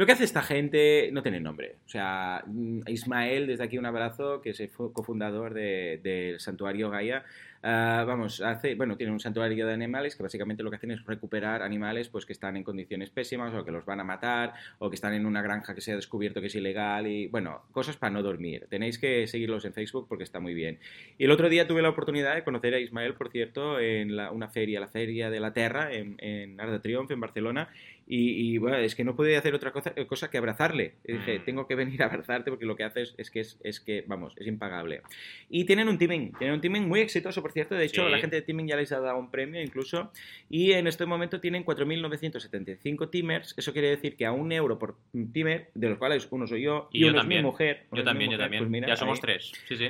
Lo 0.00 0.06
que 0.06 0.12
hace 0.12 0.24
esta 0.24 0.40
gente 0.40 1.10
no 1.12 1.22
tiene 1.22 1.40
nombre. 1.40 1.76
O 1.84 1.88
sea, 1.90 2.42
mm, 2.46 2.80
Ismael, 2.86 3.46
desde 3.46 3.64
aquí 3.64 3.76
un 3.76 3.84
abrazo, 3.84 4.40
que 4.40 4.48
es 4.50 4.60
el 4.60 4.70
fu- 4.70 4.94
cofundador 4.94 5.52
de- 5.52 6.00
del 6.02 6.40
Santuario 6.40 6.88
Gaia. 6.88 7.22
ah, 7.62 8.04
vamos, 8.06 8.40
hace, 8.40 8.74
bueno, 8.74 8.96
tiene 8.96 9.12
un 9.12 9.20
santuario 9.20 9.66
de 9.66 9.74
animales 9.74 10.16
que 10.16 10.22
básicamente 10.22 10.62
lo 10.62 10.70
que 10.70 10.76
hacen 10.76 10.92
es 10.92 11.04
recuperar 11.04 11.60
animales 11.62 12.08
pues 12.08 12.24
que 12.24 12.32
están 12.32 12.56
en 12.56 12.64
condiciones 12.64 13.10
pésimas 13.10 13.52
o 13.52 13.62
que 13.66 13.70
los 13.70 13.84
van 13.84 14.00
a 14.00 14.04
matar 14.04 14.54
o 14.78 14.88
que 14.88 14.94
están 14.94 15.12
en 15.12 15.26
una 15.26 15.42
granja 15.42 15.74
que 15.74 15.82
se 15.82 15.92
ha 15.92 15.96
descubierto 15.96 16.40
que 16.40 16.46
es 16.46 16.54
ilegal 16.54 17.06
y 17.06 17.26
bueno, 17.26 17.60
cosas 17.72 17.98
para 17.98 18.08
no 18.14 18.22
dormir. 18.22 18.66
Tenéis 18.70 18.98
que 18.98 19.26
seguirlos 19.26 19.66
en 19.66 19.74
Facebook 19.74 20.06
porque 20.08 20.24
está 20.24 20.40
muy 20.40 20.54
bien. 20.54 20.78
Y 21.18 21.24
el 21.26 21.30
otro 21.32 21.50
día 21.50 21.68
tuve 21.68 21.82
la 21.82 21.90
oportunidad 21.90 22.34
de 22.34 22.44
conocer 22.44 22.72
a 22.72 22.78
Ismael, 22.80 23.12
por 23.12 23.28
cierto, 23.30 23.78
en 23.78 24.16
la- 24.16 24.30
una 24.30 24.48
feria, 24.48 24.80
la 24.80 24.88
Feria 24.88 25.28
de 25.28 25.40
la 25.40 25.52
Terra, 25.52 25.92
en, 25.92 26.16
en 26.20 26.58
Arc 26.58 26.70
de 26.70 26.80
Triunfo, 26.80 27.12
en 27.12 27.20
Barcelona. 27.20 27.68
Y, 28.12 28.54
y, 28.54 28.58
bueno, 28.58 28.76
es 28.78 28.96
que 28.96 29.04
no 29.04 29.14
pude 29.14 29.36
hacer 29.36 29.54
otra 29.54 29.70
cosa, 29.70 29.94
cosa 30.08 30.28
que 30.30 30.36
abrazarle. 30.38 30.94
Y 31.06 31.12
dije, 31.12 31.38
Mm. 31.38 31.44
tengo 31.44 31.68
que 31.68 31.76
venir 31.76 32.02
a 32.02 32.06
abrazarte 32.06 32.50
porque 32.50 32.64
lo 32.66 32.74
que 32.74 32.82
haces 32.82 33.14
es 33.18 33.30
que 33.30 33.38
es, 33.38 33.56
es 33.62 33.78
que, 33.78 34.02
vamos, 34.08 34.34
es 34.36 34.48
impagable. 34.48 35.02
Y 35.48 35.64
tienen 35.64 35.88
un 35.88 35.96
teaming, 35.96 36.32
tienen 36.32 36.56
un 36.56 36.60
teaming 36.60 36.88
muy 36.88 36.98
exitoso, 37.00 37.40
por 37.40 37.52
cierto. 37.52 37.76
De 37.76 37.84
hecho, 37.84 38.04
Sí. 38.04 38.10
la 38.10 38.18
gente 38.18 38.34
de 38.34 38.42
teaming 38.42 38.66
ya 38.66 38.74
les 38.74 38.90
ha 38.90 38.98
dado 38.98 39.16
un 39.16 39.30
premio 39.30 39.62
incluso. 39.62 40.10
Y 40.48 40.72
en 40.72 40.88
este 40.88 41.06
momento 41.06 41.40
tienen 41.40 41.62
4.975 41.64 43.10
teamers. 43.10 43.54
Eso 43.56 43.72
quiere 43.72 43.90
decir 43.90 44.16
que 44.16 44.26
a 44.26 44.32
un 44.32 44.50
euro 44.50 44.76
por 44.76 44.96
teamer, 45.32 45.68
de 45.74 45.90
los 45.90 45.98
cuales 45.98 46.26
uno 46.32 46.48
soy 46.48 46.62
yo 46.62 46.88
y, 46.92 46.98
Y 46.98 47.02
yo 47.02 47.08
uno 47.10 47.18
también. 47.18 47.38
es 47.38 47.44
mi 47.44 47.48
mujer. 47.50 47.84
Yo 47.92 48.02
también, 48.02 48.32
yo 48.32 48.38
también. 48.38 48.64
pues 48.64 48.70
mira, 48.72 48.88
ya 48.88 48.96
somos 48.96 49.18
ahí. 49.18 49.22
tres. 49.22 49.52
Sí, 49.68 49.76
sí. 49.76 49.86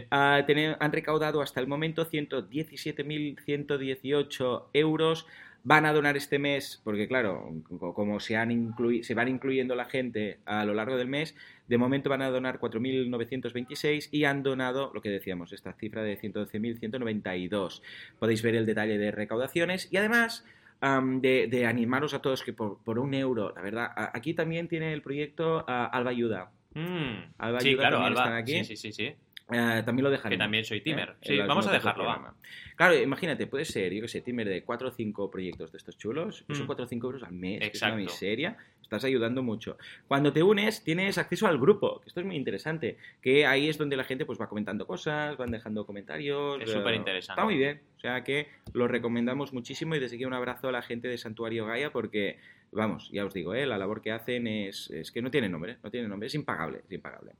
Tener- 0.46 0.76
han 0.78 0.92
recaudado 0.92 1.40
hasta 1.40 1.58
el 1.58 1.66
momento 1.66 2.04
117.118 2.04 4.68
euros. 4.74 5.26
Van 5.62 5.84
a 5.84 5.92
donar 5.92 6.16
este 6.16 6.38
mes, 6.38 6.80
porque 6.84 7.06
claro, 7.06 7.52
co- 7.78 7.92
como 7.92 8.18
se, 8.18 8.34
han 8.36 8.50
inclui- 8.50 9.02
se 9.02 9.14
van 9.14 9.28
incluyendo 9.28 9.74
la 9.74 9.84
gente 9.84 10.38
a 10.46 10.64
lo 10.64 10.72
largo 10.72 10.96
del 10.96 11.06
mes, 11.08 11.36
de 11.68 11.76
momento 11.76 12.08
van 12.08 12.22
a 12.22 12.30
donar 12.30 12.58
4.926 12.58 14.08
y 14.10 14.24
han 14.24 14.42
donado, 14.42 14.90
lo 14.94 15.02
que 15.02 15.10
decíamos, 15.10 15.52
esta 15.52 15.72
cifra 15.74 16.02
de 16.02 16.16
112.192. 16.18 17.82
Podéis 18.18 18.42
ver 18.42 18.54
el 18.54 18.66
detalle 18.66 18.98
de 18.98 19.10
recaudaciones 19.10 19.88
y 19.92 19.96
además 19.96 20.44
am, 20.80 21.20
de, 21.20 21.46
de 21.48 21.66
animaros 21.66 22.14
a 22.14 22.22
todos 22.22 22.42
que 22.42 22.52
por, 22.52 22.78
por 22.82 22.98
un 22.98 23.12
euro, 23.14 23.52
la 23.54 23.62
verdad, 23.62 23.90
aquí 23.96 24.34
también 24.34 24.68
tiene 24.68 24.92
el 24.92 25.02
proyecto 25.02 25.64
ah, 25.68 25.84
Alba 25.92 26.10
Ayuda. 26.10 26.50
Mm. 26.74 27.32
Alba 27.38 27.60
sí, 27.60 27.68
Ayuda 27.70 27.82
claro, 27.88 28.04
Alba. 28.04 28.20
están 28.22 28.34
aquí. 28.34 28.64
Sí, 28.64 28.76
sí, 28.76 28.76
sí, 28.76 28.92
sí. 28.92 29.14
Eh, 29.52 29.82
también 29.84 30.04
lo 30.04 30.10
dejaré. 30.10 30.34
Que 30.36 30.38
también 30.38 30.64
soy 30.64 30.80
Timer. 30.80 31.14
Sí, 31.22 31.38
vamos 31.38 31.66
a 31.66 31.72
dejarlo, 31.72 32.04
va. 32.04 32.34
Claro, 32.76 32.94
imagínate, 32.96 33.46
puede 33.46 33.64
ser, 33.64 33.92
yo 33.92 34.02
que 34.02 34.08
sé, 34.08 34.20
Timer 34.20 34.48
de 34.48 34.62
4 34.62 34.88
o 34.88 34.90
5 34.90 35.30
proyectos 35.30 35.72
de 35.72 35.78
estos 35.78 35.98
chulos, 35.98 36.44
que 36.48 36.54
son 36.54 36.64
Mm. 36.64 36.66
4 36.66 36.84
o 36.84 36.88
5 36.88 37.06
euros 37.06 37.22
al 37.22 37.32
mes, 37.32 37.58
que 37.60 37.66
es 37.66 37.74
Exacto. 37.74 37.94
una 37.96 38.04
miseria, 38.04 38.56
estás 38.82 39.04
ayudando 39.04 39.42
mucho. 39.42 39.76
Cuando 40.08 40.32
te 40.32 40.42
unes, 40.42 40.82
tienes 40.82 41.18
acceso 41.18 41.46
al 41.46 41.58
grupo, 41.58 42.00
que 42.00 42.08
esto 42.08 42.20
es 42.20 42.26
muy 42.26 42.36
interesante, 42.36 42.96
que 43.20 43.46
ahí 43.46 43.68
es 43.68 43.76
donde 43.78 43.96
la 43.96 44.04
gente 44.04 44.24
pues 44.24 44.40
va 44.40 44.48
comentando 44.48 44.86
cosas, 44.86 45.36
van 45.36 45.50
dejando 45.50 45.84
comentarios. 45.86 46.60
Es 46.62 46.70
eh, 46.70 46.72
superinteresante. 46.72 47.32
Está 47.32 47.44
muy 47.44 47.56
bien, 47.56 47.80
o 47.96 48.00
sea 48.00 48.24
que 48.24 48.48
lo 48.72 48.88
recomendamos 48.88 49.52
muchísimo 49.52 49.94
y 49.94 49.98
desde 50.00 50.16
aquí 50.16 50.24
un 50.24 50.34
abrazo 50.34 50.68
a 50.68 50.72
la 50.72 50.82
gente 50.82 51.06
de 51.08 51.18
Santuario 51.18 51.66
Gaia 51.66 51.92
porque, 51.92 52.38
vamos, 52.72 53.10
ya 53.12 53.24
os 53.24 53.34
digo, 53.34 53.54
eh, 53.54 53.66
la 53.66 53.76
labor 53.78 54.00
que 54.00 54.12
hacen 54.12 54.46
es, 54.46 54.90
es 54.90 55.10
que 55.10 55.20
no 55.22 55.30
tiene 55.30 55.48
nombre, 55.48 55.78
no 55.82 55.90
tiene 55.90 56.06
nombre, 56.08 56.28
es 56.28 56.34
impagable, 56.34 56.82
es 56.86 56.92
impagable. 56.92 57.32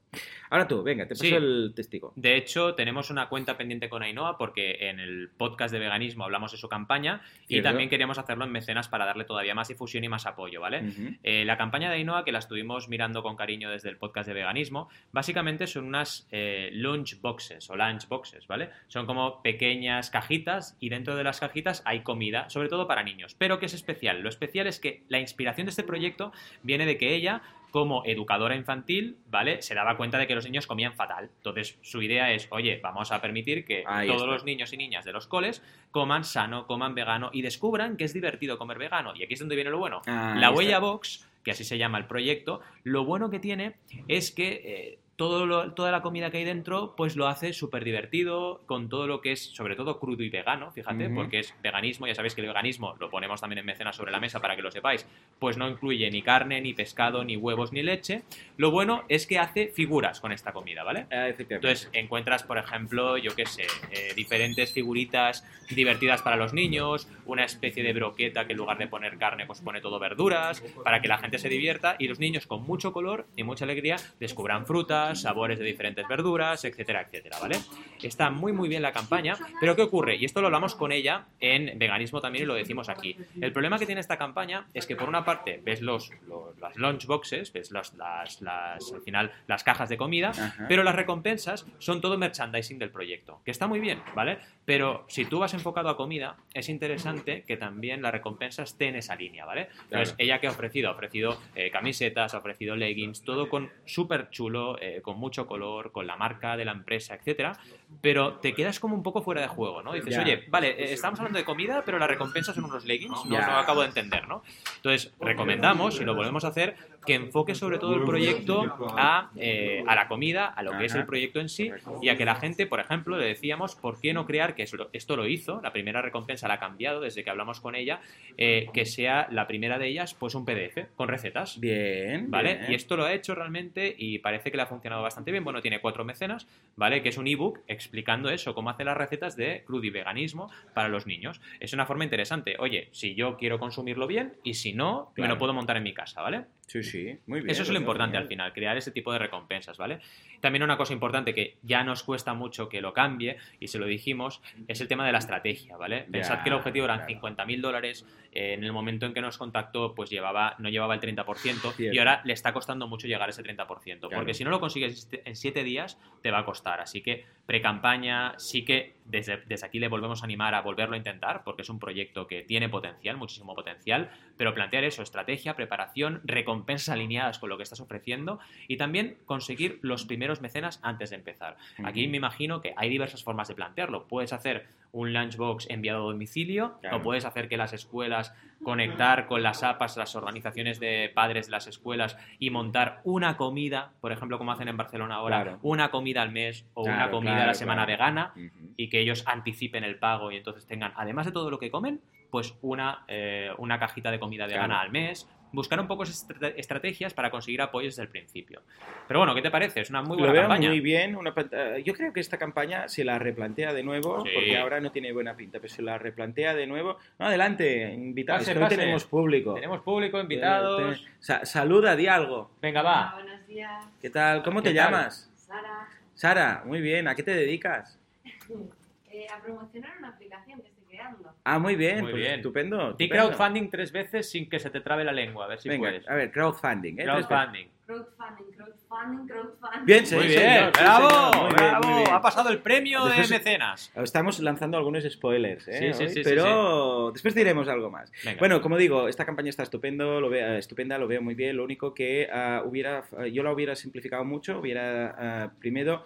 Ahora 0.51 0.67
tú, 0.67 0.83
venga, 0.83 1.05
te 1.07 1.15
paso 1.15 1.25
Sí. 1.25 1.35
el 1.35 1.73
testigo. 1.75 2.13
De 2.17 2.37
hecho, 2.37 2.75
tenemos 2.75 3.11
una 3.11 3.29
cuenta 3.29 3.57
pendiente 3.57 3.89
con 3.89 4.03
Ainhoa 4.03 4.37
porque 4.39 4.89
en 4.89 4.99
el 4.99 5.31
podcast 5.37 5.73
de 5.73 5.79
veganismo 5.79 6.25
hablamos 6.25 6.51
de 6.53 6.59
su 6.59 6.69
campaña 6.69 7.23
y 7.45 7.55
Cierto. 7.55 7.69
también 7.69 7.89
queríamos 7.89 8.19
hacerlo 8.19 8.45
en 8.45 8.51
mecenas 8.53 8.89
para 8.89 9.05
darle 9.07 9.25
todavía 9.25 9.55
más 9.55 9.69
difusión 9.69 10.03
y 10.03 10.09
más 10.09 10.27
apoyo, 10.27 10.61
¿vale? 10.61 10.83
Eh, 11.23 11.45
la 11.45 11.57
campaña 11.57 11.91
de 11.91 11.97
Ainhoa, 11.97 12.25
que 12.25 12.33
la 12.33 12.41
estuvimos 12.41 12.89
mirando 12.89 13.23
con 13.23 13.37
cariño 13.37 13.71
desde 13.71 13.89
el 13.89 13.99
podcast 13.99 14.27
de 14.27 14.35
veganismo, 14.35 14.89
básicamente 15.13 15.67
son 15.69 15.85
unas 15.85 16.27
eh, 16.33 16.71
lunch 16.73 17.21
boxes 17.21 17.71
o 17.71 17.77
lunch 17.77 18.09
boxes, 18.09 18.47
¿vale? 18.49 18.71
Son 18.89 19.07
como 19.07 19.43
pequeñas 19.43 20.11
cajitas 20.11 20.77
y 20.81 20.89
dentro 20.89 21.15
de 21.15 21.23
las 21.25 21.39
cajitas 21.39 21.83
hay 21.85 22.01
comida, 22.03 22.51
sobre 22.51 22.69
todo 22.69 22.89
para 22.89 23.05
niños. 23.05 23.37
Pero 23.39 23.61
¿qué 23.61 23.67
es 23.67 23.75
especial? 23.75 24.23
Lo 24.23 24.29
especial 24.29 24.67
es 24.67 24.81
que 24.81 25.05
la 25.09 25.20
inspiración 25.21 25.67
de 25.67 25.71
este 25.71 25.83
proyecto 25.85 26.33
viene 26.63 26.87
de 26.87 26.99
que 26.99 27.15
ella 27.15 27.43
como 27.71 28.03
educadora 28.05 28.57
infantil, 28.57 29.17
¿vale? 29.31 29.63
Se 29.63 29.77
daba 29.77 29.97
cuenta 29.97 30.19
de 30.19 30.27
que 30.27 30.35
los 30.35 30.45
niños 30.45 30.67
comían 30.67 30.93
fatal. 30.95 31.31
Entonces, 31.37 31.79
su 31.83 32.03
idea 32.03 32.33
es, 32.33 32.49
oye, 32.51 32.81
vamos 32.83 33.13
a 33.13 33.21
permitir 33.21 33.65
que 33.65 33.85
Ahí 33.87 34.09
todos 34.09 34.23
está. 34.23 34.33
los 34.33 34.45
niños 34.45 34.73
y 34.73 34.77
niñas 34.77 35.05
de 35.05 35.13
los 35.13 35.29
coles 35.29 35.63
coman 35.93 36.25
sano, 36.25 36.67
coman 36.67 36.97
vegano 36.97 37.31
y 37.33 37.43
descubran 37.43 37.97
que 37.97 38.03
es 38.05 38.13
divertido 38.13 38.59
comer 38.59 38.79
vegano. 38.79 39.13
Y 39.15 39.23
aquí 39.23 39.35
es 39.35 39.41
donde 39.41 39.55
viene 39.55 39.71
lo 39.71 39.79
bueno. 39.79 40.03
Ah, 40.09 40.35
La 40.37 40.51
huella 40.51 40.79
está. 40.79 40.81
box, 40.81 41.29
que 41.45 41.53
así 41.53 41.63
se 41.63 41.79
llama 41.79 41.99
el 41.99 42.07
proyecto, 42.07 42.61
lo 42.83 43.05
bueno 43.05 43.31
que 43.31 43.39
tiene 43.39 43.77
es 44.09 44.33
que 44.33 44.63
eh, 44.65 44.99
todo 45.21 45.45
lo- 45.45 45.75
toda 45.75 45.91
la 45.93 46.01
comida 46.01 46.31
que 46.31 46.39
hay 46.39 46.45
dentro, 46.45 46.95
pues 46.97 47.15
lo 47.15 47.29
hace 47.29 47.53
súper 47.53 47.85
divertido, 47.85 48.63
con 48.65 48.89
todo 48.89 49.07
lo 49.07 49.21
que 49.21 49.33
es, 49.33 49.43
sobre 49.55 49.77
todo, 49.77 50.01
crudo 50.01 50.23
y 50.23 50.31
vegano, 50.31 50.73
fíjate, 50.73 51.11
porque 51.15 51.41
es 51.41 51.55
veganismo, 51.63 52.07
ya 52.07 52.15
sabéis 52.15 52.35
que 52.35 52.41
el 52.41 52.47
veganismo, 52.47 52.95
lo 52.99 53.11
ponemos 53.11 53.39
también 53.39 53.59
en 53.59 53.67
mecenas 53.67 53.95
sobre 53.97 54.13
la 54.13 54.19
mesa 54.19 54.41
para 54.41 54.57
que 54.57 54.63
lo 54.63 54.71
sepáis, 54.71 55.07
pues 55.39 55.59
no 55.59 55.69
incluye 55.69 56.11
ni 56.11 56.23
carne, 56.23 56.63
ni 56.63 56.73
pescado, 56.73 57.23
ni 57.23 57.37
huevos, 57.37 57.71
ni 57.71 57.83
leche. 57.83 58.23
Lo 58.57 58.71
bueno 58.71 59.05
es 59.11 59.27
que 59.27 59.39
hace 59.39 59.69
figuras 59.69 60.21
con 60.23 60.33
esta 60.33 60.55
comida, 60.55 60.85
¿vale? 60.85 61.07
Ah. 61.13 61.29
Entonces 61.57 61.91
encuentras, 61.93 62.43
por 62.43 62.57
ejemplo, 62.57 63.19
yo 63.19 63.35
qué 63.37 63.45
sé, 63.45 63.65
eh, 63.91 64.15
diferentes 64.17 64.73
figuritas 64.73 65.47
divertidas 65.69 66.23
para 66.23 66.37
los 66.37 66.55
niños, 66.55 67.09
una 67.27 67.45
especie 67.45 67.83
de 67.83 67.93
broqueta 67.93 68.47
que 68.47 68.53
en 68.53 68.59
lugar 68.59 68.79
de 68.79 68.87
poner 68.89 69.19
carne, 69.19 69.45
pues 69.45 69.61
pone 69.61 69.83
todo 69.83 69.99
verduras, 69.99 70.63
para 70.83 71.03
que 71.03 71.09
la 71.09 71.19
gente 71.19 71.39
se 71.39 71.51
divierta 71.51 71.97
y 71.99 72.09
los 72.09 72.19
niños 72.19 72.47
con 72.47 72.63
mucho 72.63 72.95
color 72.95 73.27
y 73.37 73.43
mucha 73.45 73.67
alegría 73.67 73.97
descubran 74.19 74.65
frutas, 74.65 75.10
sabores 75.15 75.59
de 75.59 75.65
diferentes 75.65 76.07
verduras, 76.09 76.65
etcétera, 76.65 77.03
etcétera, 77.03 77.39
¿vale? 77.41 77.57
Está 78.03 78.31
muy 78.31 78.53
muy 78.53 78.69
bien 78.69 78.83
la 78.83 78.93
campaña, 78.93 79.37
pero 79.61 79.77
¿qué 79.77 79.83
ocurre? 79.83 80.17
Y 80.17 80.25
esto 80.25 80.41
lo 80.41 80.47
hablamos 80.47 80.75
con 80.75 80.93
ella 80.93 81.27
en 81.41 81.79
veganismo 81.79 82.21
también 82.21 82.45
y 82.45 82.47
lo 82.47 82.55
decimos 82.55 82.89
aquí. 82.89 83.17
El 83.41 83.53
problema 83.53 83.79
que 83.79 83.87
tiene 83.87 84.01
esta 84.01 84.17
campaña 84.17 84.67
es 84.75 84.87
que 84.87 84.97
por 84.97 85.09
una 85.09 85.25
parte 85.25 85.61
ves 85.65 85.81
los, 85.83 86.11
los- 86.27 86.59
las 86.59 86.77
lunch 86.77 87.07
boxes, 87.07 87.53
ves 87.53 87.71
los- 87.71 87.95
las, 87.95 88.41
las, 88.41 88.93
al 88.93 89.01
final 89.03 89.31
las 89.47 89.65
cajas 89.65 89.89
de 89.89 89.97
comida, 89.97 90.31
Ajá. 90.31 90.67
pero 90.69 90.83
las 90.83 90.95
recompensas 90.95 91.67
son 91.79 92.01
todo 92.01 92.17
merchandising 92.19 92.79
del 92.79 92.91
proyecto, 92.91 93.41
que 93.45 93.51
está 93.51 93.67
muy 93.67 93.81
bien, 93.81 94.03
¿vale? 94.15 94.39
Pero 94.65 95.05
si 95.09 95.25
tú 95.25 95.39
vas 95.39 95.55
enfocado 95.55 95.89
a 95.89 95.97
comida, 95.97 96.37
es 96.55 96.69
interesante 96.69 97.45
que 97.47 97.57
también 97.57 98.03
la 98.03 98.11
recompensa 98.11 98.63
esté 98.63 98.87
en 98.89 98.97
esa 98.97 99.15
línea, 99.17 99.45
¿vale? 99.45 99.69
Entonces, 99.85 100.11
Claro. 100.11 100.15
ella 100.19 100.41
que 100.41 100.47
ha 100.47 100.51
ofrecido, 100.51 100.89
ha 100.89 100.93
ofrecido 100.93 101.39
eh, 101.55 101.71
camisetas, 101.71 102.35
ha 102.35 102.39
ofrecido 102.39 102.77
leggings, 102.77 103.23
todo 103.23 103.49
con 103.49 103.71
súper 103.85 104.31
chulo, 104.31 104.79
eh, 104.81 105.00
con 105.03 105.19
mucho 105.19 105.47
color, 105.47 105.93
con 105.93 106.07
la 106.07 106.17
marca 106.17 106.57
de 106.57 106.65
la 106.65 106.73
empresa, 106.73 107.15
etcétera, 107.15 107.59
pero 108.01 108.35
te 108.35 108.55
quedas 108.55 108.81
como 108.81 108.95
un 108.95 109.03
poco 109.03 109.23
fuera 109.23 109.41
de 109.41 109.49
juego, 109.49 109.83
¿no? 109.83 109.93
Dices, 109.93 110.17
oye, 110.19 110.45
vale, 110.49 110.71
eh, 110.71 110.93
estamos 110.93 111.19
hablando 111.19 111.39
de 111.39 111.45
comida, 111.45 111.83
pero 111.85 111.99
la 111.99 112.07
recompensa 112.07 112.55
son 112.55 112.65
unos 112.65 112.85
leggings, 112.85 113.25
no, 113.27 113.39
no 113.39 113.59
acabo 113.59 113.83
de 113.83 113.89
entender, 113.89 114.27
¿no? 114.27 114.43
Entonces, 114.77 115.13
recomendamos, 115.21 116.01
y 116.01 116.05
lo 116.05 116.15
volvemos 116.15 116.45
a 116.45 116.49
hacer, 116.49 116.77
que 117.05 117.15
enfoque 117.15 117.55
sobre 117.55 117.79
todo 117.79 117.95
el 117.95 118.05
proyecto 118.05 118.97
a, 118.97 119.31
eh, 119.37 119.85
a 119.87 119.95
la 119.95 120.09
comida, 120.09 120.47
a 120.47 120.63
lo 120.63 120.77
que 120.79 120.87
es 120.87 120.95
el 120.95 121.07
proyecto 121.07 121.41
en 121.41 121.49
sí, 121.49 121.71
y 122.01 122.09
a 122.09 122.17
que 122.17 122.25
la 122.25 122.37
gente, 122.37 122.67
por 122.67 122.81
ejemplo, 122.81 123.19
le 123.19 123.27
decíamos, 123.27 123.75
¿por 123.75 124.01
qué 124.01 124.13
no 124.13 124.27
crear, 124.27 124.55
que 124.55 124.67
esto 124.93 125.17
lo 125.17 125.27
hizo, 125.27 125.61
la 125.63 125.73
primera 125.73 126.03
recompensa 126.03 126.49
la 126.49 126.55
ha 126.55 126.59
cambiado 126.59 127.01
desde 127.01 127.25
que 127.25 127.31
hablamos 127.31 127.61
con 127.61 127.75
ella, 127.75 128.01
eh, 128.37 128.69
que 128.73 128.87
sea 128.87 129.29
la 129.31 129.47
primera 129.47 129.79
de 129.79 129.89
ellas, 129.89 130.15
pues 130.15 130.35
un 130.35 130.45
PDF 130.45 130.87
con 130.97 131.09
recetas. 131.09 131.59
Bien, 131.61 132.31
¿Vale? 132.31 132.57
bien. 132.57 132.73
Y 132.73 132.75
esto 132.75 132.97
lo 132.97 133.05
ha 133.05 133.13
hecho 133.13 133.35
realmente 133.35 133.95
y 133.97 134.19
parece 134.19 134.51
que 134.51 134.57
le 134.57 134.63
ha 134.63 134.67
funcionado 134.67 135.03
bastante 135.03 135.31
bien. 135.31 135.45
Bueno, 135.45 135.61
tiene 135.61 135.81
cuatro 135.81 136.05
mecenas, 136.05 136.47
¿vale? 136.77 137.03
Que 137.03 137.11
es 137.11 137.19
un 137.19 137.27
ebook 137.27 137.61
explicando 137.81 138.31
eso, 138.31 138.55
cómo 138.55 138.71
hacer 138.71 138.87
las 138.87 138.97
recetas 138.97 139.37
de 139.37 139.65
crudo 139.65 139.85
y 139.85 139.91
veganismo 139.91 140.51
para 140.75 140.89
los 140.89 141.07
niños. 141.07 141.41
Es 141.59 141.73
una 141.73 141.87
forma 141.87 142.05
interesante. 142.05 142.57
Oye, 142.59 142.89
si 142.93 143.15
yo 143.15 143.37
quiero 143.37 143.59
consumirlo 143.59 144.07
bien 144.07 144.35
y 144.45 144.55
si 144.55 144.73
no, 144.73 145.13
me 145.17 145.29
lo 145.29 145.39
puedo 145.39 145.53
montar 145.53 145.77
en 145.77 145.83
mi 145.83 145.95
casa, 145.95 146.23
¿vale? 146.23 146.45
Sí, 146.71 146.85
sí, 146.85 147.19
muy 147.27 147.41
bien. 147.41 147.51
Eso 147.51 147.63
es 147.65 147.69
lo 147.69 147.79
importante 147.81 148.17
al 148.17 148.29
final, 148.29 148.53
crear 148.53 148.77
ese 148.77 148.93
tipo 148.93 149.13
de 149.13 149.19
recompensas, 149.19 149.77
¿vale? 149.77 149.99
También 150.39 150.63
una 150.63 150.77
cosa 150.77 150.93
importante 150.93 151.35
que 151.35 151.57
ya 151.63 151.83
nos 151.83 152.05
cuesta 152.05 152.33
mucho 152.33 152.69
que 152.69 152.81
lo 152.81 152.93
cambie, 152.93 153.39
y 153.59 153.67
se 153.67 153.81
lo 153.81 153.87
dijimos, 153.87 154.41
es 154.69 154.81
el 154.81 154.87
tema 154.87 155.05
de 155.05 155.11
la 155.11 155.19
estrategia, 155.19 155.77
¿vale? 155.77 156.07
Pensad 156.13 156.45
que 156.45 156.49
el 156.49 156.55
objetivo 156.55 156.85
eran 156.85 157.07
claro. 157.07 157.21
50.000 157.37 157.61
dólares, 157.61 158.07
eh, 158.31 158.53
en 158.55 158.63
el 158.63 158.73
momento 158.73 159.05
en 159.05 159.15
que 159.15 159.21
nos 159.21 159.37
contactó, 159.37 159.97
pues 159.97 160.11
llevaba, 160.11 160.55
no 160.61 160.69
llevaba 160.69 160.95
el 160.95 161.01
30%, 161.01 161.73
Cierto. 161.73 161.93
y 161.93 161.99
ahora 161.99 162.21
le 162.25 162.35
está 162.35 162.53
costando 162.53 162.87
mucho 162.87 163.09
llegar 163.09 163.29
a 163.29 163.31
ese 163.31 163.43
30%, 163.43 164.07
Claro. 164.07 164.21
porque 164.21 164.35
si 164.35 164.45
no 164.45 164.51
lo 164.51 164.61
consigues 164.61 165.09
en 165.25 165.35
7 165.35 165.65
días, 165.65 165.99
te 166.23 166.31
va 166.31 166.39
a 166.39 166.45
costar. 166.45 166.79
Así 166.81 167.03
que 167.03 167.25
pre-campaña, 167.47 168.39
sí 168.39 168.65
que 168.65 168.95
desde, 169.11 169.39
desde 169.47 169.67
aquí 169.67 169.79
le 169.79 169.89
volvemos 169.89 170.23
a 170.23 170.25
animar 170.25 170.55
a 170.55 170.63
volverlo 170.63 170.95
a 170.95 170.99
intentar, 170.99 171.43
porque 171.45 171.63
es 171.63 171.71
un 171.71 171.79
proyecto 171.79 172.27
que 172.27 172.43
tiene 172.43 172.69
potencial, 172.69 173.17
muchísimo 173.17 173.55
potencial, 173.55 174.11
pero 174.37 174.55
plantear 174.55 174.85
eso, 174.85 175.03
estrategia, 175.03 175.55
preparación, 175.55 176.21
recompensas 176.25 176.91
alineadas 176.91 177.39
con 177.39 177.49
lo 177.49 177.57
que 177.57 177.63
estás 177.63 177.81
ofreciendo 177.81 178.39
y 178.69 178.77
también 178.77 179.19
conseguir 179.27 179.79
los 179.83 180.05
primeros 180.05 180.41
mecenas 180.41 180.81
antes 180.83 181.11
de 181.11 181.17
empezar. 181.17 181.57
Aquí 181.85 182.09
me 182.09 182.17
imagino 182.17 182.61
que 182.61 182.75
hay 182.77 182.89
diversas 182.89 183.23
formas 183.23 183.49
de 183.49 183.55
plantearlo. 183.55 184.07
Puedes 184.07 184.33
hacer 184.33 184.67
un 184.93 185.13
lunchbox 185.13 185.69
enviado 185.71 186.01
a 186.09 186.13
domicilio 186.13 186.79
Claro. 186.81 186.97
o 186.99 187.03
puedes 187.03 187.25
hacer 187.25 187.49
que 187.49 187.57
las 187.57 187.73
escuelas 187.73 188.35
conectar 188.63 189.27
con 189.27 189.43
las 189.43 189.63
APAS, 189.63 189.97
las 189.97 190.15
organizaciones 190.17 190.81
de 190.81 191.11
padres 191.15 191.47
de 191.47 191.53
las 191.53 191.67
escuelas 191.67 192.17
y 192.39 192.51
montar 192.51 193.01
una 193.05 193.37
comida, 193.37 193.93
por 194.01 194.13
ejemplo, 194.13 194.37
como 194.39 194.53
hacen 194.53 194.69
en 194.69 194.77
Barcelona 194.77 195.15
ahora, 195.15 195.43
Claro. 195.43 195.59
una 195.63 195.91
comida 195.91 196.21
al 196.23 196.31
mes 196.31 196.67
o 196.75 196.83
una 196.85 197.11
comida 197.11 197.43
a 197.45 197.47
la 197.47 197.55
semana 197.55 197.87
vegana 197.87 198.35
y 198.77 198.89
que 198.89 199.01
ellos 199.01 199.25
anticipen 199.27 199.85
el 199.85 199.99
pago 199.99 200.31
y 200.31 200.37
entonces 200.37 200.67
tengan, 200.67 200.93
además 200.97 201.25
de 201.27 201.33
todo 201.33 201.51
lo 201.51 201.59
que 201.59 201.71
comen, 201.71 202.01
pues 202.31 202.55
una, 202.63 203.05
eh, 203.09 203.51
una 203.59 203.79
cajita 203.79 204.11
de 204.11 204.19
comida 204.21 204.47
vegana 204.47 204.67
Claro. 204.67 204.81
al 204.83 204.91
mes. 204.93 205.29
Buscar 205.53 205.81
un 205.81 205.89
poco 205.89 206.05
esas 206.05 206.31
estra- 206.31 206.49
estrategias 206.51 207.13
para 207.13 207.29
conseguir 207.33 207.61
apoyos 207.61 207.95
desde 207.97 208.03
el 208.05 208.09
principio. 208.09 208.63
Pero 209.09 209.19
bueno, 209.19 209.35
¿qué 209.35 209.43
te 209.43 209.51
parece? 209.51 209.81
Es 209.81 209.91
una 209.91 210.01
muy 210.01 210.17
buena 210.17 210.29
Lo 210.29 210.33
veo 210.33 210.43
campaña. 210.43 210.69
muy 210.69 210.79
bien. 210.79 211.17
Una, 211.17 211.35
eh, 211.51 211.83
yo 211.85 211.93
creo 211.93 212.13
que 212.13 212.21
esta 212.21 212.39
campaña 212.39 212.87
se 212.89 213.03
la 213.03 213.19
replantea 213.19 213.73
de 213.75 213.83
nuevo, 213.83 214.23
Sí. 214.25 214.31
porque 214.33 214.57
ahora 214.57 214.79
no 214.81 214.93
tiene 214.93 215.11
buena 215.13 215.35
pinta, 215.35 215.59
pero 215.59 215.73
se 215.73 215.83
la 215.83 215.99
replantea 215.99 216.55
de 216.55 216.69
nuevo. 216.69 216.99
No, 217.19 217.27
adelante, 217.27 217.93
invitados. 217.93 218.49
Pase, 218.49 218.77
tenemos 218.77 219.05
público. 219.07 219.55
Tenemos 219.55 219.81
público, 219.81 220.21
invitados. 220.21 221.05
sa- 221.19 221.45
saluda, 221.45 221.97
di 221.97 222.07
algo. 222.07 222.53
Venga, 222.63 222.83
Hola, 222.83 222.91
va. 222.91 223.15
buenos 223.15 223.45
días, 223.49 223.85
¿Qué 224.01 224.09
tal? 224.11 224.45
¿Cómo 224.45 224.63
te 224.63 224.73
llamas? 224.73 225.33
Sara. 225.35 225.89
Sara, 226.15 226.63
muy 226.65 226.81
bien. 226.81 227.09
¿A 227.09 227.17
qué 227.17 227.25
te 227.25 227.35
dedicas? 227.35 227.99
Eh, 229.13 229.27
a 229.29 229.43
promocionar 229.43 229.99
una 229.99 230.11
aplicación 230.11 230.63
que 230.63 230.70
creando. 231.01 231.35
Ah, 231.45 231.59
muy 231.59 231.77
bien. 231.77 232.03
Muy 232.03 232.11
pues 232.13 232.23
bien. 232.23 232.35
Estupendo. 232.35 232.93
Di 232.93 233.09
crowdfunding 233.09 233.71
tres 233.71 233.93
veces 233.93 234.31
sin 234.31 234.49
que 234.49 234.59
se 234.59 234.71
te 234.71 234.81
trabe 234.81 235.05
la 235.05 235.13
lengua, 235.13 235.47
a 235.47 235.49
ver 235.49 235.59
si 235.61 235.69
Venga, 235.69 235.89
puedes. 235.91 236.09
a 236.09 236.15
ver, 236.15 236.31
crowdfunding. 236.31 236.99
¿eh? 237.01 237.05
Crowdfunding. 237.05 237.69
Crowdfunding, 237.87 238.53
crowdfunding, 238.57 239.27
crowdfunding. 239.27 239.85
Bien, 239.85 240.07
sí, 240.07 240.15
Muy 240.15 240.29
señor, 240.29 240.43
bien, 240.45 240.65
sí, 240.75 240.81
bravo, 240.81 241.09
señor, 241.09 241.35
muy 241.35 241.55
bien, 241.55 241.57
bravo. 241.71 241.87
muy 241.89 242.03
bien. 242.03 242.11
Ha 242.15 242.21
pasado 242.23 242.51
el 242.51 242.59
premio 242.59 243.05
Después- 243.07 243.29
de 243.29 243.39
mecenas. 243.39 243.93
Estamos 243.97 244.39
lanzando 244.39 244.77
algunos 244.77 245.03
spoilers, 245.11 245.67
¿eh? 245.67 245.93
Sí, 245.93 245.93
sí, 245.95 246.09
sí, 246.09 246.15
sí, 246.15 246.21
pero 246.23 247.11
después 247.11 247.35
diremos 247.35 247.67
algo 247.67 247.91
más. 247.91 248.13
Venga. 248.25 248.39
Bueno, 248.39 248.61
como 248.61 248.77
digo, 248.77 249.09
esta 249.09 249.25
campaña 249.27 249.51
está 249.51 249.65
estupendo, 249.65 250.21
lo 250.21 250.29
veo, 250.31 250.55
estupenda, 250.57 250.99
lo 250.99 251.09
veo 251.09 251.21
muy 251.21 251.35
bien. 251.35 251.57
Lo 251.57 251.65
único 251.65 251.93
que 251.93 252.29
ah, 252.33 252.63
hubiera, 252.65 253.03
yo 253.33 253.43
la 253.43 253.51
hubiera 253.53 253.75
simplificado 253.75 254.25
mucho, 254.25 254.61
hubiera 254.61 255.17
ah, 255.19 255.51
primero 255.59 256.05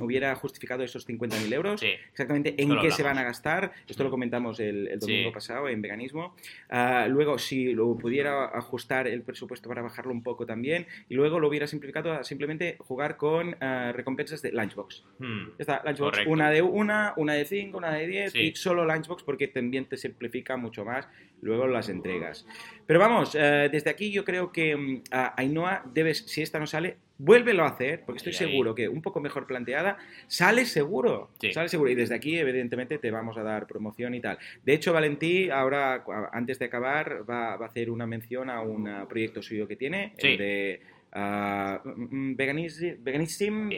hubiera 0.00 0.34
justificado 0.34 0.82
esos 0.82 1.06
50.000 1.08 1.52
euros. 1.52 1.80
Sí. 1.80 1.88
Exactamente 2.10 2.54
en 2.62 2.70
Esto 2.70 2.82
qué 2.82 2.90
se 2.90 3.02
van 3.02 3.18
a 3.18 3.22
gastar. 3.22 3.72
Esto 3.86 4.04
lo 4.04 4.10
comentamos 4.10 4.58
el, 4.60 4.88
el 4.88 4.98
domingo 4.98 5.28
Sí. 5.30 5.34
pasado 5.34 5.68
en 5.68 5.82
veganismo. 5.82 6.34
Ah, 6.68 7.06
luego, 7.08 7.38
si 7.38 7.72
lo 7.74 7.96
pudiera 7.96 8.46
ajustar 8.46 9.06
el 9.06 9.22
presupuesto 9.22 9.68
para 9.68 9.82
bajarlo 9.82 10.12
un 10.12 10.22
poco 10.22 10.46
también. 10.46 10.86
Y 11.08 11.14
luego 11.14 11.38
lo 11.40 11.48
hubiera 11.48 11.66
simplificado 11.66 12.12
a 12.12 12.24
simplemente 12.24 12.76
jugar 12.78 13.16
con 13.16 13.56
ah, 13.60 13.92
recompensas 13.94 14.42
de 14.42 14.52
Lunchbox. 14.52 15.04
Hmm. 15.18 15.48
Está, 15.58 15.82
Lunchbox, 15.84 16.10
Correcto. 16.12 16.30
una 16.32 16.50
de 16.50 16.62
una, 16.62 17.14
una 17.16 17.34
de 17.34 17.44
cinco, 17.44 17.78
una 17.78 17.92
de 17.92 18.06
diez 18.06 18.32
Sí. 18.32 18.38
y 18.40 18.54
solo 18.56 18.84
Lunchbox 18.84 19.22
porque 19.22 19.48
también 19.48 19.84
te 19.86 19.96
simplifica 19.96 20.56
mucho 20.56 20.84
más 20.84 21.08
luego 21.42 21.66
las 21.66 21.88
entregas. 21.88 22.46
Pero 22.86 23.00
vamos, 23.00 23.34
eh, 23.34 23.68
desde 23.72 23.88
aquí 23.90 24.10
yo 24.10 24.24
creo 24.24 24.52
que 24.52 24.76
mm, 24.76 25.02
Ainhoa 25.36 25.82
debes, 25.92 26.18
si 26.26 26.42
esta 26.42 26.58
no 26.58 26.66
sale, 26.66 26.96
vuélvelo 27.22 27.64
a 27.64 27.68
hacer, 27.68 28.02
porque 28.06 28.16
estoy 28.16 28.32
seguro 28.32 28.74
que 28.74 28.88
un 28.88 29.02
poco 29.02 29.20
mejor 29.20 29.46
planteada, 29.46 29.98
sale 30.26 30.64
seguro, 30.64 31.30
Sí. 31.38 31.52
sale 31.52 31.68
seguro. 31.68 31.90
Y 31.90 31.94
desde 31.94 32.14
aquí, 32.14 32.38
evidentemente, 32.38 32.96
te 32.98 33.10
vamos 33.10 33.36
a 33.36 33.42
dar 33.42 33.66
promoción 33.66 34.14
y 34.14 34.20
tal. 34.20 34.38
De 34.64 34.72
hecho, 34.72 34.92
Valentí, 34.94 35.50
ahora, 35.50 36.02
antes 36.32 36.58
de 36.58 36.64
acabar, 36.64 37.28
va, 37.28 37.56
va 37.56 37.66
a 37.66 37.68
hacer 37.68 37.90
una 37.90 38.06
mención 38.06 38.48
a 38.48 38.62
un 38.62 39.06
proyecto 39.06 39.42
suyo 39.42 39.68
que 39.68 39.76
tiene, 39.76 40.14
Sí. 40.18 40.28
el 40.28 40.38
de... 40.38 40.80
ah, 41.12 41.80
mm, 41.84 42.34
Veganism, 42.36 43.02
Veganism. 43.02 43.70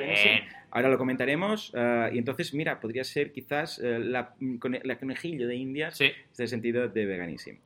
Ahora 0.71 0.89
lo 0.89 0.99
comentaremos. 0.99 1.73
ah, 1.75 2.09
y 2.13 2.19
entonces, 2.19 2.55
mira, 2.55 2.81
podría 2.81 3.05
ser 3.05 3.33
quizás 3.33 3.79
eh, 3.79 3.99
la, 3.99 4.35
mm, 4.41 4.57
la 4.85 4.97
conejillo 4.99 5.47
de 5.47 5.55
Indias 5.57 5.97
Sí. 5.99 6.11
desde 6.31 6.45
el 6.45 6.49
sentido 6.49 6.89
de 6.89 7.07
veganism. 7.07 7.57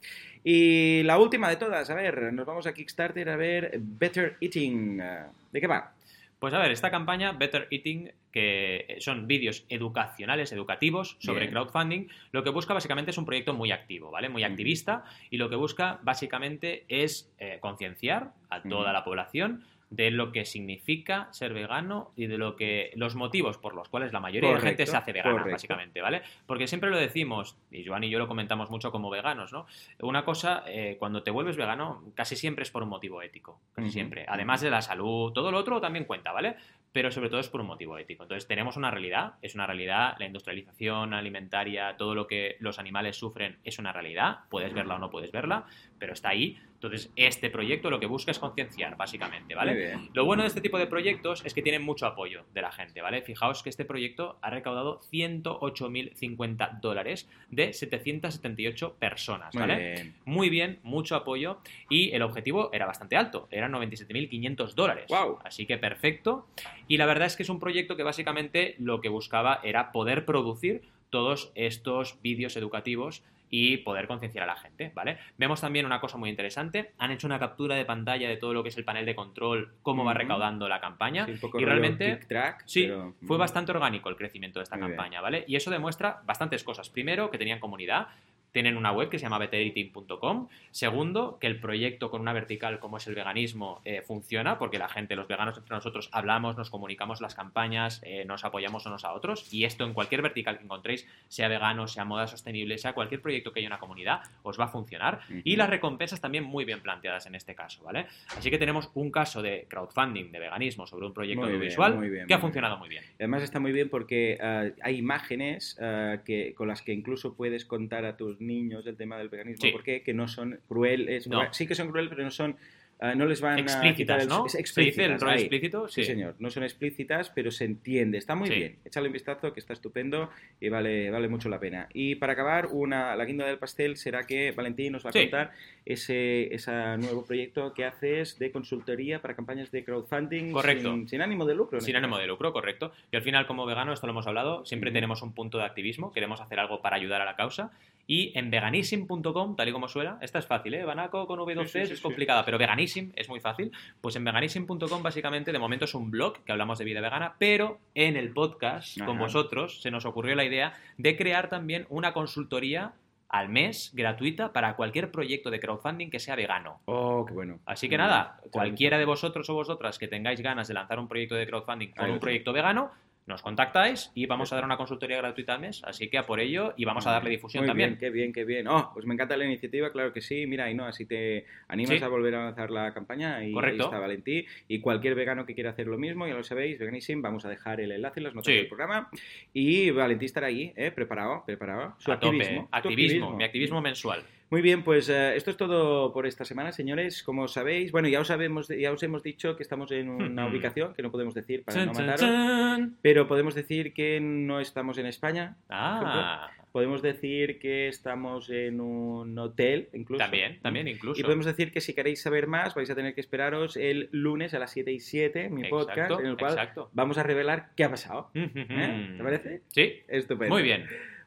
Y 0.44 1.02
la 1.05 1.18
última 1.18 1.48
de 1.50 1.57
todas, 1.57 1.90
a 1.90 1.94
ver, 1.94 2.33
nos 2.33 2.46
vamos 2.46 2.66
a 2.66 2.72
Kickstarter 2.74 3.29
a 3.29 3.37
ver 3.37 3.79
Better 3.81 4.37
Eating. 4.40 5.00
Ah, 5.00 5.29
¿De 5.52 5.61
qué 5.61 5.66
va? 5.66 5.92
Pues 6.38 6.53
a 6.53 6.59
ver, 6.59 6.70
esta 6.70 6.90
campaña 6.90 7.33
Better 7.33 7.66
Eating, 7.70 8.12
que 8.31 8.96
son 9.01 9.27
vídeos 9.27 9.64
educacionales, 9.70 10.53
educativos 10.53 11.16
sobre 11.18 11.40
Bien. 11.40 11.53
crowdfunding, 11.53 12.09
lo 12.31 12.44
que 12.44 12.51
busca 12.51 12.75
básicamente 12.75 13.11
es 13.11 13.18
un 13.18 13.25
proyecto 13.25 13.55
muy 13.55 13.72
activo, 13.72 14.11
¿vale? 14.11 14.29
Muy 14.29 14.44
activista 14.44 15.05
y 15.31 15.38
lo 15.38 15.49
que 15.49 15.57
busca 15.57 15.99
básicamente 16.03 16.85
es 16.88 17.33
eh, 17.38 17.59
concienciar 17.61 18.33
a 18.51 18.62
toda 18.62 18.92
la 18.92 19.03
población 19.03 19.64
de 19.90 20.11
lo 20.11 20.33
que 20.33 20.44
significa 20.44 21.29
ser 21.33 21.55
vegano 21.55 22.12
y 22.16 22.27
de 22.27 22.38
lo 22.38 22.57
que 22.57 22.90
los 22.96 23.14
motivos 23.14 23.57
por 23.59 23.75
los 23.75 23.88
cuales 23.88 24.12
la 24.12 24.20
mayoría 24.20 24.51
de 24.51 24.57
Correcto, 24.57 24.79
gente 24.79 24.87
se 24.90 24.96
hace 24.96 25.12
vegana, 25.12 25.33
correcto. 25.33 25.53
básicamente, 25.53 26.01
¿vale? 26.01 26.22
Porque 26.46 26.66
siempre 26.66 26.90
lo 26.90 26.96
decimos, 26.96 27.57
y 27.70 27.85
Joan 27.87 28.05
y 28.05 28.11
yo 28.11 28.18
lo 28.18 28.27
comentamos 28.27 28.70
mucho 28.70 28.90
como 28.90 29.11
veganos, 29.11 29.53
¿no? 29.53 29.66
Una 30.01 30.25
cosa, 30.25 30.64
eh, 30.66 30.96
cuando 30.99 31.22
te 31.22 31.31
vuelves 31.31 31.57
vegano, 31.57 32.03
casi 32.14 32.35
siempre 32.37 32.64
es 32.64 32.70
por 32.70 32.83
un 32.83 32.88
motivo 32.88 33.22
ético, 33.22 33.61
casi 33.75 33.90
siempre. 33.90 34.27
Además 34.29 34.61
de 34.61 34.70
la 34.70 34.83
salud, 34.83 35.33
todo 35.33 35.53
lo 35.53 35.59
otro 35.59 35.81
también 35.81 36.05
cuenta, 36.05 36.33
¿vale? 36.33 36.57
Pero 36.92 37.11
sobre 37.11 37.29
todo 37.29 37.40
es 37.40 37.49
por 37.49 37.61
un 37.61 37.66
motivo 37.66 37.99
ético. 37.99 38.25
Entonces 38.25 38.49
tenemos 38.49 38.77
una 38.77 38.90
realidad, 38.90 39.35
es 39.42 39.55
una 39.55 39.66
realidad, 39.66 40.16
la 40.18 40.27
industrialización 40.27 41.14
alimentaria, 41.14 41.96
todo 41.96 42.14
lo 42.14 42.27
que 42.27 42.57
los 42.59 42.79
animales 42.79 43.16
sufren 43.16 43.59
es 43.64 43.79
una 43.79 43.92
realidad, 43.92 44.40
puedes 44.49 44.72
verla 44.72 44.96
o 44.96 44.99
no 44.99 45.11
puedes 45.11 45.31
verla, 45.31 45.66
pero 45.98 46.12
está 46.12 46.30
ahí. 46.30 46.59
Entonces 46.74 47.11
este 47.16 47.50
proyecto 47.50 47.90
lo 47.90 47.98
que 47.98 48.06
busca 48.06 48.30
es 48.30 48.38
concienciar, 48.38 48.96
básicamente, 48.96 49.54
¿vale? 49.54 49.72
Muy 49.72 49.80
bien. 49.80 50.11
Lo 50.12 50.24
bueno 50.24 50.42
de 50.42 50.48
este 50.48 50.61
tipo 50.61 50.78
de 50.78 50.87
proyectos 50.87 51.42
es 51.44 51.54
que 51.54 51.62
tienen 51.62 51.82
mucho 51.82 52.06
apoyo 52.06 52.44
de 52.52 52.62
la 52.62 52.70
gente, 52.70 53.00
¿vale? 53.00 53.22
Fijaos 53.22 53.62
que 53.62 53.70
este 53.70 53.85
proyecto 53.85 54.38
ha 54.42 54.50
recaudado 54.50 55.00
108.050 55.12 56.80
dólares 56.80 57.28
de 57.50 57.72
778 57.72 58.96
personas, 58.98 59.54
Muy 59.54 59.61
¿vale? 59.61 59.76
bien. 59.94 60.14
Muy 60.24 60.50
bien, 60.50 60.80
mucho 60.82 61.16
apoyo 61.16 61.59
y 61.88 62.11
el 62.12 62.22
objetivo 62.22 62.70
era 62.72 62.87
bastante 62.87 63.16
alto, 63.16 63.48
eran 63.50 63.72
97.500 63.72 64.74
dólares. 64.74 65.06
Guau. 65.09 65.38
Así 65.44 65.66
que 65.66 65.78
perfecto. 65.78 66.46
Y 66.88 66.98
la 66.98 67.06
verdad 67.06 67.26
es 67.26 67.37
que 67.37 67.42
es 67.42 67.48
un 67.48 67.59
proyecto 67.59 67.96
que 67.96 68.02
básicamente 68.02 68.74
lo 68.78 69.00
que 69.00 69.09
buscaba 69.09 69.61
era 69.62 69.92
poder 69.92 70.24
producir 70.24 70.82
todos 71.11 71.52
estos 71.54 72.20
vídeos 72.20 72.56
educativos 72.56 73.22
y 73.59 73.79
poder 73.79 74.07
concienciar 74.07 74.45
a 74.45 74.47
la 74.49 74.57
gente, 74.57 74.92
¿vale? 74.95 75.16
Vemos 75.38 75.62
también 75.62 75.87
una 75.87 75.99
cosa 75.99 76.19
muy 76.19 76.29
interesante, 76.29 76.92
han 76.99 77.11
hecho 77.11 77.27
una 77.27 77.38
captura 77.38 77.75
de 77.75 77.87
pantalla 77.87 78.29
de 78.29 78.37
todo 78.37 78.53
lo 78.53 78.62
que 78.62 78.69
es 78.69 78.77
el 78.77 78.85
panel 78.85 79.07
de 79.07 79.14
control, 79.14 79.73
cómo 79.81 80.05
va 80.05 80.12
recaudando 80.12 80.69
la 80.69 80.79
campaña 80.79 81.25
Sí, 81.25 81.33
un 81.33 81.40
poco 81.40 81.59
y 81.59 81.64
realmente 81.64 82.19
Sí, 82.66 82.83
pero- 82.83 83.14
fue 83.27 83.38
bastante 83.38 83.73
orgánico 83.73 84.11
el 84.11 84.16
crecimiento 84.16 84.59
de 84.59 84.64
esta 84.64 84.77
Muy 84.77 84.88
bien. 84.88 84.97
campaña, 84.99 85.21
¿vale? 85.23 85.45
Y 85.49 85.57
eso 85.57 85.71
demuestra 85.71 86.21
bastantes 86.27 86.62
cosas. 86.64 86.90
Primero, 86.90 87.31
que 87.31 87.38
tenían 87.38 87.59
comunidad. 87.59 88.09
Tienen 88.57 88.79
una 88.79 88.90
web 88.90 89.11
que 89.11 89.19
se 89.19 89.25
llama 89.25 89.37
bettereating.com. 89.37 90.49
Segundo, 90.71 91.37
que 91.38 91.47
el 91.47 91.61
proyecto 91.61 92.11
con 92.11 92.23
una 92.23 92.33
vertical 92.33 92.79
como 92.79 92.97
es 92.97 93.07
el 93.07 93.14
veganismo 93.14 93.83
eh, 93.85 94.01
funciona, 94.01 94.59
porque 94.59 94.79
la 94.79 94.88
gente, 94.88 95.14
los 95.14 95.29
veganos 95.29 95.59
entre 95.59 95.75
nosotros, 95.75 96.09
hablamos, 96.11 96.57
nos 96.57 96.71
comunicamos 96.71 97.21
las 97.21 97.35
campañas, 97.35 98.01
eh, 98.03 98.25
nos 98.25 98.47
apoyamos 98.47 98.87
unos 98.87 99.05
a 99.05 99.12
otros. 99.12 99.53
Y 99.53 99.64
esto 99.64 99.85
en 99.85 99.92
cualquier 99.92 100.23
vertical 100.23 100.57
que 100.57 100.64
encontréis, 100.64 101.07
sea 101.29 101.49
vegano, 101.49 101.87
sea 101.87 102.07
moda 102.07 102.29
sostenible, 102.29 102.79
sea 102.79 102.95
cualquier 102.95 103.21
proyecto 103.21 103.53
que 103.53 103.61
haya 103.61 103.69
una 103.69 103.79
comunidad, 103.79 104.23
os 104.42 104.59
va 104.59 104.64
a 104.64 104.69
funcionar. 104.69 105.21
Y 105.45 105.57
las 105.57 105.69
recompensas 105.69 106.23
también 106.23 106.45
muy 106.45 106.64
bien 106.64 106.81
planteadas 106.81 107.27
en 107.27 107.35
este 107.35 107.55
caso, 107.55 107.85
¿vale? 107.85 108.07
Así 108.38 108.51
que 108.51 108.57
tenemos 108.57 108.90
un 108.95 109.11
caso 109.11 109.42
de 109.42 109.66
crowdfunding 109.69 110.33
de 110.33 110.38
veganismo 110.38 110.87
sobre 110.87 111.05
un 111.05 111.12
proyecto 111.12 111.42
Muy 111.42 111.51
bien, 111.51 111.61
audiovisual 111.61 111.95
muy 111.95 112.09
bien, 112.09 112.27
que 112.27 112.33
ha 112.33 112.38
funcionado 112.38 112.79
muy 112.79 112.88
bien. 112.88 113.05
Además 113.16 113.42
está 113.42 113.61
muy 113.61 113.73
bien 113.73 113.91
porque 113.91 114.39
ah, 114.41 114.64
hay 114.80 114.97
imágenes 114.97 115.76
ah, 115.78 116.22
que, 116.24 116.55
con 116.55 116.68
las 116.68 116.80
que 116.80 116.95
incluso 116.95 117.35
puedes 117.35 117.66
contar 117.66 118.07
a 118.07 118.16
tus 118.16 118.41
niños 118.47 118.86
el 118.86 118.97
tema 118.97 119.18
del 119.18 119.28
veganismo. 119.28 119.62
Sí. 119.62 119.72
¿Por 119.72 119.82
qué? 119.82 120.03
Que 120.03 120.14
no 120.14 120.28
son 120.28 120.61
crueles. 120.68 121.26
No. 121.26 121.53
Sí 121.53 121.66
que 121.66 121.74
son 121.74 121.90
crueles, 121.90 122.11
pero 122.11 122.24
no 122.24 122.30
son... 122.30 122.57
ah, 123.01 123.14
no 123.14 123.26
les 123.26 123.40
van 123.40 123.59
a 123.59 123.61
Explícitas, 123.61 124.22
el- 124.22 124.28
¿no? 124.28 124.47
es 124.47 124.53
¿Se 124.53 124.59
dice 124.59 125.05
el 125.05 125.12
explícitas, 125.12 125.20
rol 125.22 125.32
explícito? 125.34 125.88
Sí, 125.88 126.05
señor. 126.05 126.34
No 126.38 126.51
son 126.51 126.62
explícitas, 126.64 127.30
pero 127.30 127.51
se 127.51 127.64
entiende. 127.64 128.18
Está 128.18 128.34
muy 128.34 128.49
Sí. 128.49 128.55
bien. 128.55 128.76
Échale 128.84 129.07
un 129.09 129.12
vistazo, 129.12 129.53
que 129.53 129.61
está 129.61 129.72
estupendo 129.72 130.30
y 130.61 130.68
vale, 130.68 131.11
vale 131.11 131.28
mucho 131.28 131.49
la 131.49 131.59
pena. 131.61 131.88
Y 131.92 132.14
para 132.16 132.32
acabar, 132.34 132.68
una, 132.70 133.14
la 133.16 133.24
guinda 133.24 133.47
del 133.47 133.59
pastel 133.59 133.97
será 133.97 134.24
que 134.26 134.53
Valentín 134.53 134.92
nos 134.92 135.05
va 135.05 135.11
a 135.11 135.12
Sí. 135.12 135.20
contar 135.20 135.53
ese, 135.84 136.55
ese 136.55 136.72
nuevo 136.99 137.24
proyecto 137.24 137.72
que 137.74 137.84
haces 137.84 138.38
de 138.38 138.51
consultoría 138.51 139.20
para 139.22 139.34
campañas 139.36 139.70
de 139.70 139.84
crowdfunding 139.84 140.53
Correcto. 140.53 140.92
Sin, 140.92 141.09
sin 141.09 141.20
ánimo 141.22 141.44
de 141.44 141.55
lucro. 141.55 141.80
Sin 141.80 141.97
ánimo 141.97 142.18
de 142.18 142.26
lucro, 142.26 142.53
correcto. 142.53 142.92
Y 143.12 143.16
al 143.16 143.22
final, 143.22 143.47
como 143.47 143.66
vegano, 143.66 143.92
esto 143.92 144.07
lo 144.07 144.12
hemos 144.12 144.26
hablado, 144.26 144.64
siempre 144.64 144.90
Ujú. 144.90 144.94
tenemos 144.94 145.22
un 145.22 145.32
punto 145.34 145.59
de 145.59 145.64
activismo, 145.64 146.12
queremos 146.12 146.40
hacer 146.40 146.59
algo 146.59 146.80
para 146.82 146.97
ayudar 146.97 147.20
a 147.20 147.24
la 147.24 147.36
causa. 147.36 147.70
Y 148.09 148.32
en 148.38 148.51
veganism.com, 148.53 149.57
tal 149.57 149.68
y 149.68 149.72
como 149.72 149.88
suena, 149.88 150.18
esta 150.22 150.38
es 150.38 150.47
fácil, 150.47 150.74
¿eh? 150.74 150.84
Banaco 150.84 151.26
con 151.26 151.40
V2C 151.40 151.64
Sí, 151.66 151.78
sí, 151.80 151.86
sí, 151.86 151.92
es 151.94 151.99
sí. 151.99 152.03
complicada, 152.03 152.44
pero 152.44 152.57
veganism 152.57 152.86
es 153.14 153.28
muy 153.28 153.41
fácil. 153.41 153.72
Pues 154.01 154.16
en 154.16 154.24
veganism.com, 154.24 155.03
básicamente, 155.03 155.53
de 155.53 155.59
momento 155.59 155.84
es 155.84 155.95
un 155.95 156.11
blog 156.11 156.45
que 156.45 156.53
hablamos 156.53 156.78
de 156.78 156.84
vida 156.84 157.01
vegana, 157.01 157.34
pero 157.39 157.78
en 157.95 158.16
el 158.16 158.32
podcast, 158.32 158.99
con 159.05 159.18
vosotros, 159.18 159.80
se 159.82 159.91
nos 159.91 160.05
ocurrió 160.05 160.34
la 160.34 160.45
idea 160.45 160.74
de 160.99 161.16
crear 161.16 161.49
también 161.49 161.87
una 161.89 162.12
consultoría 162.12 162.95
al 163.28 163.49
mes 163.49 163.91
gratuita 163.95 164.53
para 164.53 164.76
cualquier 164.76 165.11
proyecto 165.11 165.51
de 165.51 165.61
crowdfunding 165.61 166.11
que 166.11 166.20
sea 166.20 166.37
vegano. 166.37 166.80
Oh, 166.84 167.24
qué 167.26 167.34
bueno. 167.34 167.59
Así 167.66 167.89
que 167.89 167.99
nada, 167.99 168.41
cualquiera 168.51 168.99
de 168.99 169.05
vosotros 169.05 169.49
o 169.51 169.55
vosotras 169.55 169.99
que 169.99 170.09
tengáis 170.09 170.41
ganas 170.41 170.68
de 170.68 170.74
lanzar 170.74 170.99
un 170.99 171.09
proyecto 171.09 171.34
de 171.34 171.47
crowdfunding 171.47 171.91
con 171.91 172.11
un 172.11 172.20
proyecto 172.20 172.53
vegano, 172.53 172.93
nos 173.27 173.43
contactáis 173.43 174.12
y 174.14 174.27
vamos 174.27 174.53
a 174.53 174.57
dar 174.57 174.64
una 174.64 174.77
consultoría 174.77 175.16
gratuita 175.18 175.55
al 175.55 175.61
mes. 175.61 175.83
Así 175.85 176.09
que 176.09 176.16
a 176.18 176.24
por 176.27 176.39
ello 176.41 176.74
y 176.77 176.85
vamos 176.85 177.07
a 177.07 177.11
darle 177.11 177.31
difusión 177.31 177.62
Muy 177.62 177.68
también. 177.68 177.91
Bien, 177.91 177.99
qué 177.99 178.11
bien, 178.11 178.33
qué 178.33 178.45
bien. 178.45 178.68
Oh, 178.68 178.91
pues 178.95 179.05
me 179.05 179.14
encanta 179.14 179.37
la 179.37 179.45
iniciativa, 179.45 179.91
claro 179.91 180.12
que 180.12 180.20
sí. 180.20 180.47
Mira, 180.47 180.70
y 180.70 180.74
no, 180.74 180.85
así 180.87 181.07
te 181.07 181.45
animas 181.68 181.99
Sí. 181.99 182.05
a 182.05 182.09
volver 182.09 182.35
a 182.37 182.45
lanzar 182.45 182.70
la 182.70 182.95
campaña 182.95 183.43
y 183.45 183.53
Correcto. 183.53 183.83
ahí 183.83 183.87
está 183.89 183.99
Valentí. 183.99 184.47
Y 184.68 184.79
cualquier 184.81 185.14
vegano 185.16 185.45
que 185.45 185.55
quiera 185.55 185.70
hacer 185.70 185.87
lo 185.89 185.99
mismo, 185.99 186.27
ya 186.27 186.35
lo 186.35 186.45
sabéis, 186.45 186.79
Veganism, 186.79 187.20
vamos 187.20 187.45
a 187.45 187.49
dejar 187.49 187.81
el 187.81 187.91
enlace 187.93 188.20
en 188.20 188.24
las 188.24 188.35
notas 188.35 188.53
Sí. 188.53 188.59
del 188.59 188.68
programa. 188.68 189.11
Y 189.53 189.91
Valentí 189.91 190.27
estará 190.27 190.47
ahí, 190.47 190.72
¿eh? 190.77 190.93
preparado, 190.93 191.43
preparado. 191.45 191.95
Su 191.99 192.12
a 192.12 192.20
tope. 192.20 192.37
activismo. 192.37 192.68
Activismo, 192.70 193.37
mi 193.37 193.45
activismo 193.45 193.81
mensual. 193.81 194.22
Muy 194.49 194.62
bien, 194.62 194.84
pues 194.84 195.09
eh, 195.09 195.34
esto 195.34 195.51
es 195.51 195.57
todo 195.57 196.12
por 196.12 196.26
esta 196.26 196.44
semana, 196.44 196.70
señores. 196.70 197.22
Como 197.22 197.49
sabéis, 197.49 197.90
bueno, 197.90 198.09
ya 198.09 198.20
os, 198.20 198.28
sabemos, 198.28 198.68
ya 198.68 198.92
os 198.92 199.03
hemos 199.03 199.22
dicho 199.22 199.57
que 199.57 199.62
estamos 199.62 199.90
en 199.90 200.09
una 200.09 200.47
ubicación 200.47 200.94
que 200.94 201.03
no 201.03 201.11
podemos 201.11 201.34
decir 201.34 201.64
para 201.64 201.84
no 201.84 201.92
mataros, 201.92 202.20
chan. 202.20 202.97
pero 203.03 203.26
podemos 203.26 203.55
decir 203.55 203.92
que 203.92 204.20
no 204.20 204.61
estamos 204.61 204.99
en 204.99 205.07
España. 205.07 205.57
Ah, 205.68 206.51
Podemos 206.70 207.01
decir 207.01 207.59
que 207.59 207.88
estamos 207.88 208.51
en 208.51 208.82
un 208.82 209.38
hotel, 209.38 209.88
incluso. 209.94 210.18
también, 210.22 210.61
también 210.61 210.86
incluso. 210.86 211.18
Y 211.18 211.24
podemos 211.24 211.47
decir 211.47 211.72
que 211.72 211.80
si 211.80 211.94
queréis 211.94 212.20
saber 212.20 212.49
más, 212.49 212.74
vais 212.74 212.90
a 212.90 212.94
tener 212.94 213.14
que 213.14 213.22
esperaros 213.22 213.78
el 213.78 214.11
lunes 214.12 214.53
a 214.53 214.59
las 214.59 214.72
7 214.72 214.92
y 214.92 215.01
7, 215.01 215.49
mi 215.49 215.62
Exacto, 215.62 215.76
podcast, 215.86 216.20
en 216.20 216.26
el 216.26 216.36
cual 216.36 216.53
exacto. 216.53 216.90
vamos 216.92 217.16
a 217.16 217.22
revelar 217.22 217.70
qué 217.76 217.84
ha 217.84 217.90
pasado. 217.90 218.30
¿Eh? 218.34 219.14
¿Te 219.16 219.24
parece? 219.24 219.62
Sí, 219.68 220.03
Estupendo. 220.07 220.55
muy 220.55 220.62
bien. 220.62 220.84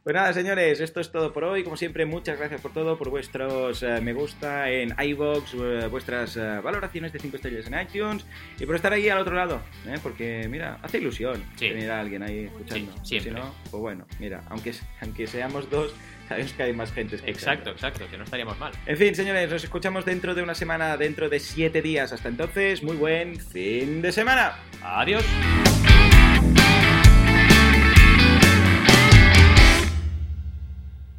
Pues 0.09 0.15
nada, 0.15 0.33
señores, 0.33 0.79
esto 0.79 1.01
es 1.01 1.11
todo 1.11 1.31
por 1.31 1.43
hoy. 1.43 1.63
Como 1.63 1.77
siempre, 1.77 2.03
muchas 2.03 2.39
gracias 2.39 2.59
por 2.61 2.73
todo, 2.73 2.97
por 2.97 3.11
vuestros 3.11 3.83
eh, 3.83 4.01
me 4.01 4.11
gusta 4.13 4.67
en 4.67 4.95
iVoox, 4.99 5.53
eh, 5.53 5.87
vuestras 5.87 6.35
eh, 6.35 6.59
valoraciones 6.63 7.13
de 7.13 7.19
5 7.19 7.35
estrellas 7.35 7.67
en 7.67 7.79
iTunes 7.79 8.25
y 8.59 8.65
por 8.65 8.75
estar 8.75 8.91
ahí 8.91 9.07
al 9.07 9.19
otro 9.19 9.35
lado, 9.35 9.61
¿eh? 9.85 9.99
porque 10.01 10.47
mira, 10.49 10.79
hace 10.81 10.97
ilusión 10.97 11.43
Sí. 11.57 11.69
tener 11.69 11.91
a 11.91 11.99
alguien 11.99 12.23
ahí 12.23 12.45
escuchando. 12.45 12.91
Sí, 13.03 13.19
siempre. 13.19 13.33
Si 13.33 13.37
no, 13.39 13.53
pues 13.69 13.81
bueno, 13.81 14.07
mira, 14.17 14.41
aunque, 14.49 14.73
aunque 14.99 15.27
seamos 15.27 15.69
dos, 15.69 15.93
sabemos 16.27 16.53
que 16.53 16.63
hay 16.63 16.73
más 16.73 16.91
gente 16.91 17.17
escuchando. 17.17 17.39
Exacto, 17.39 17.69
exacto, 17.69 18.05
que 18.09 18.17
no 18.17 18.23
estaríamos 18.23 18.57
mal. 18.57 18.71
En 18.87 18.97
fin, 18.97 19.13
señores, 19.13 19.47
nos 19.51 19.63
escuchamos 19.63 20.05
dentro 20.05 20.33
de 20.33 20.41
una 20.41 20.55
semana, 20.55 20.97
dentro 20.97 21.29
de 21.29 21.39
7 21.39 21.83
días. 21.83 22.11
Hasta 22.13 22.29
entonces, 22.29 22.81
muy 22.81 22.95
buen 22.97 23.35
fin 23.39 24.01
de 24.01 24.11
semana. 24.11 24.55
Adiós. 24.81 25.23